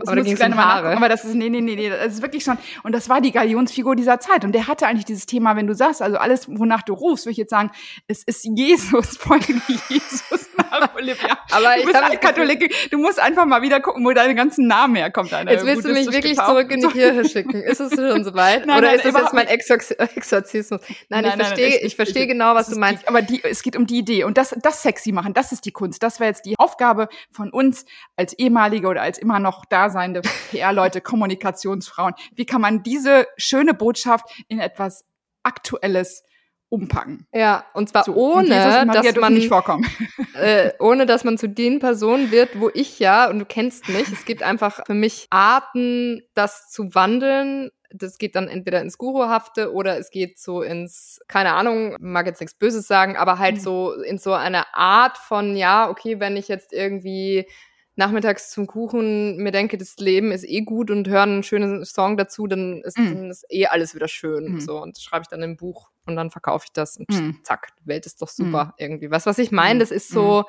aber 0.01 0.17
da 0.17 0.23
ging 0.23 0.35
es 0.35 0.41
um 0.41 0.57
Haare. 0.57 0.97
Aber 0.97 1.09
das 1.09 1.25
ist, 1.25 1.35
nee, 1.35 1.49
nee, 1.49 1.61
nee, 1.61 1.77
nee, 1.77 1.89
das 1.89 2.15
ist 2.15 2.23
wirklich 2.23 2.45
schon, 2.45 2.59
und 2.83 2.93
das 2.93 3.09
war 3.09 3.21
die 3.21 3.33
Galionsfigur 3.33 3.97
dieser 3.97 4.21
Zeit. 4.21 4.45
Und 4.45 4.53
der 4.53 4.67
hatte 4.67 4.87
eigentlich 4.87 5.05
dieses 5.05 5.27
Thema, 5.27 5.57
wenn 5.57 5.67
du 5.67 5.75
sagst, 5.75 6.03
also 6.03 6.17
alles, 6.17 6.49
wonach 6.49 6.83
du 6.83 6.95
rufst, 6.95 7.27
würde 7.27 7.33
ich 7.33 7.39
jetzt 7.39 7.51
sagen, 7.51 7.71
es 8.09 8.23
ist 8.25 8.45
Jesus, 8.45 9.17
folge 9.19 9.55
Jesus 9.89 10.49
nach 10.57 10.95
Olivia. 10.95 11.39
Aber 11.51 11.77
du 11.79 11.85
bist 11.85 11.97
als 11.97 12.21
Katholikin, 12.21 12.69
du 12.91 12.99
musst 12.99 13.21
einfach 13.21 13.47
mal 13.47 13.63
wieder 13.63 13.81
gucken, 13.81 14.05
wo 14.05 14.13
deine 14.13 14.35
ganzen 14.35 14.67
Namen 14.67 14.97
herkommt. 14.97 15.31
Jetzt 15.31 15.65
willst 15.65 15.85
du 15.85 15.93
mich 15.93 16.11
wirklich 16.11 16.37
zurück 16.37 16.71
in 16.71 16.81
die 16.81 16.89
Kirche 16.89 17.29
schicken. 17.29 17.63
Ist 17.63 17.81
es 17.81 17.95
schon 17.95 18.25
soweit? 18.25 18.67
Nein, 18.67 18.79
Oder 18.79 18.89
nein, 18.89 18.97
ist 18.97 19.05
das 19.05 19.15
jetzt 19.15 19.33
mein 19.33 19.47
Exorzismus? 19.47 20.81
Nein, 21.09 21.25
nein 21.25 21.25
ich 21.27 21.47
verstehe, 21.47 21.81
ich, 21.81 21.97
verstehe 21.97 22.27
genau, 22.27 22.55
was 22.55 22.69
du 22.69 22.79
meinst. 22.79 23.07
Aber 23.09 23.23
die, 23.23 23.43
es 23.45 23.63
geht 23.63 23.77
um 23.77 23.87
die 23.87 23.99
Idee. 23.99 24.25
Und 24.33 24.39
das, 24.39 24.57
das 24.63 24.81
sexy 24.81 25.13
machen, 25.13 25.35
das 25.35 25.53
ist 25.53 25.67
die 25.67 25.73
Kunst. 25.73 26.03
Das 26.03 26.19
wäre 26.19 26.31
jetzt 26.31 26.47
die 26.47 26.59
Aufgabe 26.59 27.09
von 27.31 27.51
uns 27.51 27.85
als 28.17 28.33
ehemalige 28.33 28.89
oder 28.89 29.03
als 29.03 29.19
immer 29.19 29.41
noch 29.41 29.67
daseinende 29.67 30.23
PR-Leute, 30.51 31.03
Kommunikationsfrauen. 31.03 32.15
Wie 32.35 32.47
kann 32.47 32.63
man 32.63 32.83
diese 32.83 33.27
schöne 33.37 33.75
Botschaft 33.75 34.25
in 34.49 34.59
etwas 34.59 35.05
Aktuelles 35.43 36.25
umpacken. 36.71 37.27
Ja, 37.35 37.67
und 37.75 37.91
zwar 37.91 38.05
so, 38.05 38.15
ohne, 38.15 38.81
und 38.81 38.95
dass 38.95 39.15
man 39.17 39.35
nicht 39.35 39.49
vorkommen. 39.49 39.87
Äh, 40.35 40.73
ohne 40.79 41.05
dass 41.05 41.25
man 41.25 41.37
zu 41.37 41.47
den 41.47 41.79
Personen 41.79 42.31
wird, 42.31 42.59
wo 42.59 42.71
ich 42.73 42.99
ja 42.99 43.29
und 43.29 43.39
du 43.39 43.45
kennst 43.45 43.91
mich. 43.91 44.11
Es 44.11 44.25
gibt 44.25 44.43
einfach 44.43 44.87
für 44.87 44.95
mich 44.95 45.27
Arten, 45.29 46.23
das 46.33 46.71
zu 46.71 46.95
wandeln. 46.95 47.71
Das 47.95 48.19
geht 48.19 48.35
dann 48.35 48.49
entweder 48.49 48.81
ins 48.81 48.99
Guruhafte 48.99 49.73
oder 49.73 49.99
es 49.99 50.11
geht 50.11 50.39
so 50.39 50.63
ins, 50.63 51.21
keine 51.29 51.53
Ahnung, 51.53 51.97
mag 52.01 52.27
jetzt 52.27 52.41
nichts 52.41 52.55
Böses 52.55 52.87
sagen, 52.87 53.17
aber 53.17 53.39
halt 53.39 53.57
mhm. 53.57 53.61
so 53.61 53.93
in 53.93 54.19
so 54.19 54.33
eine 54.33 54.75
Art 54.75 55.19
von, 55.19 55.57
ja, 55.57 55.89
okay, 55.91 56.21
wenn 56.21 56.37
ich 56.37 56.49
jetzt 56.49 56.73
irgendwie 56.73 57.47
nachmittags 57.95 58.51
zum 58.51 58.67
Kuchen 58.67 59.37
mir 59.37 59.53
denke, 59.53 59.77
das 59.77 59.97
Leben 59.99 60.33
ist 60.33 60.45
eh 60.49 60.63
gut 60.63 60.91
und 60.91 61.09
höre 61.09 61.23
einen 61.23 61.43
schönen 61.43 61.85
Song 61.85 62.17
dazu, 62.17 62.47
dann 62.47 62.81
ist, 62.83 62.99
mm. 62.99 63.05
dann 63.05 63.31
ist 63.31 63.45
eh 63.51 63.67
alles 63.67 63.95
wieder 63.95 64.09
schön. 64.09 64.55
Mm. 64.55 64.61
So, 64.61 64.81
und 64.81 64.97
das 64.97 65.03
schreibe 65.03 65.23
ich 65.23 65.29
dann 65.29 65.43
im 65.43 65.57
Buch 65.57 65.91
und 66.07 66.17
dann 66.17 66.31
verkaufe 66.31 66.65
ich 66.67 66.73
das 66.73 66.97
und 66.97 67.11
mm. 67.11 67.43
zack, 67.43 67.69
die 67.81 67.87
Welt 67.87 68.07
ist 68.07 68.23
doch 68.23 68.29
super 68.29 68.65
mm. 68.65 68.73
irgendwie. 68.79 69.11
Was, 69.11 69.27
was 69.27 69.39
ich 69.39 69.53
meine, 69.53 69.81
das 69.81 69.91
ist 69.91 70.09
so, 70.09 70.41
mm. 70.41 70.45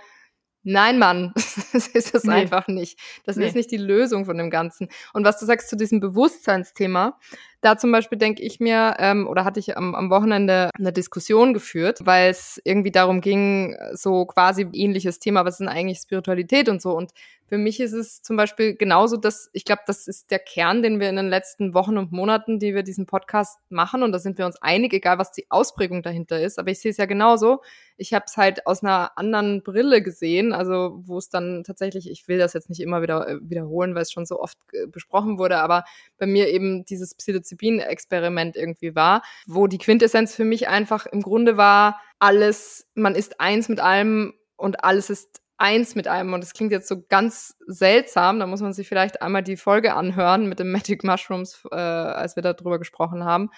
Nein, 0.63 0.99
Mann, 0.99 1.31
das 1.73 1.87
ist 1.87 2.15
es 2.15 2.23
nee. 2.23 2.33
einfach 2.33 2.67
nicht. 2.67 2.99
Das 3.25 3.35
nee. 3.35 3.47
ist 3.47 3.55
nicht 3.55 3.71
die 3.71 3.77
Lösung 3.77 4.25
von 4.25 4.37
dem 4.37 4.49
Ganzen. 4.49 4.89
Und 5.13 5.25
was 5.25 5.39
du 5.39 5.45
sagst 5.45 5.69
zu 5.69 5.75
diesem 5.75 5.99
Bewusstseinsthema, 5.99 7.17
da 7.61 7.77
zum 7.77 7.91
Beispiel 7.91 8.17
denke 8.17 8.43
ich 8.43 8.59
mir, 8.59 8.95
ähm, 8.99 9.25
oder 9.27 9.45
hatte 9.45 9.59
ich 9.59 9.77
am, 9.77 9.95
am 9.95 10.09
Wochenende 10.09 10.69
eine 10.77 10.91
Diskussion 10.91 11.53
geführt, 11.53 11.99
weil 12.03 12.29
es 12.29 12.61
irgendwie 12.65 12.91
darum 12.91 13.21
ging, 13.21 13.75
so 13.93 14.25
quasi 14.25 14.67
ähnliches 14.73 15.19
Thema, 15.19 15.45
was 15.45 15.55
ist 15.55 15.59
denn 15.59 15.69
eigentlich 15.69 15.99
Spiritualität 15.99 16.67
und 16.67 16.81
so. 16.81 16.91
Und 16.91 17.11
für 17.53 17.59
mich 17.59 17.79
ist 17.79 17.93
es 17.93 18.23
zum 18.23 18.35
Beispiel 18.35 18.75
genauso, 18.75 19.15
dass 19.15 19.51
ich 19.53 19.63
glaube, 19.63 19.83
das 19.85 20.07
ist 20.07 20.31
der 20.31 20.39
Kern, 20.39 20.81
den 20.81 20.99
wir 20.99 21.07
in 21.07 21.17
den 21.17 21.29
letzten 21.29 21.75
Wochen 21.75 21.99
und 21.99 22.11
Monaten, 22.11 22.57
die 22.57 22.73
wir 22.73 22.81
diesen 22.81 23.05
Podcast 23.05 23.59
machen, 23.69 24.01
und 24.01 24.11
da 24.11 24.17
sind 24.17 24.39
wir 24.39 24.47
uns 24.47 24.59
einig, 24.59 24.91
egal 24.91 25.19
was 25.19 25.31
die 25.31 25.45
Ausprägung 25.51 26.01
dahinter 26.01 26.41
ist. 26.41 26.57
Aber 26.57 26.71
ich 26.71 26.79
sehe 26.79 26.89
es 26.89 26.97
ja 26.97 27.05
genauso. 27.05 27.61
Ich 27.95 28.11
habe 28.15 28.25
es 28.25 28.37
halt 28.37 28.65
aus 28.65 28.81
einer 28.81 29.15
anderen 29.19 29.61
Brille 29.61 30.01
gesehen, 30.01 30.51
also 30.51 30.99
wo 31.03 31.19
es 31.19 31.29
dann 31.29 31.63
tatsächlich, 31.63 32.09
ich 32.09 32.27
will 32.27 32.39
das 32.39 32.53
jetzt 32.53 32.69
nicht 32.69 32.79
immer 32.79 33.03
wieder 33.03 33.29
äh, 33.29 33.37
wiederholen, 33.39 33.93
weil 33.93 34.01
es 34.01 34.11
schon 34.11 34.25
so 34.25 34.39
oft 34.39 34.57
äh, 34.71 34.87
besprochen 34.87 35.37
wurde, 35.37 35.57
aber 35.59 35.83
bei 36.17 36.25
mir 36.25 36.49
eben 36.49 36.85
dieses 36.85 37.13
Psilocybin-Experiment 37.13 38.55
irgendwie 38.55 38.95
war, 38.95 39.21
wo 39.45 39.67
die 39.67 39.77
Quintessenz 39.77 40.33
für 40.33 40.43
mich 40.43 40.69
einfach 40.69 41.05
im 41.05 41.21
Grunde 41.21 41.55
war, 41.55 42.01
alles, 42.17 42.89
man 42.95 43.13
ist 43.13 43.39
eins 43.39 43.69
mit 43.69 43.79
allem 43.79 44.33
und 44.57 44.83
alles 44.83 45.11
ist 45.11 45.42
eins 45.57 45.95
mit 45.95 46.07
einem. 46.07 46.33
Und 46.33 46.41
das 46.41 46.53
klingt 46.53 46.71
jetzt 46.71 46.87
so 46.87 47.03
ganz 47.07 47.55
seltsam. 47.67 48.39
Da 48.39 48.47
muss 48.47 48.61
man 48.61 48.73
sich 48.73 48.87
vielleicht 48.87 49.21
einmal 49.21 49.43
die 49.43 49.57
Folge 49.57 49.93
anhören 49.93 50.47
mit 50.47 50.59
den 50.59 50.71
Magic 50.71 51.03
Mushrooms, 51.03 51.63
äh, 51.71 51.75
als 51.75 52.35
wir 52.35 52.43
darüber 52.43 52.79
gesprochen 52.79 53.23
haben. 53.23 53.49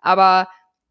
Aber 0.00 0.48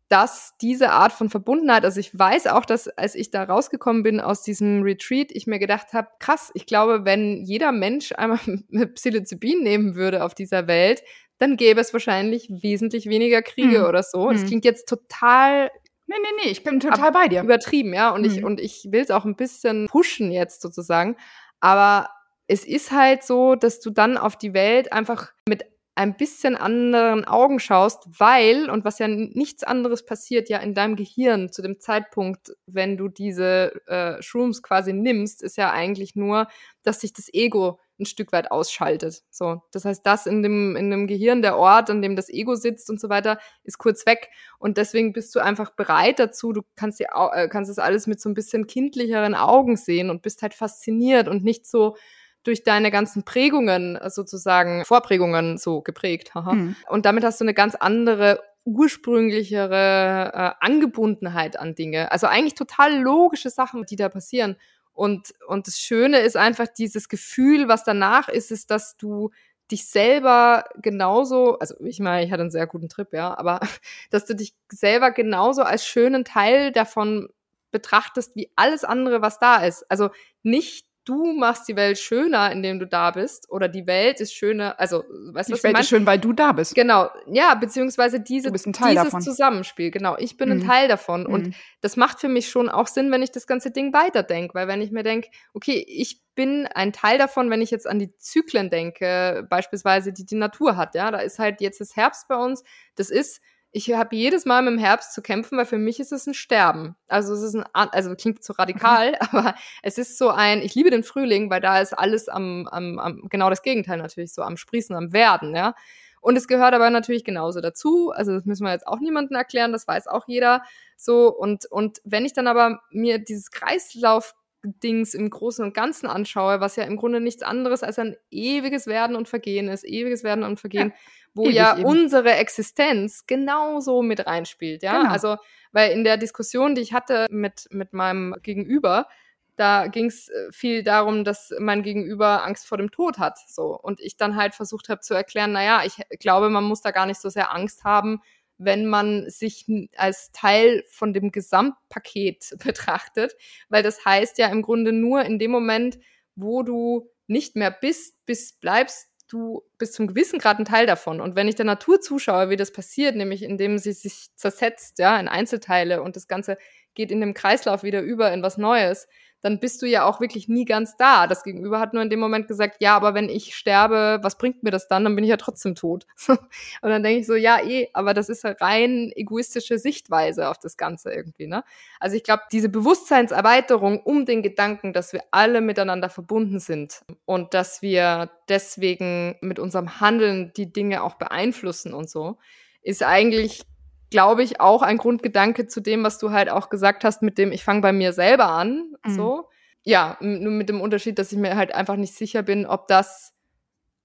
dass 0.10 0.54
diese 0.62 0.92
Art 0.92 1.12
von 1.12 1.30
Verbundenheit, 1.30 1.84
also 1.84 2.00
ich 2.00 2.18
weiß 2.18 2.48
auch, 2.48 2.66
dass 2.66 2.88
als 2.88 3.14
ich 3.14 3.30
da 3.30 3.44
rausgekommen 3.44 4.04
bin 4.04 4.22
aus 4.22 4.42
diesem 4.42 4.82
Retreat, 4.84 5.32
ich 5.32 5.48
mir 5.48 5.60
gedacht 5.60 5.92
habe, 5.94 6.08
krass, 6.20 6.50
ich 6.54 6.66
glaube, 6.66 7.04
wenn 7.04 7.44
jeder 7.44 7.72
Mensch 7.72 8.14
einmal 8.14 8.40
mit 8.70 8.96
Psilocybin 8.96 9.64
nehmen 9.64 9.96
würde 9.96 10.24
auf 10.24 10.34
dieser 10.34 10.68
Welt, 10.68 11.04
dann 11.40 11.58
gäbe 11.58 11.82
es 11.82 11.94
wahrscheinlich 11.94 12.50
wesentlich 12.50 13.08
weniger 13.08 13.42
Kriege 13.42 13.80
hm. 13.80 13.86
oder 13.86 14.02
so. 14.02 14.32
Das 14.32 14.42
hm. 14.42 14.48
klingt 14.48 14.66
jetzt 14.66 14.88
total 14.88 15.70
Nee, 16.08 16.16
nee, 16.22 16.44
nee, 16.44 16.52
ich 16.52 16.64
bin 16.64 16.80
total 16.80 17.12
bei 17.12 17.28
dir. 17.28 17.44
Übertrieben, 17.44 17.94
ja. 17.94 18.12
Und 18.12 18.22
mhm. 18.22 18.28
ich, 18.28 18.44
und 18.44 18.60
ich 18.62 18.88
will 18.92 19.02
es 19.02 19.12
auch 19.12 19.26
ein 19.26 19.36
bisschen 19.36 19.88
pushen 19.88 20.32
jetzt 20.32 20.62
sozusagen. 20.62 21.18
Aber 21.60 22.10
es 22.48 22.66
ist 22.66 22.92
halt 22.92 23.24
so, 23.24 23.56
dass 23.56 23.80
du 23.80 23.90
dann 23.90 24.18
auf 24.18 24.38
die 24.38 24.54
Welt 24.54 24.94
einfach 24.94 25.32
mit 25.48 25.66
ein 25.96 26.16
bisschen 26.16 26.56
anderen 26.56 27.26
Augen 27.26 27.60
schaust, 27.60 28.04
weil, 28.20 28.70
und 28.70 28.86
was 28.86 29.00
ja 29.00 29.08
nichts 29.08 29.64
anderes 29.64 30.06
passiert, 30.06 30.48
ja 30.48 30.60
in 30.60 30.76
deinem 30.76 30.96
Gehirn 30.96 31.52
zu 31.52 31.64
dem 31.64 31.80
Zeitpunkt, 31.80 32.56
wenn 32.68 32.98
du 32.98 33.08
diese 33.08 33.74
äh, 33.88 34.22
Shrooms 34.22 34.62
quasi 34.62 34.94
nimmst, 34.94 35.42
ist 35.42 35.58
ja 35.58 35.72
eigentlich 35.72 36.16
nur, 36.16 36.48
dass 36.84 37.02
sich 37.02 37.14
das 37.14 37.34
Ego 37.34 37.80
ein 38.00 38.06
Stück 38.06 38.32
weit 38.32 38.52
ausschaltet. 38.52 39.24
So, 39.30 39.62
das 39.72 39.86
heißt, 39.86 40.06
das 40.06 40.26
in 40.26 40.44
dem, 40.44 40.76
in 40.76 40.90
dem 40.90 41.08
Gehirn, 41.08 41.42
der 41.42 41.58
Ort, 41.58 41.90
an 41.90 42.02
dem 42.02 42.16
das 42.16 42.30
Ego 42.30 42.56
sitzt 42.56 42.90
und 42.90 43.00
so 43.00 43.10
weiter, 43.10 43.40
ist 43.64 43.78
kurz 43.78 44.06
weg. 44.06 44.30
Und 44.60 44.78
deswegen 44.78 45.14
bist 45.14 45.34
du 45.36 45.40
einfach 45.40 45.72
bereit 45.72 46.20
dazu. 46.20 46.54
Du 46.54 46.62
kannst 46.76 47.00
dir, 47.00 47.08
äh, 47.34 47.48
kannst 47.48 47.70
das 47.70 47.80
alles 47.80 48.08
mit 48.08 48.20
so 48.20 48.30
ein 48.30 48.34
bisschen 48.34 48.68
kindlicheren 48.68 49.36
Augen 49.36 49.78
sehen 49.78 50.10
und 50.10 50.22
bist 50.22 50.42
halt 50.42 50.54
fasziniert 50.54 51.28
und 51.28 51.44
nicht 51.44 51.66
so 51.66 51.96
durch 52.44 52.64
deine 52.64 52.92
ganzen 52.92 53.24
Prägungen 53.24 54.00
sozusagen, 54.08 54.86
Vorprägungen 54.86 55.58
so 55.58 55.82
geprägt. 55.82 56.32
Mhm. 56.34 56.76
Und 56.88 57.06
damit 57.06 57.26
hast 57.26 57.42
du 57.42 57.46
eine 57.46 57.54
ganz 57.54 57.76
andere 57.76 58.40
ursprünglichere 58.68 60.32
äh, 60.34 60.66
Angebundenheit 60.66 61.58
an 61.58 61.74
Dinge. 61.74 62.12
Also 62.12 62.28
eigentlich 62.28 62.56
total 62.56 63.00
logische 63.00 63.50
Sachen, 63.50 63.86
die 63.86 63.96
da 63.96 64.10
passieren. 64.10 64.58
Und, 64.98 65.36
und 65.48 65.68
das 65.68 65.78
Schöne 65.80 66.22
ist 66.22 66.36
einfach 66.36 66.68
dieses 66.68 67.08
Gefühl, 67.08 67.68
was 67.68 67.84
danach 67.84 68.30
ist, 68.30 68.50
ist, 68.52 68.72
dass 68.72 68.98
du 68.98 69.30
dich 69.70 69.86
selber 69.88 70.66
genauso, 70.82 71.60
also 71.60 71.76
ich 71.86 72.00
meine, 72.00 72.26
ich 72.26 72.32
hatte 72.32 72.42
einen 72.42 72.50
sehr 72.50 72.66
guten 72.66 72.90
Trip, 72.90 73.14
ja, 73.14 73.38
aber 73.38 73.60
dass 74.10 74.26
du 74.26 74.36
dich 74.36 74.56
selber 74.72 75.12
genauso 75.12 75.62
als 75.62 75.86
schönen 75.86 76.26
Teil 76.26 76.72
davon 76.72 77.30
betrachtest, 77.70 78.36
wie 78.36 78.52
alles 78.56 78.84
andere, 78.84 79.22
was 79.22 79.38
da 79.38 79.58
ist. 79.58 79.86
Also 79.92 80.10
nicht 80.42 80.87
du 81.08 81.34
machst 81.34 81.68
die 81.68 81.76
Welt 81.76 81.98
schöner, 81.98 82.52
indem 82.52 82.80
du 82.80 82.86
da 82.86 83.12
bist, 83.12 83.50
oder 83.50 83.68
die 83.68 83.88
Welt 83.88 84.20
ist 84.20 84.34
schöner, 84.34 84.80
also, 84.80 85.04
weißt 85.08 85.50
du, 85.50 85.54
was 85.54 85.62
Die 85.62 85.64
Welt 85.64 85.80
ist 85.80 85.90
schön, 85.90 86.06
weil 86.06 86.20
du 86.20 86.34
da 86.34 86.52
bist. 86.52 86.76
Genau, 86.76 87.10
ja, 87.28 87.56
beziehungsweise 87.56 88.20
diese, 88.20 88.52
dieses 88.52 88.72
davon. 88.74 89.22
Zusammenspiel, 89.22 89.92
genau, 89.92 90.18
ich 90.18 90.38
bin 90.38 90.50
mhm. 90.50 90.56
ein 90.56 90.68
Teil 90.68 90.88
davon 90.88 91.24
mhm. 91.24 91.34
und 91.34 91.56
das 91.82 91.96
macht 91.96 92.20
für 92.20 92.28
mich 92.28 92.50
schon 92.50 92.70
auch 92.70 92.88
Sinn, 92.88 93.12
wenn 93.12 93.24
ich 93.24 93.32
das 93.32 93.48
ganze 93.48 93.72
Ding 93.72 93.94
weiterdenke, 93.94 94.54
weil 94.54 94.68
wenn 94.68 94.82
ich 94.82 94.92
mir 94.92 95.04
denke, 95.04 95.30
okay, 95.54 95.86
ich 95.88 96.22
bin 96.36 96.68
ein 96.68 96.94
Teil 96.94 97.18
davon, 97.18 97.50
wenn 97.50 97.62
ich 97.62 97.72
jetzt 97.72 97.88
an 97.88 98.00
die 98.00 98.16
Zyklen 98.18 98.70
denke, 98.70 99.48
beispielsweise, 99.50 100.12
die 100.12 100.26
die 100.26 100.36
Natur 100.36 100.76
hat, 100.76 100.94
ja, 100.94 101.10
da 101.10 101.20
ist 101.20 101.40
halt 101.40 101.62
jetzt 101.62 101.80
das 101.80 101.96
Herbst 101.96 102.28
bei 102.28 102.36
uns, 102.36 102.64
das 102.96 103.10
ist 103.10 103.42
ich 103.72 103.94
habe 103.94 104.16
jedes 104.16 104.46
Mal 104.46 104.62
mit 104.62 104.74
dem 104.74 104.80
Herbst 104.80 105.14
zu 105.14 105.22
kämpfen, 105.22 105.58
weil 105.58 105.66
für 105.66 105.78
mich 105.78 106.00
ist 106.00 106.12
es 106.12 106.26
ein 106.26 106.34
Sterben. 106.34 106.96
Also 107.08 107.34
es 107.34 107.42
ist 107.42 107.56
ein, 107.56 107.66
also 107.74 108.16
klingt 108.16 108.44
so 108.44 108.54
radikal, 108.54 109.10
okay. 109.10 109.18
aber 109.32 109.56
es 109.84 109.98
ist 109.98 110.18
so 110.18 110.30
ein, 110.30 110.62
ich 110.62 110.74
liebe 110.76 110.90
den 110.90 111.04
Frühling, 111.04 111.50
weil 111.50 111.62
da 111.62 111.80
ist 111.80 111.98
alles 111.98 112.30
am, 112.30 112.68
am, 112.68 113.00
am, 113.00 113.22
genau 113.30 113.50
das 113.50 113.62
Gegenteil 113.62 113.98
natürlich, 113.98 114.34
so 114.34 114.42
am 114.42 114.58
Sprießen, 114.58 114.96
am 114.96 115.14
Werden, 115.14 115.56
ja. 115.56 115.76
Und 116.20 116.36
es 116.36 116.48
gehört 116.48 116.74
aber 116.74 116.90
natürlich 116.90 117.24
genauso 117.24 117.62
dazu. 117.62 118.12
Also 118.12 118.34
das 118.34 118.46
müssen 118.46 118.66
wir 118.66 118.72
jetzt 118.72 118.88
auch 118.88 119.00
niemandem 119.00 119.38
erklären, 119.38 119.72
das 119.72 119.88
weiß 119.88 120.08
auch 120.08 120.28
jeder. 120.28 120.64
So, 120.98 121.34
und, 121.34 121.66
und 121.68 122.00
wenn 122.04 122.26
ich 122.26 122.34
dann 122.34 122.48
aber 122.48 122.82
mir 122.90 123.20
dieses 123.20 123.52
Kreislauf 123.52 124.34
Dings 124.64 125.14
im 125.14 125.30
Großen 125.30 125.64
und 125.64 125.74
Ganzen 125.74 126.08
anschaue, 126.08 126.60
was 126.60 126.76
ja 126.76 126.84
im 126.84 126.98
Grunde 126.98 127.22
nichts 127.22 127.44
anderes 127.44 127.84
als 127.84 128.00
ein 128.00 128.18
ewiges 128.32 128.88
Werden 128.88 129.16
und 129.16 129.30
Vergehen 129.30 129.70
ist, 129.70 129.86
ewiges 129.86 130.24
Werden 130.24 130.44
und 130.44 130.60
Vergehen, 130.60 130.90
ja 130.90 130.96
wo 131.38 131.46
Ewig 131.46 131.56
ja 131.56 131.78
eben. 131.78 131.86
unsere 131.86 132.34
Existenz 132.34 133.26
genauso 133.28 134.02
mit 134.02 134.26
reinspielt, 134.26 134.84
ja. 134.84 135.00
Genau. 135.00 135.12
Also, 135.12 135.38
weil 135.72 135.92
in 135.92 136.04
der 136.04 136.18
Diskussion, 136.18 136.76
die 136.76 136.82
ich 136.82 136.94
hatte 136.94 137.28
mit, 137.30 137.68
mit 137.72 137.94
meinem 137.94 138.36
Gegenüber, 138.42 139.08
da 139.56 139.88
ging 139.88 140.06
es 140.06 140.30
äh, 140.30 140.52
viel 140.52 140.84
darum, 140.84 141.24
dass 141.24 141.54
mein 141.60 141.84
Gegenüber 141.84 142.46
Angst 142.46 142.68
vor 142.68 142.78
dem 142.78 142.92
Tod 142.92 143.18
hat, 143.18 143.38
so. 143.48 143.78
Und 143.80 144.00
ich 144.00 144.18
dann 144.18 144.36
halt 144.36 144.56
versucht 144.56 144.90
habe 144.90 145.02
zu 145.02 145.14
erklären, 145.14 145.52
naja, 145.52 145.82
ich 145.86 145.98
glaube, 146.20 146.50
man 146.50 146.64
muss 146.64 146.82
da 146.82 146.92
gar 146.92 147.06
nicht 147.06 147.20
so 147.20 147.30
sehr 147.30 147.54
Angst 147.54 147.84
haben, 147.84 148.22
wenn 148.58 148.88
man 148.88 149.30
sich 149.30 149.66
als 149.96 150.32
Teil 150.32 150.84
von 150.90 151.14
dem 151.14 151.32
Gesamtpaket 151.32 152.56
betrachtet, 152.64 153.36
weil 153.70 153.84
das 153.84 154.06
heißt 154.06 154.38
ja 154.38 154.48
im 154.48 154.62
Grunde 154.62 154.92
nur 154.92 155.24
in 155.24 155.40
dem 155.40 155.52
Moment, 155.52 156.00
wo 156.36 156.64
du 156.64 157.10
nicht 157.28 157.56
mehr 157.56 157.72
bist, 157.72 158.16
bis 158.26 158.54
bleibst, 158.54 159.10
du 159.28 159.64
bist 159.78 159.94
zum 159.94 160.08
gewissen 160.08 160.40
Grad 160.40 160.60
ein 160.60 160.66
Teil 160.66 160.86
davon. 160.86 161.22
Und 161.22 161.36
wenn 161.36 161.48
ich 161.48 161.56
der 161.56 161.66
Natur 161.66 162.02
zuschaue, 162.02 162.50
wie 162.50 162.56
das 162.56 162.72
passiert, 162.72 163.16
nämlich 163.16 163.44
indem 163.44 163.78
sie 163.78 163.94
sich 163.94 164.30
zersetzt, 164.36 165.00
ja, 165.00 165.20
in 165.20 165.28
Einzelteile 165.28 166.02
und 166.02 166.16
das 166.16 166.28
Ganze 166.28 166.58
geht 166.94 167.12
in 167.12 167.22
dem 167.22 167.34
Kreislauf 167.34 167.84
wieder 167.84 168.02
über 168.02 168.32
in 168.32 168.42
was 168.42 168.58
Neues, 168.58 169.08
dann 169.42 169.60
bist 169.60 169.82
du 169.82 169.86
ja 169.86 170.06
auch 170.06 170.20
wirklich 170.20 170.48
nie 170.48 170.66
ganz 170.66 170.98
da. 170.98 171.28
Das 171.28 171.44
Gegenüber 171.44 171.80
hat 171.80 171.94
nur 171.94 172.02
in 172.02 172.10
dem 172.10 172.20
Moment 172.20 172.48
gesagt, 172.48 172.78
ja, 172.80 172.96
aber 172.96 173.14
wenn 173.14 173.30
ich 173.30 173.56
sterbe, 173.56 174.20
was 174.22 174.38
bringt 174.38 174.64
mir 174.64 174.72
das 174.72 174.88
dann? 174.88 175.04
Dann 175.04 175.16
bin 175.16 175.24
ich 175.24 175.30
ja 175.30 175.38
trotzdem 175.38 175.76
tot. 175.76 176.08
und 176.28 176.40
dann 176.82 177.04
denke 177.04 177.22
ich 177.22 177.28
so, 177.28 177.36
ja, 177.36 177.60
eh, 177.64 177.90
aber 177.94 178.14
das 178.14 178.30
ist 178.30 178.46
eine 178.46 178.60
rein 178.60 179.12
egoistische 179.16 179.78
Sichtweise 179.78 180.50
auf 180.50 180.58
das 180.58 180.78
Ganze 180.78 181.14
irgendwie, 181.14 181.48
ne? 181.48 181.64
Also 182.00 182.16
ich 182.16 182.24
glaube, 182.24 182.44
diese 182.52 182.70
Bewusstseinserweiterung 182.70 184.02
um 184.02 184.26
den 184.26 184.42
Gedanken, 184.42 184.94
dass 184.94 185.14
wir 185.14 185.22
alle 185.32 185.62
miteinander 185.62 186.10
verbunden 186.10 186.60
sind 186.60 187.02
und 187.26 187.54
dass 187.54 187.82
wir 187.82 188.32
deswegen 188.50 189.36
mit 189.42 189.60
unserem 189.60 190.00
Handeln 190.00 190.52
die 190.56 190.72
Dinge 190.72 191.04
auch 191.04 191.16
beeinflussen 191.16 191.94
und 191.94 192.10
so, 192.10 192.38
ist 192.82 193.04
eigentlich 193.04 193.64
glaube 194.10 194.44
ich, 194.44 194.62
auch 194.62 194.82
ein 194.82 194.98
Grundgedanke 194.98 195.68
zu 195.68 195.82
dem, 195.82 196.04
was 196.04 196.18
du 196.18 196.32
halt 196.32 196.50
auch 196.50 196.70
gesagt 196.70 197.04
hast, 197.04 197.22
mit 197.22 197.38
dem 197.38 197.52
ich 197.52 197.64
fange 197.64 197.82
bei 197.82 197.92
mir 197.92 198.14
selber 198.14 198.48
an. 198.48 198.94
Mhm. 199.06 199.12
So. 199.12 199.50
Ja, 199.84 200.18
nur 200.20 200.52
mit 200.52 200.70
dem 200.70 200.82
Unterschied, 200.82 201.18
dass 201.18 201.32
ich 201.32 201.38
mir 201.38 201.56
halt 201.56 201.74
einfach 201.74 201.96
nicht 201.96 202.14
sicher 202.14 202.44
bin, 202.44 202.66
ob 202.66 202.88
das 202.88 203.34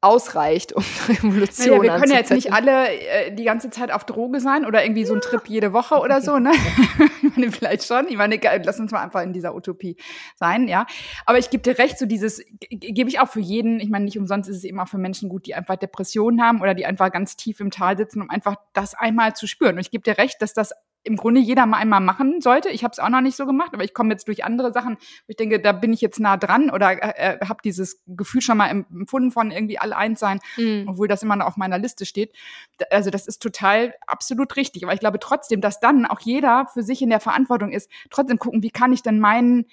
ausreicht, 0.03 0.73
um 0.73 0.83
Revolution 1.09 1.79
naja, 1.79 1.83
Wir 1.83 1.91
können 2.01 2.11
ja 2.11 2.19
jetzt 2.19 2.33
nicht 2.33 2.53
alle 2.53 2.89
äh, 2.89 3.33
die 3.33 3.45
ganze 3.45 3.71
Zeit 3.71 3.93
auf 3.93 4.05
Droge 4.05 4.41
sein 4.41 4.67
oder 4.67 4.85
irgendwie 4.85 5.05
so 5.05 5.15
ein 5.15 5.21
Trip 5.21 5.43
jede 5.47 5.73
Woche 5.73 5.95
oder 6.01 6.21
so, 6.21 6.39
ne? 6.39 6.51
ich 7.23 7.37
meine, 7.37 7.53
vielleicht 7.53 7.85
schon. 7.85 8.09
Ich 8.09 8.17
meine, 8.17 8.39
lass 8.65 8.81
uns 8.81 8.91
mal 8.91 9.01
einfach 9.01 9.23
in 9.23 9.33
dieser 9.33 9.55
Utopie 9.55 9.97
sein, 10.35 10.67
ja. 10.67 10.87
Aber 11.25 11.39
ich 11.39 11.51
gebe 11.51 11.63
dir 11.63 11.79
recht, 11.79 11.99
so 11.99 12.07
dieses 12.07 12.45
gebe 12.69 13.09
ich 13.09 13.21
auch 13.21 13.29
für 13.29 13.41
jeden. 13.41 13.79
Ich 13.79 13.91
meine, 13.91 14.05
nicht 14.05 14.19
umsonst 14.19 14.51
ist 14.51 14.57
es 14.57 14.65
eben 14.65 14.81
auch 14.81 14.89
für 14.89 14.99
Menschen 14.99 15.29
gut, 15.29 15.47
die 15.47 15.55
einfach 15.55 15.77
Depressionen 15.77 16.43
haben 16.43 16.61
oder 16.61 16.75
die 16.75 16.85
einfach 16.85 17.13
ganz 17.13 17.37
tief 17.37 17.61
im 17.61 17.71
Tal 17.71 17.97
sitzen, 17.97 18.23
um 18.23 18.29
einfach 18.29 18.57
das 18.73 18.95
einmal 18.95 19.35
zu 19.37 19.47
spüren. 19.47 19.77
Und 19.77 19.81
ich 19.81 19.93
gebe 19.93 20.03
dir 20.03 20.19
recht, 20.19 20.43
dass 20.43 20.53
das 20.53 20.73
im 21.05 21.17
Grunde 21.17 21.41
jeder 21.41 21.67
mal 21.67 21.79
einmal 21.79 22.01
machen 22.01 22.41
sollte. 22.41 22.69
Ich 22.69 22.85
habe 22.85 22.93
es 22.93 22.99
auch 22.99 23.09
noch 23.09 23.21
nicht 23.21 23.37
so 23.37 23.47
gemacht, 23.47 23.71
aber 23.73 23.85
ich 23.85 23.95
komme 23.95 24.11
jetzt 24.11 24.29
durch 24.29 24.45
andere 24.45 24.73
Sachen, 24.73 24.97
wo 24.97 25.29
ich 25.29 25.37
denke, 25.37 25.61
da 25.61 25.73
bin 25.73 25.93
ich 25.93 26.01
jetzt 26.01 26.21
nah 26.21 26.37
dran 26.37 26.71
oder 26.71 26.93
äh, 26.93 27.39
äh 27.39 27.47
habe 27.47 27.61
dieses 27.65 28.03
Gefühl 28.07 28.41
schon 28.41 28.57
mal 28.57 28.69
empfunden 28.69 29.31
von 29.31 29.51
irgendwie 29.51 29.79
all 29.79 29.93
eins 29.93 30.21
sein, 30.21 30.41
mhm. 30.57 30.85
obwohl 30.89 31.09
das 31.09 31.23
immer 31.23 31.37
noch 31.37 31.47
auf 31.47 31.57
meiner 31.57 31.79
Liste 31.79 32.07
steht. 32.07 32.33
Also 32.91 33.11
das 33.11 33.27
ist 33.27 33.43
total 33.43 33.95
absolut 34.07 34.57
richtig. 34.57 34.85
Aber 34.85 34.95
ich 34.95 35.01
glaube 35.01 35.19
trotzdem, 35.19 35.61
dass 35.61 35.81
dann 35.81 36.07
auch 36.07 36.21
jeder 36.21 36.67
für 36.73 36.83
sich 36.83 37.03
in 37.03 37.11
der 37.11 37.21
Verantwortung 37.21 37.73
ist, 37.73 37.91
trotzdem 38.11 38.39
gucken, 38.39 38.63
wie 38.63 38.71
kann 38.71 38.93
ich 38.93 39.03
denn 39.03 39.19
meinen 39.19 39.67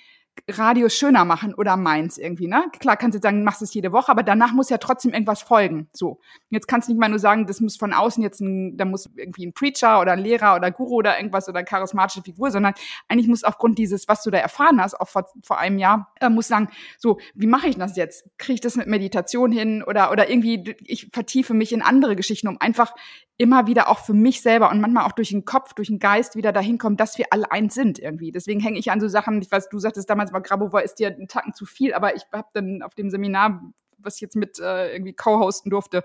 Radius 0.47 0.95
schöner 0.95 1.25
machen 1.25 1.53
oder 1.53 1.77
meins 1.77 2.17
irgendwie, 2.17 2.47
ne? 2.47 2.65
Klar 2.79 2.97
kannst 2.97 3.15
du 3.15 3.17
jetzt 3.17 3.23
sagen, 3.23 3.43
machst 3.43 3.61
es 3.61 3.73
jede 3.73 3.91
Woche, 3.91 4.11
aber 4.11 4.23
danach 4.23 4.53
muss 4.53 4.69
ja 4.69 4.77
trotzdem 4.77 5.13
irgendwas 5.13 5.41
folgen. 5.41 5.89
So. 5.93 6.19
Jetzt 6.49 6.67
kannst 6.67 6.87
du 6.87 6.93
nicht 6.93 6.99
mal 6.99 7.09
nur 7.09 7.19
sagen, 7.19 7.47
das 7.47 7.61
muss 7.61 7.77
von 7.77 7.93
außen 7.93 8.23
jetzt 8.23 8.39
ein, 8.41 8.77
da 8.77 8.85
muss 8.85 9.09
irgendwie 9.15 9.45
ein 9.45 9.53
Preacher 9.53 10.01
oder 10.01 10.13
ein 10.13 10.19
Lehrer 10.19 10.55
oder 10.55 10.71
Guru 10.71 10.95
oder 10.95 11.17
irgendwas 11.17 11.47
oder 11.49 11.63
charismatische 11.63 12.21
Figur, 12.21 12.51
sondern 12.51 12.73
eigentlich 13.07 13.27
muss 13.27 13.43
aufgrund 13.43 13.77
dieses, 13.77 14.07
was 14.07 14.23
du 14.23 14.31
da 14.31 14.37
erfahren 14.37 14.81
hast, 14.81 14.99
auch 14.99 15.07
vor, 15.07 15.25
vor 15.43 15.59
einem 15.59 15.79
Jahr, 15.79 16.13
äh, 16.19 16.29
muss 16.29 16.47
sagen, 16.47 16.69
so, 16.97 17.19
wie 17.35 17.47
mache 17.47 17.67
ich 17.67 17.77
das 17.77 17.95
jetzt? 17.95 18.25
Kriege 18.37 18.55
ich 18.55 18.61
das 18.61 18.75
mit 18.75 18.87
Meditation 18.87 19.51
hin 19.51 19.83
oder, 19.83 20.11
oder 20.11 20.29
irgendwie, 20.29 20.75
ich 20.85 21.09
vertiefe 21.13 21.53
mich 21.53 21.73
in 21.73 21.81
andere 21.81 22.15
Geschichten, 22.15 22.47
um 22.47 22.59
einfach 22.59 22.93
immer 23.39 23.67
wieder 23.67 23.87
auch 23.87 23.99
für 23.99 24.13
mich 24.13 24.41
selber 24.41 24.69
und 24.69 24.81
manchmal 24.81 25.05
auch 25.05 25.13
durch 25.13 25.29
den 25.29 25.45
Kopf, 25.45 25.73
durch 25.73 25.87
den 25.87 25.97
Geist 25.97 26.35
wieder 26.35 26.51
dahin 26.51 26.77
kommen, 26.77 26.97
dass 26.97 27.17
wir 27.17 27.27
alle 27.31 27.49
eins 27.51 27.73
sind 27.73 27.97
irgendwie. 27.97 28.31
Deswegen 28.31 28.59
hänge 28.59 28.77
ich 28.77 28.91
an 28.91 28.99
so 28.99 29.07
Sachen, 29.07 29.41
ich 29.41 29.49
weiß, 29.49 29.69
du 29.69 29.79
sagtest 29.79 30.09
damals 30.09 30.33
mal, 30.33 30.41
Grabova 30.41 30.81
ist 30.81 30.95
dir 30.95 31.07
ein 31.07 31.29
Tacken 31.29 31.53
zu 31.53 31.65
viel, 31.65 31.93
aber 31.93 32.15
ich 32.15 32.23
habe 32.33 32.49
dann 32.53 32.81
auf 32.83 32.95
dem 32.95 33.09
Seminar, 33.09 33.63
was 33.97 34.15
ich 34.15 34.21
jetzt 34.21 34.35
mit 34.35 34.59
äh, 34.59 34.91
irgendwie 34.91 35.13
co-hosten 35.13 35.69
durfte, 35.71 36.03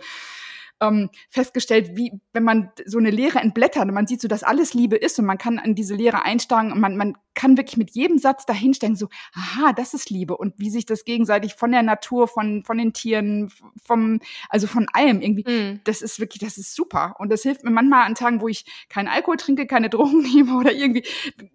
ähm, 0.81 1.11
festgestellt, 1.31 1.97
wie 1.97 2.13
wenn 2.33 2.45
man 2.45 2.71
so 2.85 2.99
eine 2.99 3.11
Lehre 3.11 3.39
entblättert 3.39 3.85
und 3.85 3.95
man 3.95 4.07
sieht 4.07 4.21
so, 4.21 4.29
dass 4.29 4.43
alles 4.43 4.75
Liebe 4.75 4.97
ist 4.97 5.19
und 5.19 5.27
man 5.27 5.39
kann 5.39 5.59
in 5.59 5.75
diese 5.75 5.95
Lehre 5.95 6.25
einsteigen 6.25 6.73
und 6.73 6.81
man, 6.81 6.97
man 6.97 7.15
kann 7.35 7.57
wirklich 7.57 7.77
mit 7.77 7.91
jedem 7.91 8.19
Satz 8.19 8.47
dahinstellen, 8.47 8.97
so, 8.97 9.09
aha, 9.35 9.73
das 9.73 9.95
ist 9.95 10.11
Liebe 10.11 10.37
und 10.37 10.55
wie 10.59 10.71
sich 10.71 10.87
das 10.87 11.05
gegenseitig 11.05 11.55
von 11.55 11.73
der 11.73 11.83
Natur, 11.83 12.29
von, 12.29 12.65
von 12.65 12.79
den 12.79 12.93
Tieren, 12.93 13.51
vom, 13.85 14.21
also 14.49 14.67
von 14.67 14.87
allem 14.93 15.21
irgendwie, 15.21 15.51
mm. 15.51 15.81
das 15.85 16.01
ist 16.01 16.21
wirklich, 16.21 16.41
das 16.41 16.59
ist 16.59 16.75
super. 16.75 17.15
Und 17.19 17.31
das 17.31 17.43
hilft 17.43 17.65
mir 17.65 17.71
manchmal 17.71 18.07
an 18.07 18.15
Tagen, 18.15 18.41
wo 18.41 18.49
ich 18.49 18.65
keinen 18.89 19.09
Alkohol 19.09 19.37
trinke, 19.37 19.67
keine 19.67 19.89
Drogen 19.95 20.23
nehme 20.23 20.57
oder 20.57 20.73
irgendwie, 20.73 21.05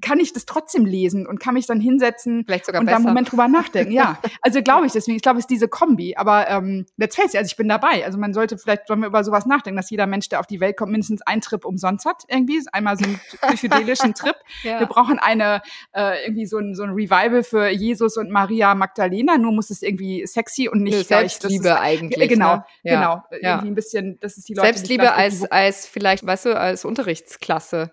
kann 0.02 0.20
ich 0.20 0.34
das 0.34 0.46
trotzdem 0.46 0.86
lesen 0.86 1.26
und 1.26 1.40
kann 1.40 1.54
mich 1.54 1.66
dann 1.66 1.80
hinsetzen 1.80 2.44
Vielleicht 2.46 2.66
sogar 2.66 2.82
und 2.82 2.86
besser. 2.86 2.98
da 2.98 3.00
einen 3.00 3.08
Moment 3.08 3.32
drüber 3.32 3.48
nachdenken. 3.48 3.92
Ja, 3.92 4.20
also 4.42 4.62
glaube 4.62 4.86
ich 4.86 4.92
deswegen, 4.92 5.16
ich 5.16 5.22
glaube, 5.22 5.40
es 5.40 5.44
ist 5.44 5.50
diese 5.50 5.68
Kombi, 5.68 6.16
aber 6.16 6.50
ähm, 6.50 6.86
let's 6.98 7.16
face 7.16 7.34
it, 7.34 7.38
also 7.38 7.48
ich 7.48 7.58
bin 7.58 7.70
dabei. 7.70 8.06
Also 8.06 8.18
man 8.18 8.34
sollte, 8.34 8.58
vielleicht 8.58 8.88
sollen 8.88 9.02
wir 9.02 9.09
über 9.10 9.24
sowas 9.24 9.46
nachdenken, 9.46 9.78
dass 9.78 9.90
jeder 9.90 10.08
Mensch, 10.08 10.30
der 10.30 10.40
auf 10.40 10.48
die 10.48 10.60
Welt 10.60 10.78
kommt, 10.78 10.92
mindestens 10.92 11.22
einen 11.24 11.42
Trip 11.42 11.66
umsonst 11.66 12.06
hat 12.06 12.24
irgendwie, 12.28 12.62
einmal 12.72 12.98
so 12.98 13.06
einen 13.06 13.20
psychedelischen 13.56 14.14
Trip. 14.14 14.36
ja. 14.64 14.80
Wir 14.80 14.88
brauchen 14.88 15.20
eine 15.20 15.62
äh, 15.94 16.26
irgendwie 16.26 16.46
so 16.46 16.58
ein, 16.58 16.76
so 16.76 16.84
ein 16.84 16.92
Revival 16.92 17.44
für 17.44 17.70
Jesus 17.70 18.18
und 18.18 18.32
Maria 18.32 18.76
Magdalena, 18.76 19.38
nur 19.38 19.52
muss 19.52 19.70
es 19.70 19.82
irgendwie 19.82 20.26
sexy 20.26 20.70
und 20.70 20.84
nicht 20.84 21.08
Selbstliebe 21.08 21.68
ist, 21.68 21.76
eigentlich. 21.76 22.30
Genau, 22.30 22.58
ne? 22.58 22.66
ja. 22.84 22.96
genau. 22.96 23.24
Ja. 23.42 23.56
Irgendwie 23.56 23.72
ein 23.72 23.76
bisschen, 23.76 24.18
das 24.22 24.38
ist 24.38 24.48
die 24.48 24.54
Leute. 24.54 24.68
Selbstliebe 24.68 25.12
als, 25.14 25.44
als 25.52 25.86
vielleicht, 25.86 26.26
weißt 26.26 26.46
du, 26.46 26.58
als 26.58 26.86
Unterrichtsklasse. 26.86 27.92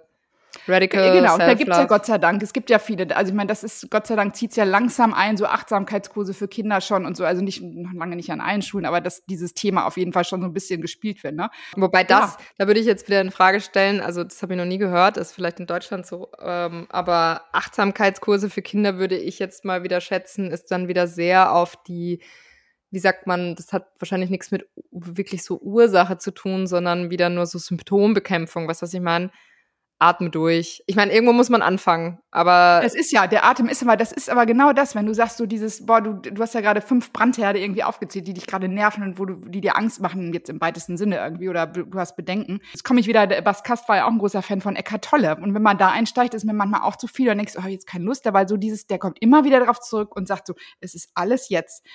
Radical 0.69 1.13
Genau, 1.13 1.39
da 1.39 1.55
gibt's 1.55 1.77
ja 1.77 1.85
Gott 1.85 2.07
sei 2.07 2.19
Dank. 2.19 2.43
Es 2.43 2.53
gibt 2.53 2.71
ja 2.71 2.79
viele. 2.79 3.15
Also 3.17 3.31
ich 3.31 3.37
meine, 3.37 3.49
das 3.49 3.63
ist, 3.63 3.91
Gott 3.91 4.07
sei 4.07 4.17
Dank 4.17 4.35
zieht's 4.37 4.57
ja 4.57 4.65
langsam 4.65 5.15
ein, 5.15 5.37
so 5.37 5.47
Achtsamkeitskurse 5.47 6.35
für 6.35 6.49
Kinder 6.49 6.81
schon 6.81 7.07
und 7.07 7.17
so. 7.17 7.25
Also 7.25 7.43
nicht 7.43 7.63
noch 7.63 7.93
lange 7.93 8.17
nicht 8.17 8.31
an 8.31 8.41
allen 8.41 8.63
Schulen, 8.63 8.85
aber 8.85 9.01
dass 9.01 9.25
dieses 9.27 9.55
Thema 9.55 9.87
auf 9.87 9.97
jeden 9.97 10.13
Fall 10.13 10.25
schon 10.25 10.41
so 10.41 10.47
ein 10.47 10.53
bisschen 10.53 10.81
gespielt 10.81 11.23
wird. 11.25 11.35
Ne? 11.35 11.51
Wobei 11.77 12.05
das, 12.05 12.35
ja. 12.35 12.39
da 12.59 12.67
würde 12.67 12.81
ich 12.81 12.87
jetzt 12.87 13.07
wieder 13.09 13.21
in 13.21 13.31
Frage 13.31 13.61
stellen, 13.61 14.01
also 14.01 14.25
das 14.25 14.43
habe 14.43 14.55
ich 14.55 14.59
noch 14.59 14.67
nie 14.67 14.79
gehört, 14.79 15.17
ist 15.17 15.33
vielleicht 15.33 15.61
in 15.61 15.67
Deutschland 15.67 16.07
so, 16.07 16.31
ähm, 16.41 16.87
aber 16.91 17.43
Achtsamkeitskurse 17.53 18.51
für 18.51 18.63
Kinder 18.63 18.99
würde 18.99 19.17
ich 19.17 19.39
jetzt 19.39 19.65
mal 19.65 19.83
wieder 19.83 20.01
schätzen, 20.01 20.51
ist 20.51 20.71
dann 20.71 20.89
wieder 20.89 21.07
sehr 21.07 21.53
auf 21.53 21.77
die 21.85 22.21
wie 22.93 23.01
sagt 23.01 23.27
man, 23.27 23.57
das 23.57 23.73
hat 23.73 23.89
wahrscheinlich 23.99 24.31
nichts 24.31 24.53
mit 24.53 24.69
wirklich 24.93 25.43
so 25.43 25.59
Ursache 25.61 26.19
zu 26.19 26.31
tun, 26.31 26.67
sondern 26.67 27.11
wieder 27.11 27.29
nur 27.29 27.45
so 27.45 27.59
Symptombekämpfung, 27.59 28.69
was 28.69 28.81
was 28.81 28.95
ich 28.95 29.01
meine 29.01 29.31
atme 29.99 30.31
durch. 30.31 30.83
Ich 30.87 30.97
meine, 30.97 31.13
irgendwo 31.13 31.33
muss 31.33 31.49
man 31.49 31.63
anfangen, 31.63 32.19
aber. 32.31 32.83
Es 32.85 32.95
ist 32.95 33.13
ja, 33.13 33.27
der 33.27 33.45
Atem 33.45 33.69
ist 33.69 33.81
immer, 33.83 33.97
das 33.97 34.13
ist 34.13 34.29
aber 34.29 34.45
genau 34.45 34.73
das, 34.73 34.95
wenn 34.95 35.07
du 35.07 35.15
sagst, 35.15 35.39
so 35.39 35.47
dieses, 35.47 35.87
boah, 35.87 36.01
du, 36.01 36.15
du 36.15 36.43
hast 36.43 36.55
ja 36.55 36.61
gerade 36.61 36.81
fünf 36.83 37.13
Brandherde 37.13 37.59
irgendwie 37.59 37.83
aufgezählt, 37.83 38.27
die 38.27 38.35
dich 38.35 38.47
gerade 38.47 38.69
nerven 38.69 39.03
und 39.03 39.19
wo 39.19 39.25
du, 39.25 39.37
die 39.37 39.61
dir 39.61 39.77
Angst 39.77 40.01
machen, 40.01 40.33
jetzt 40.33 40.51
im 40.51 40.61
weitesten 40.61 40.97
Sinne 40.97 41.17
irgendwie, 41.17 41.49
oder 41.49 41.67
du 41.67 41.99
hast 41.99 42.17
Bedenken. 42.17 42.61
Jetzt 42.73 42.85
komme 42.85 43.01
ich 43.01 43.07
wieder, 43.07 43.27
Bas 43.43 43.63
Kast 43.63 43.89
war 43.89 43.97
ja 43.97 44.05
auch 44.07 44.11
ein 44.11 44.19
großer 44.19 44.43
Fan 44.43 44.61
von 44.61 44.77
Eckhart 44.77 45.05
Tolle. 45.05 45.37
Und 45.37 45.55
wenn 45.55 45.63
man 45.63 45.79
da 45.79 45.89
einsteigt, 45.89 46.35
ist 46.35 46.45
mir 46.45 46.53
manchmal 46.53 46.83
auch 46.83 46.97
zu 46.97 47.07
viel, 47.07 47.27
dann 47.27 47.39
denkst 47.39 47.55
oh, 47.57 47.67
jetzt 47.67 47.87
keine 47.87 48.05
Lust, 48.05 48.31
weil 48.31 48.49
so 48.49 48.57
dieses, 48.57 48.87
der 48.87 48.99
kommt 48.99 49.19
immer 49.21 49.45
wieder 49.45 49.65
drauf 49.65 49.81
zurück 49.81 50.15
und 50.15 50.29
sagt 50.29 50.47
so, 50.47 50.55
es 50.81 50.95
ist 50.95 51.11
alles 51.15 51.49
jetzt. 51.49 51.87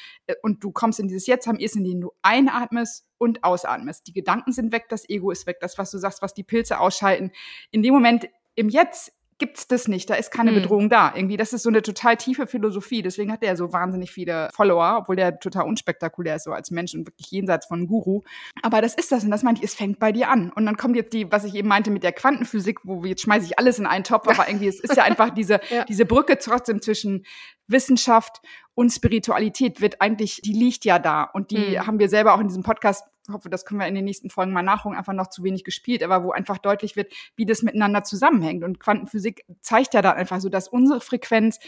Und 0.41 0.63
du 0.63 0.71
kommst 0.71 0.99
in 0.99 1.07
dieses 1.07 1.27
Jetzt 1.27 1.47
haben 1.47 1.59
ist, 1.59 1.75
in 1.75 1.83
dem 1.83 2.01
du 2.01 2.11
einatmest 2.21 3.05
und 3.21 3.43
ausatmest. 3.43 4.07
Die 4.07 4.13
Gedanken 4.13 4.51
sind 4.51 4.71
weg, 4.71 4.85
das 4.89 5.07
Ego 5.07 5.29
ist 5.29 5.45
weg, 5.45 5.59
das, 5.61 5.77
was 5.77 5.91
du 5.91 5.99
sagst, 5.99 6.23
was 6.23 6.33
die 6.33 6.43
Pilze 6.43 6.79
ausschalten. 6.79 7.31
In 7.69 7.83
dem 7.83 7.93
Moment, 7.93 8.27
im 8.55 8.67
Jetzt, 8.67 9.13
gibt's 9.41 9.67
das 9.67 9.87
nicht, 9.87 10.07
da 10.07 10.13
ist 10.13 10.29
keine 10.29 10.51
hm. 10.51 10.61
Bedrohung 10.61 10.89
da. 10.89 11.13
Irgendwie, 11.15 11.35
das 11.35 11.51
ist 11.51 11.63
so 11.63 11.69
eine 11.69 11.81
total 11.81 12.15
tiefe 12.15 12.45
Philosophie. 12.45 13.01
Deswegen 13.01 13.31
hat 13.31 13.41
er 13.41 13.57
so 13.57 13.73
wahnsinnig 13.73 14.11
viele 14.11 14.49
Follower, 14.53 14.97
obwohl 14.99 15.15
der 15.15 15.39
total 15.39 15.65
unspektakulär 15.65 16.35
ist, 16.35 16.43
so 16.43 16.51
als 16.51 16.69
Mensch 16.69 16.93
und 16.93 17.07
wirklich 17.07 17.31
jenseits 17.31 17.65
von 17.65 17.87
Guru. 17.87 18.21
Aber 18.61 18.81
das 18.81 18.93
ist 18.93 19.11
das 19.11 19.23
und 19.23 19.31
das 19.31 19.41
meine 19.41 19.57
ich, 19.57 19.63
es 19.63 19.73
fängt 19.73 19.97
bei 19.97 20.11
dir 20.11 20.29
an. 20.29 20.51
Und 20.51 20.67
dann 20.67 20.77
kommt 20.77 20.95
jetzt 20.95 21.11
die, 21.13 21.31
was 21.31 21.43
ich 21.43 21.55
eben 21.55 21.67
meinte 21.67 21.89
mit 21.89 22.03
der 22.03 22.11
Quantenphysik, 22.11 22.81
wo 22.83 23.03
jetzt 23.03 23.23
schmeiße 23.23 23.47
ich 23.47 23.57
alles 23.57 23.79
in 23.79 23.87
einen 23.87 24.03
Topf, 24.03 24.27
aber 24.27 24.47
irgendwie, 24.47 24.67
es 24.67 24.79
ist 24.79 24.95
ja 24.95 25.03
einfach 25.03 25.31
diese, 25.31 25.59
ja. 25.71 25.85
diese 25.85 26.05
Brücke 26.05 26.37
trotzdem 26.37 26.79
zwischen 26.79 27.25
Wissenschaft 27.65 28.41
und 28.75 28.91
Spiritualität 28.91 29.81
wird 29.81 30.01
eigentlich, 30.01 30.41
die 30.43 30.53
liegt 30.53 30.85
ja 30.85 30.99
da. 30.99 31.23
Und 31.23 31.49
die 31.49 31.77
mhm. 31.77 31.87
haben 31.87 31.97
wir 31.97 32.09
selber 32.09 32.35
auch 32.35 32.39
in 32.39 32.47
diesem 32.47 32.61
Podcast, 32.61 33.07
hoffe, 33.33 33.49
das 33.49 33.65
können 33.65 33.79
wir 33.79 33.87
in 33.87 33.95
den 33.95 34.05
nächsten 34.05 34.29
Folgen 34.29 34.53
mal 34.53 34.63
nachholen, 34.63 34.97
einfach 34.97 35.13
noch 35.13 35.27
zu 35.27 35.43
wenig 35.43 35.63
gespielt, 35.63 36.03
aber 36.03 36.23
wo 36.23 36.31
einfach 36.31 36.57
deutlich 36.57 36.95
wird, 36.95 37.13
wie 37.35 37.45
das 37.45 37.63
miteinander 37.63 38.03
zusammenhängt. 38.03 38.63
Und 38.63 38.79
Quantenphysik 38.79 39.45
zeigt 39.61 39.93
ja 39.93 40.01
da 40.01 40.11
einfach 40.11 40.39
so, 40.39 40.49
dass 40.49 40.67
unsere 40.67 41.01
Frequenz 41.01 41.59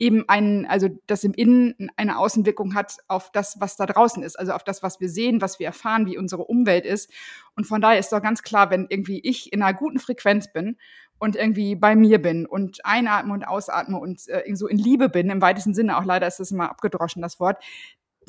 eben 0.00 0.26
einen, 0.28 0.64
also 0.66 0.88
das 1.06 1.22
im 1.24 1.34
Innen 1.34 1.90
eine 1.96 2.18
Außenwirkung 2.18 2.74
hat 2.74 2.96
auf 3.06 3.30
das, 3.30 3.60
was 3.60 3.76
da 3.76 3.84
draußen 3.84 4.22
ist, 4.22 4.38
also 4.38 4.52
auf 4.52 4.64
das, 4.64 4.82
was 4.82 4.98
wir 4.98 5.10
sehen, 5.10 5.42
was 5.42 5.58
wir 5.58 5.66
erfahren, 5.66 6.06
wie 6.06 6.16
unsere 6.16 6.44
Umwelt 6.44 6.86
ist. 6.86 7.12
Und 7.54 7.66
von 7.66 7.82
daher 7.82 7.98
ist 7.98 8.10
doch 8.10 8.22
ganz 8.22 8.42
klar, 8.42 8.70
wenn 8.70 8.86
irgendwie 8.88 9.20
ich 9.20 9.52
in 9.52 9.62
einer 9.62 9.76
guten 9.76 9.98
Frequenz 9.98 10.50
bin 10.52 10.78
und 11.18 11.36
irgendwie 11.36 11.76
bei 11.76 11.94
mir 11.94 12.20
bin 12.20 12.46
und 12.46 12.84
einatme 12.84 13.34
und 13.34 13.44
ausatme 13.44 13.98
und 13.98 14.26
äh, 14.28 14.42
so 14.54 14.66
in 14.66 14.78
Liebe 14.78 15.10
bin, 15.10 15.28
im 15.28 15.42
weitesten 15.42 15.74
Sinne, 15.74 15.98
auch 15.98 16.04
leider 16.04 16.26
ist 16.26 16.40
das 16.40 16.50
immer 16.50 16.70
abgedroschen, 16.70 17.20
das 17.20 17.38
Wort, 17.38 17.62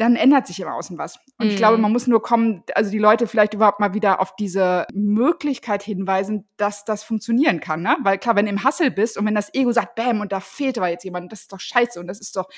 dann 0.02 0.16
ändert 0.16 0.47
sich 0.47 0.60
im 0.60 0.68
Außen 0.68 0.97
was. 0.97 1.20
Und 1.38 1.47
mm. 1.47 1.49
ich 1.49 1.58
glaube, 1.58 1.78
mhm. 1.78 1.84
man 1.84 1.91
muss 1.91 2.08
nur 2.08 2.24
kommen, 2.24 2.64
also 2.74 2.89
die 2.89 2.97
Leute 2.97 3.28
vielleicht 3.28 3.54
überhaupt 3.54 3.80
mal 3.80 3.93
wieder 3.93 4.20
auf 4.20 4.36
diese 4.36 4.88
Möglichkeit 4.93 5.84
hinweisen, 5.84 6.47
dass 6.58 6.86
das 6.86 7.04
funktionieren 7.04 7.60
kann. 7.60 7.84
Ne? 7.84 7.95
Weil 8.02 8.18
klar, 8.18 8.36
wenn 8.36 8.45
du 8.45 8.52
im 8.52 8.64
Hassel 8.64 8.89
bist 8.89 9.18
und 9.18 9.28
wenn 9.28 9.36
das 9.36 9.54
Ego 9.54 9.72
sagt, 9.72 9.95
bam, 9.95 10.22
und 10.22 10.32
da 10.32 10.39
fehlt 10.39 10.80
aber 10.80 10.89
jetzt 10.89 11.04
jemand, 11.04 11.32
das 11.32 11.41
ist 11.41 11.54
doch 11.54 11.60
scheiße 11.60 11.99
und 11.99 12.08
das 12.08 12.20
ist 12.20 12.36
doch, 12.36 12.49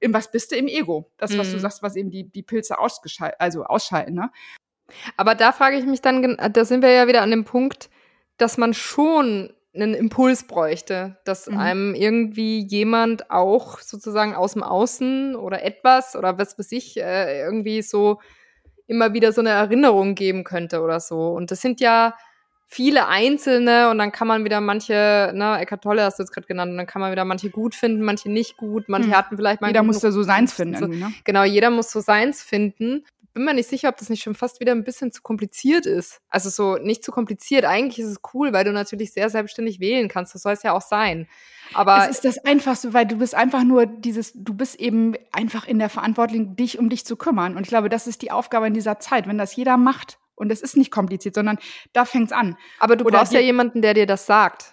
in 0.00 0.14
was 0.14 0.30
bist 0.30 0.52
du 0.52 0.56
im 0.56 0.68
Ego? 0.68 1.10
Das, 1.18 1.36
was 1.36 1.48
mm. 1.48 1.50
du 1.50 1.56
mhm. 1.58 1.60
sagst, 1.60 1.82
was 1.82 1.96
eben 1.96 2.10
die, 2.10 2.30
die 2.30 2.42
Pilze 2.42 2.78
ausgeschalten, 2.78 3.36
also 3.38 3.64
ausschalten. 3.64 4.14
Ne? 4.14 4.30
Aber 5.18 5.34
da 5.34 5.52
frage 5.52 5.76
ich 5.76 5.84
mich 5.84 6.00
dann, 6.00 6.38
da 6.52 6.64
sind 6.64 6.82
wir 6.82 6.90
ja 6.90 7.06
wieder 7.06 7.20
an 7.20 7.30
dem 7.30 7.44
Punkt, 7.44 7.90
dass 8.38 8.56
man 8.56 8.72
schon 8.72 9.52
einen 9.74 9.94
Impuls 9.94 10.44
bräuchte, 10.44 11.18
dass 11.24 11.48
mhm. 11.48 11.58
einem 11.58 11.94
irgendwie 11.94 12.66
jemand 12.66 13.30
auch 13.30 13.78
sozusagen 13.80 14.34
aus 14.34 14.54
dem 14.54 14.62
Außen 14.62 15.36
oder 15.36 15.62
etwas 15.62 16.16
oder 16.16 16.38
was 16.38 16.58
weiß 16.58 16.72
ich, 16.72 16.96
äh, 17.00 17.40
irgendwie 17.42 17.82
so 17.82 18.20
immer 18.86 19.14
wieder 19.14 19.32
so 19.32 19.40
eine 19.40 19.50
Erinnerung 19.50 20.16
geben 20.16 20.42
könnte 20.42 20.82
oder 20.82 20.98
so. 20.98 21.28
Und 21.30 21.52
das 21.52 21.60
sind 21.60 21.80
ja 21.80 22.14
viele 22.66 23.08
einzelne 23.08 23.90
und 23.90 23.98
dann 23.98 24.12
kann 24.12 24.28
man 24.28 24.44
wieder 24.44 24.60
manche, 24.60 25.32
ne, 25.34 25.58
Eckart 25.60 25.82
Tolle 25.82 26.04
hast 26.04 26.18
du 26.18 26.22
jetzt 26.22 26.32
gerade 26.32 26.46
genannt, 26.46 26.70
und 26.70 26.76
dann 26.76 26.86
kann 26.86 27.00
man 27.00 27.10
wieder 27.10 27.24
manche 27.24 27.50
gut 27.50 27.74
finden, 27.74 28.02
manche 28.02 28.30
nicht 28.30 28.56
gut, 28.56 28.88
manche 28.88 29.10
hm. 29.10 29.16
hatten 29.16 29.36
vielleicht 29.36 29.60
mal. 29.60 29.68
Jeder 29.68 29.82
musste 29.82 30.12
so 30.12 30.22
seins 30.22 30.52
finden. 30.52 30.78
So, 30.78 30.86
ne? 30.86 31.12
Genau, 31.24 31.42
jeder 31.44 31.70
muss 31.70 31.90
so 31.90 32.00
seins 32.00 32.42
finden. 32.42 33.04
Bin 33.32 33.44
mir 33.44 33.54
nicht 33.54 33.68
sicher, 33.68 33.88
ob 33.88 33.96
das 33.96 34.08
nicht 34.08 34.22
schon 34.22 34.34
fast 34.34 34.60
wieder 34.60 34.72
ein 34.72 34.84
bisschen 34.84 35.12
zu 35.12 35.22
kompliziert 35.22 35.86
ist. 35.86 36.20
Also 36.28 36.50
so 36.50 36.76
nicht 36.82 37.04
zu 37.04 37.12
kompliziert. 37.12 37.64
Eigentlich 37.64 37.98
ist 37.98 38.10
es 38.10 38.20
cool, 38.34 38.52
weil 38.52 38.64
du 38.64 38.72
natürlich 38.72 39.12
sehr 39.12 39.30
selbstständig 39.30 39.80
wählen 39.80 40.08
kannst. 40.08 40.34
Das 40.34 40.42
soll 40.42 40.52
es 40.52 40.62
ja 40.62 40.72
auch 40.72 40.82
sein. 40.82 41.28
Aber 41.72 42.04
es 42.04 42.16
ist 42.16 42.24
das 42.24 42.44
Einfachste, 42.44 42.92
weil 42.92 43.06
du 43.06 43.18
bist 43.18 43.34
einfach 43.34 43.62
nur 43.62 43.86
dieses, 43.86 44.32
du 44.34 44.54
bist 44.54 44.80
eben 44.80 45.14
einfach 45.32 45.66
in 45.66 45.78
der 45.78 45.88
Verantwortung, 45.88 46.56
dich 46.56 46.78
um 46.78 46.88
dich 46.88 47.04
zu 47.04 47.16
kümmern. 47.16 47.56
Und 47.56 47.62
ich 47.62 47.68
glaube, 47.68 47.88
das 47.88 48.06
ist 48.06 48.22
die 48.22 48.32
Aufgabe 48.32 48.66
in 48.66 48.74
dieser 48.74 48.98
Zeit. 48.98 49.28
Wenn 49.28 49.38
das 49.38 49.54
jeder 49.54 49.76
macht, 49.76 50.18
und 50.40 50.50
es 50.50 50.62
ist 50.62 50.76
nicht 50.76 50.90
kompliziert, 50.90 51.34
sondern 51.34 51.58
da 51.92 52.06
fängt's 52.06 52.32
an. 52.32 52.56
Aber 52.78 52.96
du 52.96 53.04
Oder 53.04 53.18
brauchst 53.18 53.34
ja 53.34 53.40
jemanden, 53.40 53.82
der 53.82 53.92
dir 53.92 54.06
das 54.06 54.24
sagt. 54.24 54.72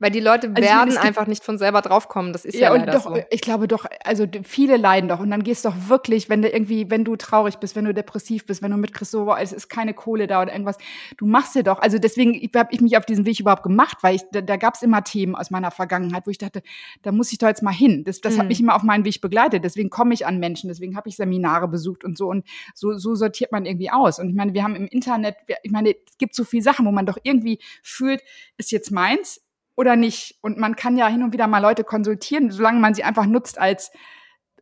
Weil 0.00 0.12
die 0.12 0.20
Leute 0.20 0.48
also 0.48 0.62
werden 0.62 0.94
meine, 0.94 1.00
einfach 1.00 1.26
nicht 1.26 1.42
von 1.42 1.58
selber 1.58 1.82
draufkommen. 1.82 2.32
Das 2.32 2.44
ist 2.44 2.54
ja, 2.54 2.72
ja 2.72 2.76
leider 2.76 2.92
doch, 2.92 3.02
so. 3.02 3.20
Ich 3.30 3.40
glaube 3.40 3.66
doch, 3.66 3.84
also 4.04 4.26
viele 4.44 4.76
leiden 4.76 5.08
doch. 5.08 5.18
Und 5.18 5.30
dann 5.30 5.42
gehst 5.42 5.64
doch 5.64 5.74
wirklich, 5.88 6.28
wenn 6.28 6.40
du 6.40 6.48
irgendwie, 6.48 6.88
wenn 6.88 7.04
du 7.04 7.16
traurig 7.16 7.56
bist, 7.56 7.74
wenn 7.74 7.84
du 7.84 7.92
depressiv 7.92 8.46
bist, 8.46 8.62
wenn 8.62 8.70
du 8.70 8.76
mitkriegst, 8.76 9.10
so, 9.10 9.34
es 9.34 9.52
ist 9.52 9.68
keine 9.68 9.94
Kohle 9.94 10.28
da 10.28 10.42
oder 10.42 10.52
irgendwas, 10.52 10.78
du 11.16 11.26
machst 11.26 11.56
dir 11.56 11.64
doch. 11.64 11.80
Also 11.80 11.98
deswegen 11.98 12.34
habe 12.54 12.68
ich 12.72 12.80
mich 12.80 12.96
auf 12.96 13.06
diesen 13.06 13.26
Weg 13.26 13.40
überhaupt 13.40 13.64
gemacht, 13.64 13.98
weil 14.02 14.14
ich, 14.14 14.22
da, 14.30 14.40
da 14.40 14.56
gab 14.56 14.74
es 14.74 14.82
immer 14.82 15.02
Themen 15.02 15.34
aus 15.34 15.50
meiner 15.50 15.72
Vergangenheit, 15.72 16.26
wo 16.26 16.30
ich 16.30 16.38
dachte, 16.38 16.62
da 17.02 17.10
muss 17.10 17.32
ich 17.32 17.38
doch 17.38 17.48
jetzt 17.48 17.64
mal 17.64 17.74
hin. 17.74 18.04
Das, 18.04 18.20
das 18.20 18.34
mhm. 18.34 18.38
hat 18.40 18.48
mich 18.48 18.60
immer 18.60 18.76
auf 18.76 18.84
meinen 18.84 19.04
Weg 19.04 19.20
begleitet. 19.20 19.64
Deswegen 19.64 19.90
komme 19.90 20.14
ich 20.14 20.26
an 20.26 20.38
Menschen, 20.38 20.68
deswegen 20.68 20.96
habe 20.96 21.08
ich 21.08 21.16
Seminare 21.16 21.66
besucht 21.66 22.04
und 22.04 22.16
so. 22.16 22.28
Und 22.28 22.46
so, 22.72 22.96
so 22.96 23.16
sortiert 23.16 23.50
man 23.50 23.66
irgendwie 23.66 23.90
aus. 23.90 24.20
Und 24.20 24.28
ich 24.28 24.36
meine, 24.36 24.54
wir 24.54 24.62
haben 24.62 24.76
im 24.76 24.86
Internet, 24.86 25.34
ich 25.64 25.72
meine, 25.72 25.90
es 25.90 26.18
gibt 26.18 26.36
so 26.36 26.44
viele 26.44 26.62
Sachen, 26.62 26.86
wo 26.86 26.92
man 26.92 27.04
doch 27.04 27.18
irgendwie 27.24 27.58
fühlt, 27.82 28.22
ist 28.58 28.70
jetzt 28.70 28.92
meins, 28.92 29.40
oder 29.78 29.94
nicht. 29.94 30.34
Und 30.42 30.58
man 30.58 30.74
kann 30.74 30.98
ja 30.98 31.06
hin 31.06 31.22
und 31.22 31.32
wieder 31.32 31.46
mal 31.46 31.60
Leute 31.60 31.84
konsultieren, 31.84 32.50
solange 32.50 32.80
man 32.80 32.94
sie 32.94 33.04
einfach 33.04 33.26
nutzt 33.26 33.60
als 33.60 33.92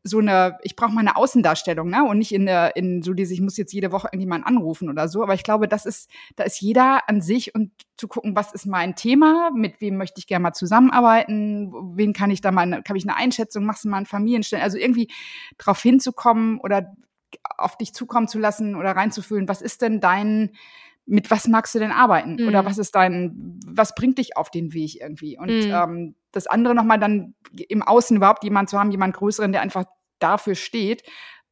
so 0.03 0.19
eine, 0.19 0.59
ich 0.62 0.77
brauche 0.77 0.93
mal 0.93 1.01
eine 1.01 1.17
Außendarstellung, 1.17 1.89
ne? 1.89 2.05
Und 2.05 2.19
nicht 2.19 2.33
in 2.33 2.45
der, 2.45 2.77
in 2.77 3.03
so 3.03 3.14
diese, 3.14 3.33
ich 3.33 3.41
muss 3.41 3.57
jetzt 3.57 3.73
jede 3.73 3.93
Woche 3.93 4.09
irgendjemanden 4.09 4.47
anrufen 4.47 4.91
oder 4.91 5.09
so. 5.09 5.23
Aber 5.23 5.33
ich 5.33 5.43
glaube, 5.43 5.69
das 5.69 5.87
ist, 5.87 6.11
da 6.37 6.45
ist 6.45 6.61
jeder 6.61 7.09
an 7.09 7.23
sich 7.23 7.55
und 7.55 7.73
zu 7.97 8.09
gucken, 8.09 8.37
was 8.37 8.53
ist 8.53 8.67
mein 8.67 8.95
Thema, 8.95 9.51
mit 9.55 9.81
wem 9.81 9.97
möchte 9.97 10.19
ich 10.19 10.27
gerne 10.27 10.43
mal 10.43 10.53
zusammenarbeiten, 10.53 11.73
wen 11.97 12.12
kann 12.12 12.31
ich 12.31 12.43
da 12.43 12.53
mal, 12.53 12.83
kann 12.83 12.97
ich 12.97 13.09
eine 13.09 13.17
Einschätzung, 13.17 13.64
machst 13.64 13.85
du 13.85 13.89
mal 13.89 13.97
einen 13.97 14.07
Familienstellen, 14.07 14.62
also 14.62 14.77
irgendwie 14.77 15.09
drauf 15.57 15.81
hinzukommen 15.81 16.61
oder 16.61 16.95
auf 17.57 17.79
dich 17.79 17.95
zukommen 17.95 18.29
zu 18.29 18.39
lassen 18.39 18.77
oder 18.77 18.93
reinzufühlen, 18.93 19.49
was 19.49 19.62
ist 19.62 19.81
denn 19.81 19.99
dein, 20.01 20.53
mit 21.07 21.30
was 21.30 21.48
magst 21.48 21.74
du 21.74 21.78
denn 21.78 21.92
arbeiten? 21.92 22.36
Mhm. 22.36 22.48
Oder 22.48 22.64
was 22.64 22.78
ist 22.78 22.94
dein, 22.94 23.61
was 23.66 23.94
bringt 23.94 24.18
dich 24.18 24.36
auf 24.36 24.50
den 24.50 24.74
Weg 24.74 25.00
irgendwie? 25.00 25.38
Und 25.38 25.66
mhm. 25.66 25.72
ähm, 25.72 26.14
das 26.32 26.46
andere 26.46 26.74
nochmal 26.74 26.98
dann 26.98 27.34
im 27.68 27.82
Außen 27.82 28.16
überhaupt 28.16 28.44
jemand 28.44 28.68
zu 28.68 28.78
haben, 28.78 28.90
jemand 28.90 29.14
Größeren, 29.14 29.52
der 29.52 29.62
einfach 29.62 29.84
dafür 30.18 30.54
steht, 30.54 31.02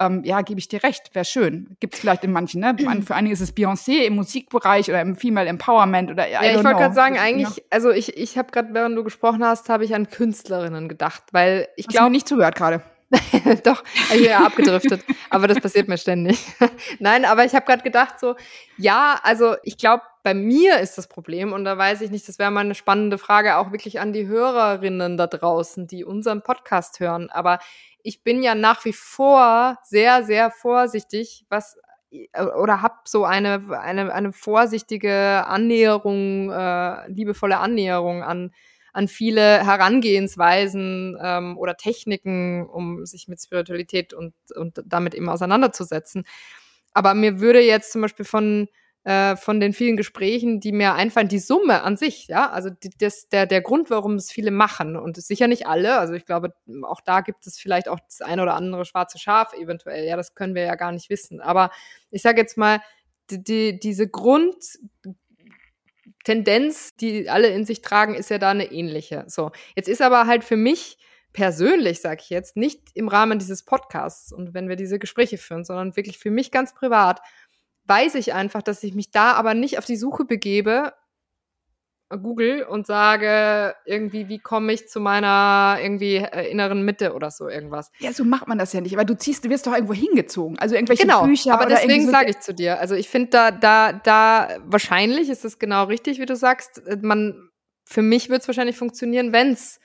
ähm, 0.01 0.23
ja, 0.25 0.41
gebe 0.41 0.59
ich 0.59 0.67
dir 0.67 0.83
recht, 0.83 1.15
wäre 1.15 1.25
schön. 1.25 1.77
Gibt 1.79 1.95
es 1.95 2.01
vielleicht 2.01 2.25
in 2.25 2.33
manchen, 2.33 2.61
ne? 2.61 2.77
Für 3.07 3.15
einige 3.15 3.33
ist 3.33 3.41
es 3.41 3.55
Beyoncé 3.55 4.05
im 4.05 4.17
Musikbereich 4.17 4.89
oder 4.89 5.01
im 5.01 5.17
Female 5.17 5.49
Empowerment 5.49 6.11
oder 6.11 6.29
Ja, 6.29 6.43
ich 6.43 6.57
wollte 6.57 6.71
gerade 6.71 6.95
sagen, 6.95 7.17
eigentlich, 7.17 7.63
also 7.71 7.91
ich, 7.91 8.17
ich 8.17 8.37
habe 8.37 8.51
gerade, 8.51 8.75
während 8.75 8.97
du 8.97 9.05
gesprochen 9.05 9.45
hast, 9.45 9.69
habe 9.69 9.85
ich 9.85 9.95
an 9.95 10.11
Künstlerinnen 10.11 10.89
gedacht, 10.89 11.23
weil 11.31 11.69
ich 11.77 11.87
glaube. 11.87 12.11
nicht 12.11 12.27
zugehört 12.27 12.57
gerade. 12.57 12.83
Doch, 13.65 13.83
ich 14.13 14.23
bin 14.23 14.25
ja 14.25 14.45
abgedriftet. 14.45 15.05
aber 15.31 15.47
das 15.47 15.61
passiert 15.61 15.89
mir 15.89 15.99
ständig. 15.99 16.39
Nein, 16.99 17.25
aber 17.25 17.45
ich 17.45 17.55
habe 17.55 17.67
gerade 17.67 17.83
gedacht, 17.83 18.19
so, 18.21 18.35
ja, 18.77 19.19
also 19.23 19.57
ich 19.63 19.79
glaube, 19.79 20.03
bei 20.23 20.35
mir 20.35 20.79
ist 20.81 20.97
das 20.97 21.07
Problem, 21.07 21.53
und 21.53 21.65
da 21.65 21.77
weiß 21.77 22.01
ich 22.01 22.11
nicht, 22.11 22.27
das 22.29 22.39
wäre 22.39 22.51
mal 22.51 22.61
eine 22.61 22.75
spannende 22.75 23.19
Frage 23.19 23.57
auch 23.57 23.73
wirklich 23.73 24.01
an 24.01 24.13
die 24.13 24.27
Hörerinnen 24.27 25.17
da 25.17 25.27
draußen, 25.27 25.87
die 25.87 26.05
unseren 26.05 26.43
Podcast 26.43 27.01
hören. 27.01 27.31
Aber 27.31 27.59
ich 28.03 28.23
bin 28.23 28.43
ja 28.43 28.55
nach 28.55 28.85
wie 28.85 28.93
vor 28.93 29.79
sehr, 29.85 30.25
sehr 30.25 30.51
vorsichtig, 30.51 31.45
was 31.49 31.77
oder 32.57 32.81
habe 32.81 32.95
so 33.05 33.25
eine, 33.25 33.61
eine, 33.81 34.13
eine 34.13 34.33
vorsichtige 34.33 35.45
Annäherung, 35.47 36.51
äh, 36.51 37.09
liebevolle 37.11 37.59
Annäherung 37.59 38.23
an 38.23 38.53
an 38.95 39.09
viele 39.09 39.65
Herangehensweisen 39.65 41.19
ähm, 41.21 41.59
oder 41.59 41.77
Techniken, 41.77 42.67
um 42.67 43.05
sich 43.05 43.29
mit 43.29 43.43
Spiritualität 43.43 44.15
und, 44.15 44.35
und 44.57 44.83
damit 44.87 45.15
eben 45.15 45.29
auseinanderzusetzen. 45.29 46.25
Aber 46.93 47.15
mir 47.15 47.41
würde 47.41 47.61
jetzt 47.61 47.93
zum 47.93 48.01
Beispiel 48.01 48.25
von 48.25 48.69
äh, 49.05 49.37
von 49.37 49.61
den 49.61 49.75
vielen 49.75 49.99
Gesprächen, 49.99 50.61
die 50.61 50.73
mir 50.73 50.95
einfallen, 50.95 51.29
die 51.29 51.39
Summe 51.39 51.83
an 51.83 51.99
sich, 51.99 52.27
ja, 52.29 52.49
also 52.51 52.71
die, 52.71 52.89
das, 52.97 53.29
der, 53.29 53.45
der 53.45 53.61
Grund, 53.61 53.91
warum 53.91 54.15
es 54.15 54.33
viele 54.33 54.51
machen 54.51 54.97
und 54.97 55.19
sicher 55.19 55.47
nicht 55.47 55.67
alle, 55.67 55.99
also 55.99 56.15
ich 56.15 56.25
glaube, 56.25 56.55
auch 56.85 57.03
da 57.03 57.21
gibt 57.21 57.47
es 57.47 57.59
vielleicht 57.59 57.87
auch 57.87 58.01
das 58.01 58.23
eine 58.23 58.41
oder 58.41 58.55
andere 58.55 58.87
schwarze 58.87 59.19
Schaf 59.19 59.53
eventuell, 59.53 60.07
ja, 60.07 60.17
das 60.17 60.35
können 60.35 60.55
wir 60.55 60.63
ja 60.63 60.75
gar 60.75 60.91
nicht 60.91 61.11
wissen, 61.11 61.43
aber 61.43 61.71
ich 62.11 62.23
sage 62.23 62.41
jetzt 62.41 62.57
mal, 62.57 62.81
die, 63.31 63.45
die, 63.45 63.79
diese 63.79 64.09
Grund, 64.09 64.57
Tendenz, 66.25 66.97
die 66.97 67.29
alle 67.29 67.49
in 67.49 67.65
sich 67.65 67.83
tragen, 67.83 68.15
ist 68.15 68.31
ja 68.31 68.39
da 68.39 68.51
eine 68.51 68.73
ähnliche. 68.73 69.25
So, 69.29 69.53
jetzt 69.77 69.89
ist 69.89 70.03
aber 70.03 70.27
halt 70.27 70.43
für 70.43 70.57
mich 70.57 70.99
persönlich, 71.33 72.01
sage 72.01 72.21
ich 72.23 72.31
jetzt, 72.31 72.57
nicht 72.57 72.81
im 72.95 73.09
Rahmen 73.09 73.39
dieses 73.39 73.65
Podcasts 73.65 74.33
und 74.33 74.55
wenn 74.55 74.69
wir 74.69 74.77
diese 74.77 74.99
Gespräche 74.99 75.37
führen, 75.37 75.65
sondern 75.65 75.97
wirklich 75.97 76.19
für 76.19 76.31
mich 76.31 76.51
ganz 76.51 76.75
privat, 76.75 77.21
weiß 77.87 78.15
ich 78.15 78.33
einfach, 78.33 78.63
dass 78.63 78.83
ich 78.83 78.95
mich 78.95 79.11
da 79.11 79.33
aber 79.33 79.53
nicht 79.55 79.79
auf 79.79 79.85
die 79.85 79.97
Suche 79.97 80.25
begebe, 80.25 80.95
Google 82.11 82.65
und 82.65 82.87
sage 82.87 83.75
irgendwie, 83.87 84.29
wie 84.29 84.39
komme 84.39 84.73
ich 84.73 84.89
zu 84.89 85.01
meiner 85.01 85.79
irgendwie 85.81 86.17
äh, 86.17 86.51
inneren 86.51 86.85
Mitte 86.85 87.15
oder 87.15 87.31
so 87.31 87.49
irgendwas. 87.49 87.91
Ja, 87.99 88.13
so 88.13 88.25
macht 88.25 88.47
man 88.47 88.59
das 88.59 88.73
ja 88.73 88.81
nicht. 88.81 88.95
Aber 88.95 89.05
du 89.05 89.17
ziehst, 89.17 89.45
du 89.45 89.51
wirst 89.51 89.67
doch 89.67 89.75
irgendwo 89.75 89.95
hingezogen. 89.95 90.59
Also 90.59 90.75
irgendwelche 90.75 91.03
genau, 91.03 91.25
Bücher. 91.25 91.55
Aber 91.55 91.67
deswegen 91.67 92.05
so 92.05 92.11
sage 92.11 92.31
ich 92.31 92.41
zu 92.41 92.55
dir. 92.55 92.79
Also 92.79 92.95
ich 92.95 93.09
finde 93.09 93.31
da, 93.31 93.51
da, 93.51 93.93
da 93.93 94.59
wahrscheinlich 94.65 95.29
ist 95.29 95.45
es 95.45 95.59
genau 95.59 95.85
richtig, 95.85 96.21
wie 96.21 96.27
du 96.27 96.37
sagst. 96.37 96.83
Man, 97.03 97.51
für 97.85 98.03
mich 98.03 98.29
wird 98.29 98.43
es 98.43 98.49
wahrscheinlich 98.49 98.77
funktionieren, 98.77 99.33
wenn 99.33 99.53
es 99.53 99.81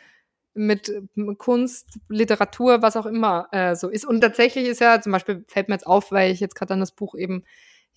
mit 0.54 0.92
Kunst, 1.38 2.00
Literatur, 2.10 2.82
was 2.82 2.98
auch 2.98 3.06
immer 3.06 3.48
äh, 3.52 3.76
so 3.76 3.88
ist. 3.88 4.06
Und 4.06 4.22
tatsächlich 4.22 4.68
ist 4.68 4.82
ja, 4.82 5.00
zum 5.00 5.12
Beispiel 5.12 5.46
fällt 5.48 5.70
mir 5.70 5.76
jetzt 5.76 5.88
auf, 5.88 6.12
weil 6.12 6.32
ich 6.32 6.40
jetzt 6.40 6.56
gerade 6.56 6.74
an 6.74 6.80
das 6.80 6.92
Buch 6.92 7.16
eben 7.16 7.44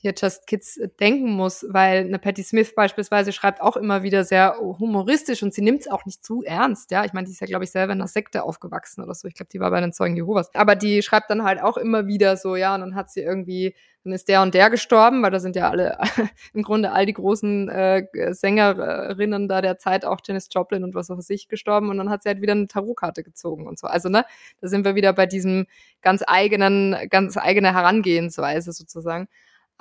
hier 0.03 0.15
Just 0.21 0.49
Kids 0.49 0.77
äh, 0.77 0.89
denken 1.01 1.31
muss, 1.31 1.65
weil 1.69 2.01
eine 2.01 2.19
Patty 2.19 2.43
Smith 2.43 2.75
beispielsweise 2.75 3.33
schreibt 3.33 3.63
auch 3.63 3.77
immer 3.77 4.03
wieder 4.03 4.25
sehr 4.25 4.57
humoristisch 4.59 5.45
und 5.45 5.55
sie 5.55 5.63
nimmt 5.63 5.83
es 5.83 5.89
auch 5.89 6.05
nicht 6.05 6.25
zu 6.25 6.43
ernst, 6.43 6.91
ja. 6.91 7.05
Ich 7.05 7.13
meine, 7.13 7.27
die 7.27 7.33
ist 7.33 7.41
ja, 7.41 7.47
glaube 7.47 7.65
ich, 7.65 7.71
selber 7.71 7.93
in 7.93 8.01
einer 8.01 8.09
Sekte 8.09 8.43
aufgewachsen 8.43 9.03
oder 9.03 9.15
so. 9.15 9.29
Ich 9.29 9.35
glaube, 9.35 9.51
die 9.53 9.61
war 9.61 9.71
bei 9.71 9.81
den 9.81 9.93
Zeugen 9.93 10.17
Jehovas. 10.17 10.53
Aber 10.55 10.75
die 10.75 11.03
schreibt 11.03 11.31
dann 11.31 11.45
halt 11.45 11.63
auch 11.63 11.77
immer 11.77 12.09
wieder 12.09 12.37
so, 12.37 12.57
ja, 12.57 12.75
und 12.75 12.81
dann 12.81 12.95
hat 12.97 13.11
sie 13.13 13.21
irgendwie, 13.21 13.77
dann 14.03 14.13
ist 14.13 14.27
der 14.27 14.43
und 14.43 14.55
der 14.55 14.71
gestorben, 14.71 15.23
weil 15.23 15.31
da 15.31 15.39
sind 15.39 15.55
ja 15.55 15.71
alle, 15.71 15.97
im 16.53 16.65
Grunde 16.65 16.91
all 16.91 17.07
die 17.07 17.13
großen 17.13 17.69
äh, 17.69 18.07
Sängerinnen 18.33 19.47
da 19.47 19.61
der 19.63 19.79
Zeit, 19.79 20.05
auch 20.05 20.19
Janis 20.27 20.49
Joplin 20.51 20.83
und 20.83 20.97
was 20.97 21.13
auch 21.13 21.21
sich 21.21 21.47
gestorben 21.47 21.91
und 21.91 21.99
dann 21.99 22.11
hat 22.11 22.25
sie 22.25 22.29
halt 22.29 22.41
wieder 22.43 22.53
eine 22.53 22.67
Tarotkarte 22.67 23.23
gezogen 23.23 23.69
und 23.69 23.79
so. 23.79 23.87
Also, 23.87 24.09
ne, 24.09 24.25
da 24.61 24.67
sind 24.67 24.85
wir 24.85 24.97
wieder 24.97 25.13
bei 25.13 25.27
diesem 25.27 25.67
ganz 26.01 26.25
eigenen, 26.27 26.97
ganz 27.09 27.37
eigene 27.37 27.73
Herangehensweise 27.73 28.73
sozusagen. 28.73 29.29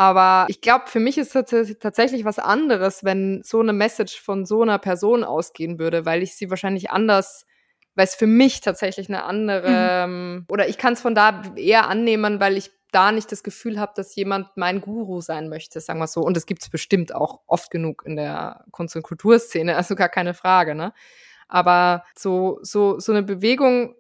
Aber 0.02 0.48
ich 0.50 0.62
glaube, 0.62 0.88
für 0.88 1.00
mich 1.00 1.20
ist 1.20 1.36
es 1.36 1.78
tatsächlich 1.78 2.26
was 2.26 2.40
anderes, 2.40 3.04
wenn 3.04 3.44
so 3.44 3.60
eine 3.60 3.72
Message 3.72 4.20
von 4.20 4.48
so 4.48 4.64
einer 4.64 4.80
Person 4.80 5.24
ausgehen 5.24 5.78
würde, 5.78 6.08
weil 6.08 6.24
ich 6.24 6.36
sie 6.36 6.50
wahrscheinlich 6.50 6.90
anders, 6.90 7.46
weil 7.94 8.06
es 8.06 8.16
für 8.16 8.26
mich 8.26 8.62
tatsächlich 8.62 9.10
eine 9.10 9.26
andere, 9.26 10.08
mhm. 10.08 10.46
oder 10.50 10.68
ich 10.68 10.80
kann 10.80 10.94
es 10.94 11.02
von 11.02 11.14
da 11.14 11.44
eher 11.56 11.88
annehmen, 11.88 12.40
weil 12.40 12.58
ich 12.58 12.72
da 12.92 13.12
nicht 13.12 13.32
das 13.32 13.44
Gefühl 13.44 13.80
habe, 13.80 13.92
dass 13.96 14.16
jemand 14.16 14.48
mein 14.56 14.82
Guru 14.82 15.22
sein 15.22 15.50
möchte, 15.50 15.80
sagen 15.80 16.00
wir 16.00 16.08
so. 16.08 16.22
Und 16.22 16.36
das 16.36 16.48
gibt 16.48 16.64
es 16.64 16.72
bestimmt 16.72 17.14
auch 17.14 17.42
oft 17.46 17.70
genug 17.70 18.02
in 18.04 18.16
der 18.16 18.66
Kunst- 18.72 18.96
und 18.96 19.04
Kulturszene, 19.04 19.76
also 19.78 19.94
gar 19.94 20.10
keine 20.10 20.34
Frage, 20.34 20.74
ne? 20.74 20.94
Aber 21.48 22.06
so, 22.18 22.58
so, 22.64 23.00
so 23.00 23.12
eine 23.12 23.22
Bewegung, 23.22 23.94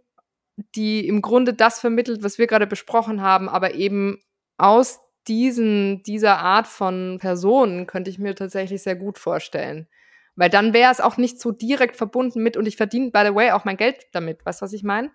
die 0.73 1.07
im 1.07 1.21
Grunde 1.21 1.53
das 1.53 1.79
vermittelt, 1.79 2.23
was 2.23 2.39
wir 2.39 2.47
gerade 2.47 2.65
besprochen 2.65 3.21
haben, 3.21 3.47
aber 3.47 3.75
eben 3.75 4.19
aus 4.57 4.99
diesen, 5.27 6.03
dieser 6.03 6.39
Art 6.39 6.67
von 6.67 7.17
Personen 7.19 7.87
könnte 7.87 8.09
ich 8.09 8.19
mir 8.19 8.35
tatsächlich 8.35 8.83
sehr 8.83 8.95
gut 8.95 9.17
vorstellen. 9.19 9.87
Weil 10.35 10.49
dann 10.49 10.73
wäre 10.73 10.91
es 10.91 11.01
auch 11.01 11.17
nicht 11.17 11.39
so 11.39 11.51
direkt 11.51 11.95
verbunden 11.95 12.41
mit, 12.41 12.57
und 12.57 12.67
ich 12.67 12.77
verdiene, 12.77 13.11
by 13.11 13.23
the 13.25 13.35
way, 13.35 13.51
auch 13.51 13.65
mein 13.65 13.77
Geld 13.77 13.97
damit. 14.13 14.45
Weißt 14.45 14.61
du, 14.61 14.63
was 14.65 14.73
ich 14.73 14.83
meine? 14.83 15.11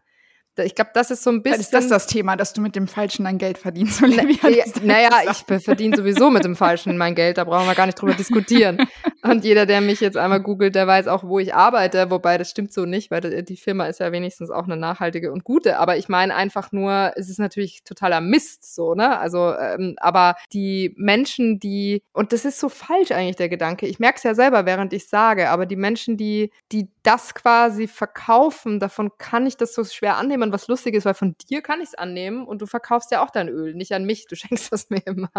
Ich 0.64 0.74
glaube, 0.74 0.90
das 0.94 1.10
ist 1.10 1.22
so 1.22 1.30
ein 1.30 1.42
bisschen. 1.42 1.60
Ist 1.60 1.72
das 1.72 1.88
das 1.88 2.06
Thema, 2.06 2.36
dass 2.36 2.52
du 2.52 2.60
mit 2.60 2.76
dem 2.76 2.88
Falschen 2.88 3.24
dein 3.24 3.38
Geld 3.38 3.58
verdienst, 3.58 4.02
Olivia? 4.02 4.64
Na, 4.82 4.94
naja, 4.94 5.10
ich 5.30 5.62
verdiene 5.62 5.96
sowieso 5.96 6.30
mit 6.30 6.44
dem 6.44 6.56
Falschen 6.56 6.96
mein 6.96 7.14
Geld, 7.14 7.38
da 7.38 7.44
brauchen 7.44 7.66
wir 7.66 7.74
gar 7.74 7.86
nicht 7.86 8.00
drüber 8.00 8.14
diskutieren. 8.14 8.78
Und 9.22 9.44
jeder, 9.44 9.66
der 9.66 9.80
mich 9.80 10.00
jetzt 10.00 10.16
einmal 10.16 10.40
googelt, 10.40 10.74
der 10.74 10.86
weiß 10.86 11.08
auch, 11.08 11.24
wo 11.24 11.38
ich 11.38 11.54
arbeite, 11.54 12.10
wobei 12.10 12.38
das 12.38 12.50
stimmt 12.50 12.72
so 12.72 12.86
nicht, 12.86 13.10
weil 13.10 13.42
die 13.42 13.56
Firma 13.56 13.86
ist 13.86 14.00
ja 14.00 14.12
wenigstens 14.12 14.50
auch 14.50 14.64
eine 14.64 14.76
nachhaltige 14.76 15.32
und 15.32 15.44
gute. 15.44 15.78
Aber 15.78 15.96
ich 15.96 16.08
meine 16.08 16.34
einfach 16.34 16.72
nur, 16.72 17.12
es 17.16 17.28
ist 17.28 17.38
natürlich 17.38 17.82
totaler 17.84 18.20
Mist, 18.20 18.74
so, 18.74 18.94
ne? 18.94 19.18
Also, 19.18 19.54
ähm, 19.54 19.96
aber 19.98 20.36
die 20.52 20.94
Menschen, 20.96 21.58
die, 21.58 22.02
und 22.12 22.32
das 22.32 22.44
ist 22.44 22.60
so 22.60 22.68
falsch 22.68 23.10
eigentlich 23.10 23.36
der 23.36 23.48
Gedanke, 23.48 23.86
ich 23.86 23.98
merke 23.98 24.16
es 24.18 24.22
ja 24.22 24.34
selber, 24.34 24.66
während 24.66 24.92
ich 24.92 25.08
sage, 25.08 25.50
aber 25.50 25.66
die 25.66 25.76
Menschen, 25.76 26.16
die, 26.16 26.50
die 26.72 26.88
das 27.06 27.34
quasi 27.34 27.86
verkaufen, 27.86 28.80
davon 28.80 29.12
kann 29.16 29.46
ich 29.46 29.56
das 29.56 29.74
so 29.74 29.84
schwer 29.84 30.16
annehmen, 30.16 30.50
was 30.50 30.66
lustig 30.66 30.94
ist, 30.96 31.04
weil 31.04 31.14
von 31.14 31.36
dir 31.48 31.62
kann 31.62 31.80
ich 31.80 31.90
es 31.90 31.94
annehmen 31.94 32.44
und 32.44 32.60
du 32.60 32.66
verkaufst 32.66 33.12
ja 33.12 33.24
auch 33.24 33.30
dein 33.30 33.48
Öl, 33.48 33.74
nicht 33.74 33.92
an 33.92 34.04
mich, 34.04 34.26
du 34.26 34.34
schenkst 34.36 34.72
das 34.72 34.90
mir 34.90 35.00
immer. 35.06 35.30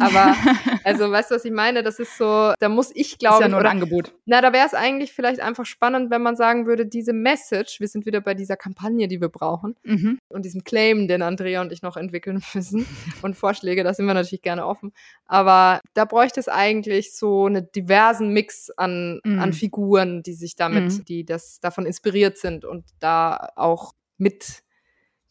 Aber, 0.00 0.34
also, 0.84 1.10
weißt 1.12 1.30
du, 1.30 1.36
was 1.36 1.44
ich 1.44 1.52
meine? 1.52 1.84
Das 1.84 2.00
ist 2.00 2.18
so, 2.18 2.52
da 2.58 2.68
muss 2.68 2.90
ich 2.94 3.18
glaube. 3.18 3.36
Ist 3.36 3.42
ja 3.42 3.48
nur 3.48 3.58
ein 3.58 3.62
oder, 3.62 3.70
Angebot. 3.70 4.14
Na, 4.24 4.40
da 4.40 4.52
wäre 4.52 4.66
es 4.66 4.74
eigentlich 4.74 5.12
vielleicht 5.12 5.40
einfach 5.40 5.64
spannend, 5.64 6.10
wenn 6.10 6.22
man 6.22 6.34
sagen 6.34 6.66
würde, 6.66 6.86
diese 6.86 7.12
Message, 7.12 7.78
wir 7.78 7.86
sind 7.86 8.04
wieder 8.04 8.20
bei 8.20 8.34
dieser 8.34 8.56
Kampagne, 8.56 9.06
die 9.06 9.20
wir 9.20 9.28
brauchen 9.28 9.76
mhm. 9.84 10.18
und 10.28 10.44
diesem 10.44 10.64
Claim, 10.64 11.06
den 11.06 11.22
Andrea 11.22 11.60
und 11.60 11.70
ich 11.70 11.82
noch 11.82 11.96
entwickeln 11.96 12.42
müssen 12.54 12.84
und 13.22 13.36
Vorschläge, 13.36 13.84
da 13.84 13.94
sind 13.94 14.06
wir 14.06 14.14
natürlich 14.14 14.42
gerne 14.42 14.66
offen. 14.66 14.92
Aber 15.26 15.80
da 15.94 16.04
bräuchte 16.04 16.40
es 16.40 16.48
eigentlich 16.48 17.14
so 17.14 17.46
einen 17.46 17.70
diversen 17.70 18.30
Mix 18.30 18.70
an, 18.70 19.20
mhm. 19.22 19.38
an 19.38 19.52
Figuren, 19.52 20.24
die 20.24 20.34
sich 20.34 20.56
damit, 20.56 20.84
mhm. 20.84 21.04
Die 21.12 21.24
das 21.24 21.60
davon 21.60 21.86
inspiriert 21.86 22.38
sind 22.38 22.64
und 22.64 22.84
da 23.00 23.50
auch 23.56 23.92
mit 24.16 24.62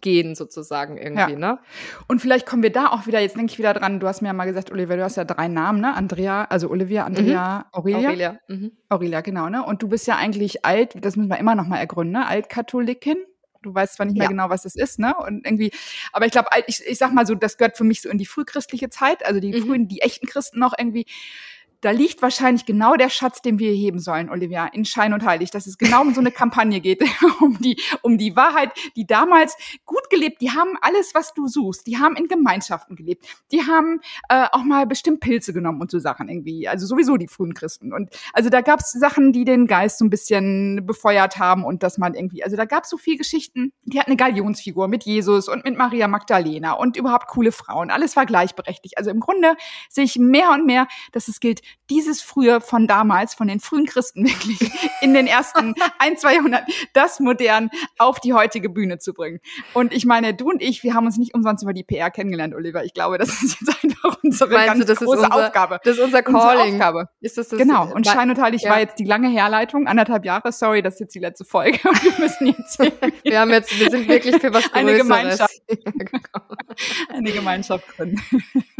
gehen 0.01 0.33
sozusagen 0.35 0.97
irgendwie, 0.97 1.33
ja. 1.33 1.37
ne? 1.37 1.59
Und 2.07 2.21
vielleicht 2.21 2.47
kommen 2.47 2.63
wir 2.63 2.71
da 2.71 2.87
auch 2.87 3.05
wieder, 3.05 3.19
jetzt 3.19 3.37
denke 3.37 3.51
ich 3.53 3.59
wieder 3.59 3.73
dran, 3.73 3.99
du 3.99 4.07
hast 4.07 4.21
mir 4.21 4.29
ja 4.29 4.33
mal 4.33 4.45
gesagt, 4.45 4.71
Olivia, 4.71 4.95
du 4.95 5.03
hast 5.03 5.15
ja 5.15 5.25
drei 5.25 5.47
Namen, 5.47 5.79
ne? 5.79 5.95
Andrea, 5.95 6.45
also 6.45 6.69
Olivia, 6.69 7.05
Andrea, 7.05 7.59
mhm. 7.59 7.65
Aurelia. 7.71 8.09
Aurelia. 8.09 8.39
Mhm. 8.47 8.71
Aurelia, 8.89 9.21
genau, 9.21 9.49
ne? 9.49 9.63
Und 9.63 9.83
du 9.83 9.87
bist 9.87 10.07
ja 10.07 10.17
eigentlich 10.17 10.65
alt, 10.65 10.95
das 11.05 11.15
müssen 11.15 11.29
wir 11.29 11.37
immer 11.37 11.53
noch 11.53 11.67
mal 11.67 11.77
ergründen, 11.77 12.13
ne? 12.13 12.27
Altkatholikin. 12.27 13.17
Du 13.61 13.75
weißt 13.75 13.93
zwar 13.93 14.07
nicht 14.07 14.15
mehr 14.15 14.23
ja. 14.23 14.29
genau, 14.29 14.49
was 14.49 14.63
das 14.63 14.75
ist, 14.75 14.97
ne? 14.97 15.13
Und 15.15 15.45
irgendwie, 15.45 15.71
aber 16.13 16.25
ich 16.25 16.31
glaube, 16.31 16.49
ich, 16.65 16.83
ich 16.83 16.97
sag 16.97 17.13
mal 17.13 17.27
so, 17.27 17.35
das 17.35 17.57
gehört 17.57 17.77
für 17.77 17.83
mich 17.83 18.01
so 18.01 18.09
in 18.09 18.17
die 18.17 18.25
frühchristliche 18.25 18.89
Zeit, 18.89 19.23
also 19.23 19.39
die 19.39 19.53
mhm. 19.53 19.67
frühen, 19.67 19.87
die 19.87 20.01
echten 20.01 20.25
Christen 20.25 20.57
noch 20.57 20.73
irgendwie 20.75 21.05
da 21.81 21.91
liegt 21.91 22.21
wahrscheinlich 22.21 22.65
genau 22.65 22.95
der 22.95 23.09
Schatz, 23.09 23.41
den 23.41 23.59
wir 23.59 23.71
heben 23.71 23.99
sollen, 23.99 24.29
Olivia, 24.29 24.67
in 24.67 24.85
Schein 24.85 25.13
und 25.13 25.25
Heilig, 25.25 25.51
dass 25.51 25.67
es 25.67 25.77
genau 25.77 26.01
um 26.01 26.13
so 26.13 26.21
eine 26.21 26.31
Kampagne 26.41 26.79
geht, 26.79 27.03
um 27.41 27.57
die, 27.59 27.79
um 28.01 28.17
die 28.17 28.35
Wahrheit, 28.35 28.71
die 28.95 29.05
damals 29.05 29.57
gut 29.85 30.09
gelebt, 30.09 30.41
die 30.41 30.51
haben 30.51 30.77
alles, 30.81 31.13
was 31.13 31.33
du 31.33 31.47
suchst, 31.47 31.87
die 31.87 31.97
haben 31.97 32.15
in 32.15 32.27
Gemeinschaften 32.27 32.95
gelebt, 32.95 33.25
die 33.51 33.61
haben 33.61 33.99
äh, 34.29 34.45
auch 34.51 34.63
mal 34.63 34.85
bestimmt 34.85 35.19
Pilze 35.19 35.53
genommen 35.53 35.81
und 35.81 35.91
so 35.91 35.99
Sachen 35.99 36.29
irgendwie, 36.29 36.67
also 36.67 36.85
sowieso 36.85 37.17
die 37.17 37.27
frühen 37.27 37.53
Christen. 37.53 37.93
Und 37.93 38.09
also 38.33 38.49
da 38.49 38.61
gab's 38.61 38.91
Sachen, 38.91 39.33
die 39.33 39.43
den 39.43 39.65
Geist 39.65 39.97
so 39.97 40.05
ein 40.05 40.09
bisschen 40.09 40.85
befeuert 40.85 41.37
haben 41.37 41.65
und 41.65 41.83
dass 41.83 41.97
man 41.97 42.13
irgendwie, 42.13 42.43
also 42.43 42.55
da 42.55 42.65
gab's 42.65 42.89
so 42.89 42.97
viel 42.97 43.17
Geschichten, 43.17 43.73
die 43.83 43.99
hat 43.99 44.07
eine 44.07 44.17
Galionsfigur 44.17 44.87
mit 44.87 45.03
Jesus 45.03 45.47
und 45.47 45.65
mit 45.65 45.77
Maria 45.77 46.07
Magdalena 46.07 46.73
und 46.73 46.95
überhaupt 46.95 47.27
coole 47.27 47.51
Frauen, 47.51 47.89
alles 47.89 48.15
war 48.15 48.25
gleichberechtigt, 48.25 48.97
also 48.97 49.09
im 49.09 49.19
Grunde 49.19 49.55
sehe 49.89 50.03
ich 50.03 50.17
mehr 50.17 50.51
und 50.51 50.65
mehr, 50.65 50.87
dass 51.11 51.27
es 51.27 51.39
gilt, 51.39 51.61
dieses 51.89 52.21
früher 52.21 52.61
von 52.61 52.87
damals, 52.87 53.33
von 53.33 53.47
den 53.47 53.59
frühen 53.59 53.85
Christen 53.85 54.25
wirklich 54.25 54.71
in 55.01 55.13
den 55.13 55.27
ersten 55.27 55.73
ein, 55.99 56.17
zwei 56.17 56.35
Jahrhunderten, 56.35 56.73
das 56.93 57.19
modern 57.19 57.69
auf 57.97 58.19
die 58.19 58.33
heutige 58.33 58.69
Bühne 58.69 58.99
zu 58.99 59.13
bringen. 59.13 59.39
Und 59.73 59.93
ich 59.93 60.05
meine, 60.05 60.33
du 60.33 60.49
und 60.49 60.61
ich, 60.61 60.83
wir 60.83 60.93
haben 60.93 61.05
uns 61.05 61.17
nicht 61.17 61.33
umsonst 61.33 61.63
über 61.63 61.73
die 61.73 61.83
PR 61.83 62.11
kennengelernt, 62.11 62.55
Oliver. 62.55 62.83
Ich 62.83 62.93
glaube, 62.93 63.17
das 63.17 63.43
ist 63.43 63.59
jetzt 63.59 63.83
einfach 63.83 64.17
unsere 64.23 64.51
Meinst 64.51 64.87
ganz 64.87 64.99
du, 64.99 65.05
große 65.05 65.21
unser, 65.21 65.33
Aufgabe. 65.33 65.79
Das 65.83 65.97
ist 65.97 66.03
unser 66.03 66.23
Calling. 66.23 66.75
Aufgabe. 66.75 67.09
Ist 67.19 67.37
das 67.37 67.49
das 67.49 67.59
genau. 67.59 67.91
Und 67.93 68.07
Schein 68.07 68.29
und 68.29 68.39
Heilig 68.39 68.63
ja. 68.63 68.71
war 68.71 68.79
jetzt 68.79 68.99
die 68.99 69.05
lange 69.05 69.29
Herleitung, 69.29 69.87
anderthalb 69.87 70.25
Jahre. 70.25 70.51
Sorry, 70.51 70.81
das 70.81 70.95
ist 70.95 70.99
jetzt 71.01 71.15
die 71.15 71.19
letzte 71.19 71.45
Folge. 71.45 71.79
Und 71.87 72.03
wir 72.03 72.19
müssen 72.19 72.47
jetzt 72.47 72.79
wir 73.23 73.39
haben 73.39 73.51
jetzt, 73.51 73.77
wir 73.79 73.89
sind 73.89 74.07
wirklich 74.07 74.37
für 74.37 74.53
was 74.53 74.63
Größeres. 74.71 74.73
Eine 74.73 74.97
Gemeinschaft. 74.97 75.61
Eine 77.09 77.31
Gemeinschaft 77.31 77.85
drin. 77.97 78.21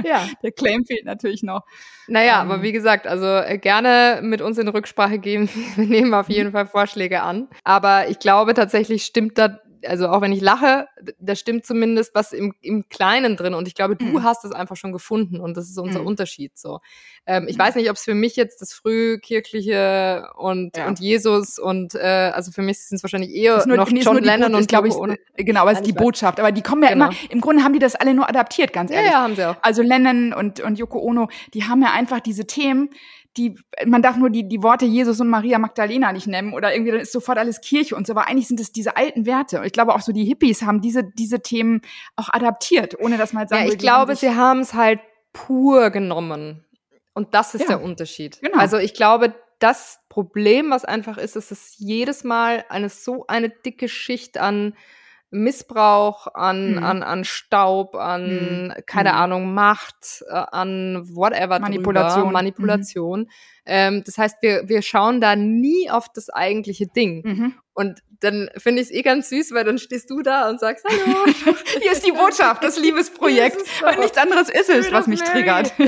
Ja. 0.04 0.28
Der 0.44 0.52
Claim 0.52 0.86
fehlt 0.86 1.06
natürlich 1.06 1.44
noch. 1.44 1.64
Naja, 2.08 2.42
ähm, 2.42 2.52
aber 2.52 2.62
wie 2.62 2.72
gesagt, 2.72 2.81
also 3.08 3.26
äh, 3.26 3.58
gerne 3.58 4.20
mit 4.22 4.42
uns 4.42 4.58
in 4.58 4.68
Rücksprache 4.68 5.20
gehen. 5.20 5.50
Wir 5.76 5.86
nehmen 5.86 6.14
auf 6.14 6.30
jeden 6.30 6.52
Fall 6.52 6.66
Vorschläge 6.66 7.22
an. 7.22 7.48
Aber 7.64 8.10
ich 8.10 8.20
glaube 8.20 8.54
tatsächlich 8.54 9.04
stimmt 9.04 9.38
da 9.38 9.60
also 9.86 10.08
auch 10.10 10.22
wenn 10.22 10.32
ich 10.32 10.42
lache, 10.42 10.88
da 11.20 11.36
stimmt 11.36 11.66
zumindest 11.66 12.14
was 12.16 12.34
im, 12.34 12.54
im 12.62 12.88
Kleinen 12.90 13.36
drin. 13.36 13.54
Und 13.54 13.68
ich 13.68 13.76
glaube, 13.76 13.96
du 13.96 14.06
mhm. 14.06 14.24
hast 14.24 14.46
es 14.46 14.52
einfach 14.52 14.76
schon 14.76 14.92
gefunden 14.92 15.40
und 15.40 15.58
das 15.58 15.70
ist 15.70 15.78
unser 15.78 16.02
mhm. 16.02 16.08
Unterschied 16.08 16.58
so. 16.58 16.80
Ähm, 17.26 17.48
ich 17.48 17.58
mhm. 17.58 17.62
weiß 17.62 17.76
nicht, 17.76 17.90
ob 17.90 17.96
es 17.96 18.04
für 18.04 18.14
mich 18.14 18.36
jetzt 18.36 18.62
das 18.62 18.74
Frühkirchliche 18.74 20.30
und, 20.38 20.78
ja. 20.78 20.88
und 20.88 21.00
Jesus 21.00 21.60
und 21.60 21.96
äh, 21.96 22.32
also 22.34 22.52
für 22.52 22.62
mich 22.62 22.80
sind 22.80 22.98
es 22.98 23.04
wahrscheinlich 23.04 23.34
eher 23.34 23.66
nur, 23.68 23.78
noch 23.78 23.92
nee, 23.92 24.02
John 24.02 24.22
Lennon 24.22 24.56
und 24.56 24.68
glaube 24.68 24.88
ich, 24.88 24.96
ohne, 24.96 25.18
genau, 25.36 25.62
aber 25.62 25.72
es 25.72 25.80
ist 25.80 25.88
die 25.88 25.94
Botschaft. 25.94 26.40
Aber 26.40 26.52
die 26.52 26.62
kommen 26.62 26.84
ja 26.84 26.90
genau. 26.90 27.08
immer, 27.08 27.16
im 27.30 27.42
Grunde 27.42 27.64
haben 27.64 27.74
die 27.74 27.80
das 27.80 27.96
alle 27.96 28.14
nur 28.14 28.28
adaptiert, 28.30 28.74
ganz 28.74 28.92
ehrlich. 28.92 29.12
Ja, 29.12 29.18
ja 29.18 29.24
haben 29.24 29.36
sie 29.36 29.48
auch. 29.48 29.56
Also 29.62 29.82
Lennon 29.82 30.34
und, 30.34 30.60
und 30.60 30.78
Yoko 30.78 31.00
Ono, 31.00 31.30
die 31.54 31.64
haben 31.64 31.82
ja 31.82 31.92
einfach 31.92 32.20
diese 32.20 32.46
Themen, 32.46 32.90
die, 33.38 33.56
man 33.86 34.02
darf 34.02 34.18
nur 34.18 34.30
die, 34.30 34.48
die 34.48 34.62
Worte 34.62 34.86
Jesus 34.86 35.20
und 35.22 35.30
Maria 35.30 35.58
Magdalena 35.58 36.12
nicht 36.12 36.28
nennen 36.28 36.54
oder 36.54 36.74
irgendwie, 36.74 36.92
dann 36.92 37.00
ist 37.00 37.14
sofort 37.14 37.38
alles 37.38 37.62
Kirche 37.62 37.96
und 37.96 38.06
so, 38.06 38.14
aber 38.14 38.28
eigentlich 38.28 38.48
sind 38.48 38.60
es 38.60 38.72
diese 38.72 38.98
alten 38.98 39.26
Werte. 39.26 39.60
Und 39.60 39.66
ich 39.66 39.74
glaube 39.74 39.96
auch 39.96 40.02
so 40.02 40.12
die 40.12 40.26
Hippies 40.26 40.64
haben 40.64 40.82
diese, 40.82 41.04
diese 41.04 41.42
Themen 41.42 41.82
auch 42.16 42.30
adaptiert, 42.30 43.00
ohne 43.00 43.18
dass 43.18 43.34
man 43.34 43.42
halt 43.42 43.50
sagen 43.50 43.66
Ja, 43.66 43.72
ich 43.72 43.78
glaube, 43.78 44.16
sie 44.16 44.36
haben 44.36 44.60
es 44.60 44.74
halt 44.74 45.00
pur 45.34 45.90
genommen. 45.92 46.66
Und 47.14 47.34
das 47.34 47.56
ist 47.56 47.62
ja, 47.62 47.68
der 47.68 47.84
Unterschied. 47.84 48.40
Genau. 48.42 48.58
Also 48.58 48.78
ich 48.78 48.94
glaube, 48.94 49.34
das 49.60 50.00
Problem, 50.10 50.72
was 50.72 50.86
einfach 50.86 51.18
ist, 51.18 51.36
ist, 51.36 51.52
dass 51.52 51.76
jedes 51.78 52.24
Mal 52.24 52.66
eine 52.70 52.90
so 52.90 53.28
eine 53.28 53.50
dicke 53.50 53.88
Schicht 53.88 54.38
an 54.38 54.74
Missbrauch, 55.32 56.28
an, 56.34 56.76
hm. 56.76 56.84
an, 56.84 57.04
an 57.04 57.24
Staub, 57.24 57.96
an, 57.96 58.26
hm. 58.26 58.74
keine 58.86 59.12
hm. 59.12 59.18
Ahnung, 59.18 59.54
Macht, 59.54 60.24
äh, 60.30 60.34
an 60.34 61.04
whatever 61.14 61.60
Manipulation. 61.60 62.24
Drüber, 62.24 62.32
Manipulation. 62.32 63.20
Mhm. 63.22 63.28
Ähm, 63.66 64.04
das 64.06 64.18
heißt, 64.18 64.38
wir, 64.42 64.68
wir 64.68 64.82
schauen 64.82 65.22
da 65.22 65.36
nie 65.36 65.90
auf 65.90 66.10
das 66.10 66.30
eigentliche 66.30 66.88
Ding. 66.88 67.22
Mhm. 67.24 67.54
Und 67.74 68.02
dann 68.20 68.50
finde 68.58 68.82
ich 68.82 68.90
es 68.90 68.94
eh 68.94 69.02
ganz 69.02 69.30
süß, 69.30 69.54
weil 69.54 69.64
dann 69.64 69.78
stehst 69.78 70.10
du 70.10 70.22
da 70.22 70.50
und 70.50 70.60
sagst, 70.60 70.86
hallo. 70.88 71.26
Hier 71.82 71.92
ist 71.92 72.06
die 72.06 72.12
Botschaft, 72.12 72.64
das 72.64 72.78
Liebesprojekt. 72.82 73.58
Weil 73.82 74.00
nichts 74.00 74.18
anderes 74.18 74.50
ist 74.50 74.70
es, 74.70 74.92
was 74.92 75.08
mich 75.08 75.22
triggert. 75.22 75.74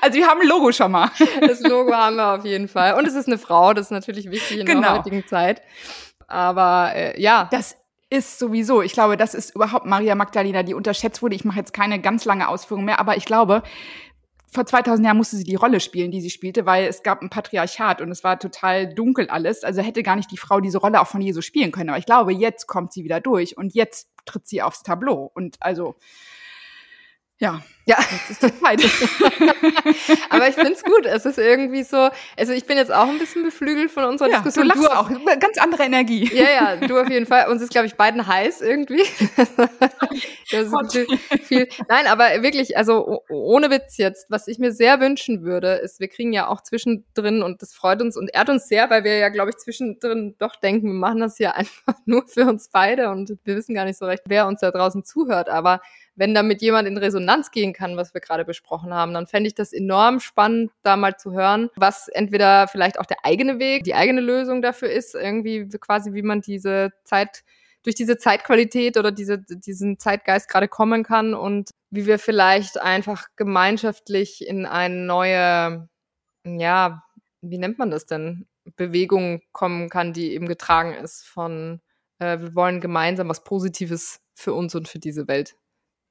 Also 0.00 0.18
wir 0.18 0.26
haben 0.26 0.40
ein 0.40 0.48
Logo 0.48 0.72
schon 0.72 0.90
mal. 0.92 1.10
Das 1.40 1.60
Logo 1.60 1.92
haben 1.92 2.16
wir 2.16 2.34
auf 2.34 2.44
jeden 2.44 2.68
Fall. 2.68 2.94
Und 2.94 3.06
es 3.06 3.14
ist 3.14 3.26
eine 3.26 3.38
Frau, 3.38 3.74
das 3.74 3.86
ist 3.86 3.90
natürlich 3.90 4.30
wichtig 4.30 4.60
in 4.60 4.66
genau. 4.66 4.80
der 4.80 4.98
heutigen 4.98 5.26
Zeit. 5.26 5.62
Aber 6.28 6.92
äh, 6.94 7.20
ja. 7.20 7.48
Das 7.50 7.76
ist 8.10 8.38
sowieso, 8.38 8.80
ich 8.80 8.92
glaube, 8.92 9.16
das 9.16 9.34
ist 9.34 9.54
überhaupt 9.54 9.84
Maria 9.84 10.14
Magdalena, 10.14 10.62
die 10.62 10.74
unterschätzt 10.74 11.20
wurde. 11.22 11.34
Ich 11.34 11.44
mache 11.44 11.58
jetzt 11.58 11.74
keine 11.74 12.00
ganz 12.00 12.24
lange 12.24 12.48
Ausführung 12.48 12.84
mehr, 12.84 13.00
aber 13.00 13.16
ich 13.16 13.26
glaube, 13.26 13.62
vor 14.50 14.64
2000 14.64 15.04
Jahren 15.04 15.18
musste 15.18 15.36
sie 15.36 15.44
die 15.44 15.56
Rolle 15.56 15.78
spielen, 15.78 16.10
die 16.10 16.22
sie 16.22 16.30
spielte, 16.30 16.64
weil 16.64 16.86
es 16.86 17.02
gab 17.02 17.20
ein 17.20 17.28
Patriarchat 17.28 18.00
und 18.00 18.10
es 18.10 18.24
war 18.24 18.38
total 18.38 18.94
dunkel 18.94 19.28
alles. 19.28 19.62
Also 19.62 19.82
hätte 19.82 20.02
gar 20.02 20.16
nicht 20.16 20.30
die 20.30 20.38
Frau 20.38 20.60
diese 20.60 20.78
Rolle 20.78 21.00
auch 21.02 21.06
von 21.06 21.20
Jesus 21.20 21.44
spielen 21.44 21.70
können. 21.70 21.90
Aber 21.90 21.98
ich 21.98 22.06
glaube, 22.06 22.32
jetzt 22.32 22.66
kommt 22.66 22.92
sie 22.92 23.04
wieder 23.04 23.20
durch 23.20 23.58
und 23.58 23.74
jetzt 23.74 24.08
tritt 24.24 24.46
sie 24.46 24.62
aufs 24.62 24.82
Tableau. 24.82 25.30
Und 25.34 25.58
also, 25.60 25.96
ja, 27.38 27.62
ja, 27.88 27.96
das 27.96 28.30
ist 28.30 28.42
die 28.42 28.60
Zeit. 28.60 28.82
Aber 30.28 30.46
ich 30.46 30.54
find's 30.54 30.84
gut. 30.84 31.06
Es 31.06 31.24
ist 31.24 31.38
irgendwie 31.38 31.82
so, 31.82 32.10
also 32.36 32.52
ich 32.52 32.66
bin 32.66 32.76
jetzt 32.76 32.92
auch 32.92 33.08
ein 33.08 33.18
bisschen 33.18 33.42
beflügelt 33.44 33.90
von 33.90 34.04
unserer 34.04 34.28
ja, 34.28 34.40
Diskussion. 34.40 34.68
Du, 34.68 34.82
du 34.82 34.88
auch, 34.88 35.08
ganz 35.40 35.56
andere 35.56 35.84
Energie. 35.84 36.30
Ja, 36.34 36.50
ja, 36.50 36.76
du 36.76 37.00
auf 37.00 37.08
jeden 37.08 37.24
Fall. 37.24 37.48
Uns 37.48 37.62
ist, 37.62 37.70
glaube 37.70 37.86
ich, 37.86 37.94
beiden 37.94 38.26
heiß 38.26 38.60
irgendwie. 38.60 39.02
das 40.50 40.66
ist 40.66 41.06
viel. 41.44 41.66
Nein, 41.88 42.06
aber 42.08 42.42
wirklich, 42.42 42.76
also 42.76 43.22
ohne 43.30 43.70
Witz 43.70 43.96
jetzt, 43.96 44.26
was 44.28 44.48
ich 44.48 44.58
mir 44.58 44.72
sehr 44.72 45.00
wünschen 45.00 45.42
würde, 45.42 45.76
ist, 45.76 45.98
wir 45.98 46.08
kriegen 46.08 46.34
ja 46.34 46.48
auch 46.48 46.60
zwischendrin 46.60 47.42
und 47.42 47.62
das 47.62 47.72
freut 47.72 48.02
uns 48.02 48.18
und 48.18 48.34
ehrt 48.34 48.50
uns 48.50 48.68
sehr, 48.68 48.90
weil 48.90 49.02
wir 49.04 49.16
ja, 49.16 49.30
glaube 49.30 49.48
ich, 49.48 49.56
zwischendrin 49.56 50.34
doch 50.38 50.56
denken, 50.56 50.88
wir 50.88 50.92
machen 50.92 51.20
das 51.20 51.38
hier 51.38 51.54
einfach 51.56 51.94
nur 52.04 52.28
für 52.28 52.44
uns 52.44 52.68
beide 52.68 53.08
und 53.08 53.32
wir 53.44 53.56
wissen 53.56 53.74
gar 53.74 53.86
nicht 53.86 53.98
so 53.98 54.04
recht, 54.04 54.24
wer 54.26 54.46
uns 54.46 54.60
da 54.60 54.70
draußen 54.70 55.06
zuhört. 55.06 55.48
Aber 55.48 55.80
wenn 56.18 56.34
damit 56.34 56.60
jemand 56.60 56.88
in 56.88 56.98
Resonanz 56.98 57.50
gehen 57.52 57.72
kann, 57.72 57.77
was 57.96 58.14
wir 58.14 58.20
gerade 58.20 58.44
besprochen 58.44 58.92
haben, 58.92 59.14
dann 59.14 59.26
fände 59.26 59.48
ich 59.48 59.54
das 59.54 59.72
enorm 59.72 60.20
spannend, 60.20 60.70
da 60.82 60.96
mal 60.96 61.16
zu 61.16 61.32
hören, 61.32 61.70
was 61.76 62.08
entweder 62.08 62.68
vielleicht 62.68 62.98
auch 62.98 63.06
der 63.06 63.24
eigene 63.24 63.58
Weg, 63.58 63.84
die 63.84 63.94
eigene 63.94 64.20
Lösung 64.20 64.62
dafür 64.62 64.90
ist, 64.90 65.14
irgendwie 65.14 65.68
quasi, 65.68 66.12
wie 66.14 66.22
man 66.22 66.40
diese 66.40 66.92
Zeit 67.04 67.44
durch 67.84 67.94
diese 67.94 68.18
Zeitqualität 68.18 68.96
oder 68.96 69.12
diese, 69.12 69.38
diesen 69.38 69.98
Zeitgeist 69.98 70.48
gerade 70.48 70.68
kommen 70.68 71.04
kann 71.04 71.32
und 71.34 71.70
wie 71.90 72.06
wir 72.06 72.18
vielleicht 72.18 72.80
einfach 72.80 73.28
gemeinschaftlich 73.36 74.46
in 74.46 74.66
eine 74.66 74.96
neue, 74.96 75.88
ja, 76.44 77.04
wie 77.40 77.58
nennt 77.58 77.78
man 77.78 77.90
das 77.90 78.06
denn, 78.06 78.46
Bewegung 78.76 79.40
kommen 79.52 79.88
kann, 79.88 80.12
die 80.12 80.32
eben 80.32 80.48
getragen 80.48 80.92
ist 80.92 81.24
von 81.24 81.80
äh, 82.18 82.38
wir 82.40 82.54
wollen 82.54 82.80
gemeinsam 82.80 83.28
was 83.28 83.44
Positives 83.44 84.20
für 84.34 84.52
uns 84.52 84.74
und 84.74 84.88
für 84.88 84.98
diese 84.98 85.28
Welt. 85.28 85.56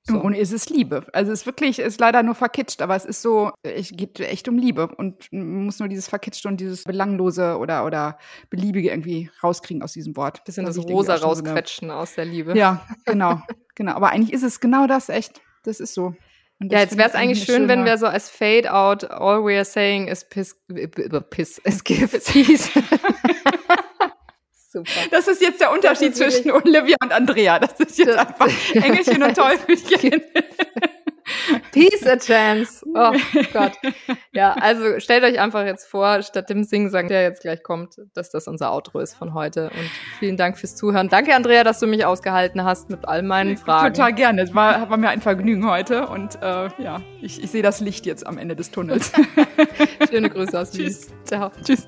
So. 0.09 0.19
Und 0.19 0.33
es 0.33 0.53
ist 0.53 0.69
Liebe. 0.69 1.05
Also 1.11 1.31
es 1.33 1.41
ist 1.41 1.45
wirklich, 1.45 1.79
ist 1.79 1.99
leider 1.99 2.23
nur 2.23 2.35
verkitscht, 2.35 2.81
aber 2.81 2.95
es 2.95 3.03
ist 3.03 3.21
so, 3.21 3.51
es 3.63 3.91
geht 3.91 4.19
echt 4.21 4.47
um 4.47 4.57
Liebe 4.57 4.87
und 4.87 5.31
muss 5.33 5.79
nur 5.79 5.89
dieses 5.89 6.07
Verkitschte 6.07 6.47
und 6.47 6.61
dieses 6.61 6.83
Belanglose 6.85 7.57
oder, 7.57 7.85
oder 7.85 8.17
Beliebige 8.49 8.89
irgendwie 8.89 9.29
rauskriegen 9.43 9.83
aus 9.83 9.91
diesem 9.91 10.15
Wort. 10.15 10.45
Bisschen 10.45 10.65
das 10.65 10.77
Rosa 10.77 11.15
rausquetschen 11.15 11.89
so 11.89 11.93
aus 11.93 12.15
der 12.15 12.25
Liebe. 12.25 12.57
Ja, 12.57 12.85
genau, 13.05 13.41
genau. 13.75 13.93
Aber 13.93 14.09
eigentlich 14.11 14.31
ist 14.31 14.43
es 14.43 14.61
genau 14.61 14.87
das, 14.87 15.09
echt. 15.09 15.41
Das 15.63 15.81
ist 15.81 15.93
so. 15.93 16.15
ja, 16.61 16.79
jetzt 16.79 16.97
wäre 16.97 17.09
es 17.09 17.15
eigentlich 17.15 17.43
schön, 17.43 17.67
wenn 17.67 17.83
wir 17.83 17.97
so 17.97 18.05
als 18.07 18.29
Fade 18.29 18.73
out, 18.73 19.03
all 19.11 19.43
we 19.43 19.55
are 19.55 19.65
saying 19.65 20.07
is 20.07 20.23
piss, 20.23 20.55
piss, 21.29 21.57
is 21.65 21.83
give 21.83 22.17
peace. 22.19 22.71
Super. 24.77 24.91
Das 25.09 25.27
ist 25.27 25.41
jetzt 25.41 25.59
der 25.59 25.71
Unterschied 25.71 26.15
zwischen 26.15 26.51
Olivia 26.51 26.97
und 27.01 27.11
Andrea. 27.11 27.57
Das 27.57 27.79
ist 27.79 27.97
jetzt 27.97 28.09
das 28.09 28.17
einfach 28.17 28.47
Engelchen 28.75 29.23
und 29.23 29.35
Teufelchen. 29.35 30.21
Peace 31.71 32.05
a 32.05 32.15
chance. 32.15 32.85
Oh 32.93 33.11
Gott. 33.51 33.73
Ja, 34.33 34.53
also 34.53 34.99
stellt 34.99 35.23
euch 35.23 35.39
einfach 35.39 35.65
jetzt 35.65 35.87
vor, 35.87 36.21
statt 36.21 36.49
dem 36.49 36.63
Sing-Sang, 36.63 37.07
der 37.07 37.23
jetzt 37.23 37.41
gleich 37.41 37.63
kommt, 37.63 37.95
dass 38.13 38.29
das 38.29 38.47
unser 38.47 38.71
Outro 38.71 38.99
ist 38.99 39.15
von 39.15 39.33
heute. 39.33 39.65
Und 39.71 39.89
vielen 40.19 40.37
Dank 40.37 40.59
fürs 40.59 40.75
Zuhören. 40.75 41.09
Danke, 41.09 41.35
Andrea, 41.35 41.63
dass 41.63 41.79
du 41.79 41.87
mich 41.87 42.05
ausgehalten 42.05 42.63
hast 42.63 42.89
mit 42.91 43.07
all 43.07 43.23
meinen 43.23 43.57
Fragen. 43.57 43.95
Total 43.95 44.13
gerne. 44.13 44.43
Es 44.43 44.53
war, 44.53 44.89
war 44.91 44.97
mir 44.97 45.09
ein 45.09 45.21
Vergnügen 45.21 45.67
heute. 45.67 46.07
Und 46.07 46.35
äh, 46.41 46.69
ja, 46.77 47.01
ich, 47.21 47.43
ich 47.43 47.49
sehe 47.49 47.63
das 47.63 47.79
Licht 47.81 48.05
jetzt 48.05 48.25
am 48.25 48.37
Ende 48.37 48.55
des 48.55 48.69
Tunnels. 48.69 49.11
Schöne 50.09 50.29
Grüße 50.29 50.57
aus. 50.59 50.71
Tschüss. 50.71 51.07
Ciao. 51.25 51.51
Tschüss. 51.65 51.87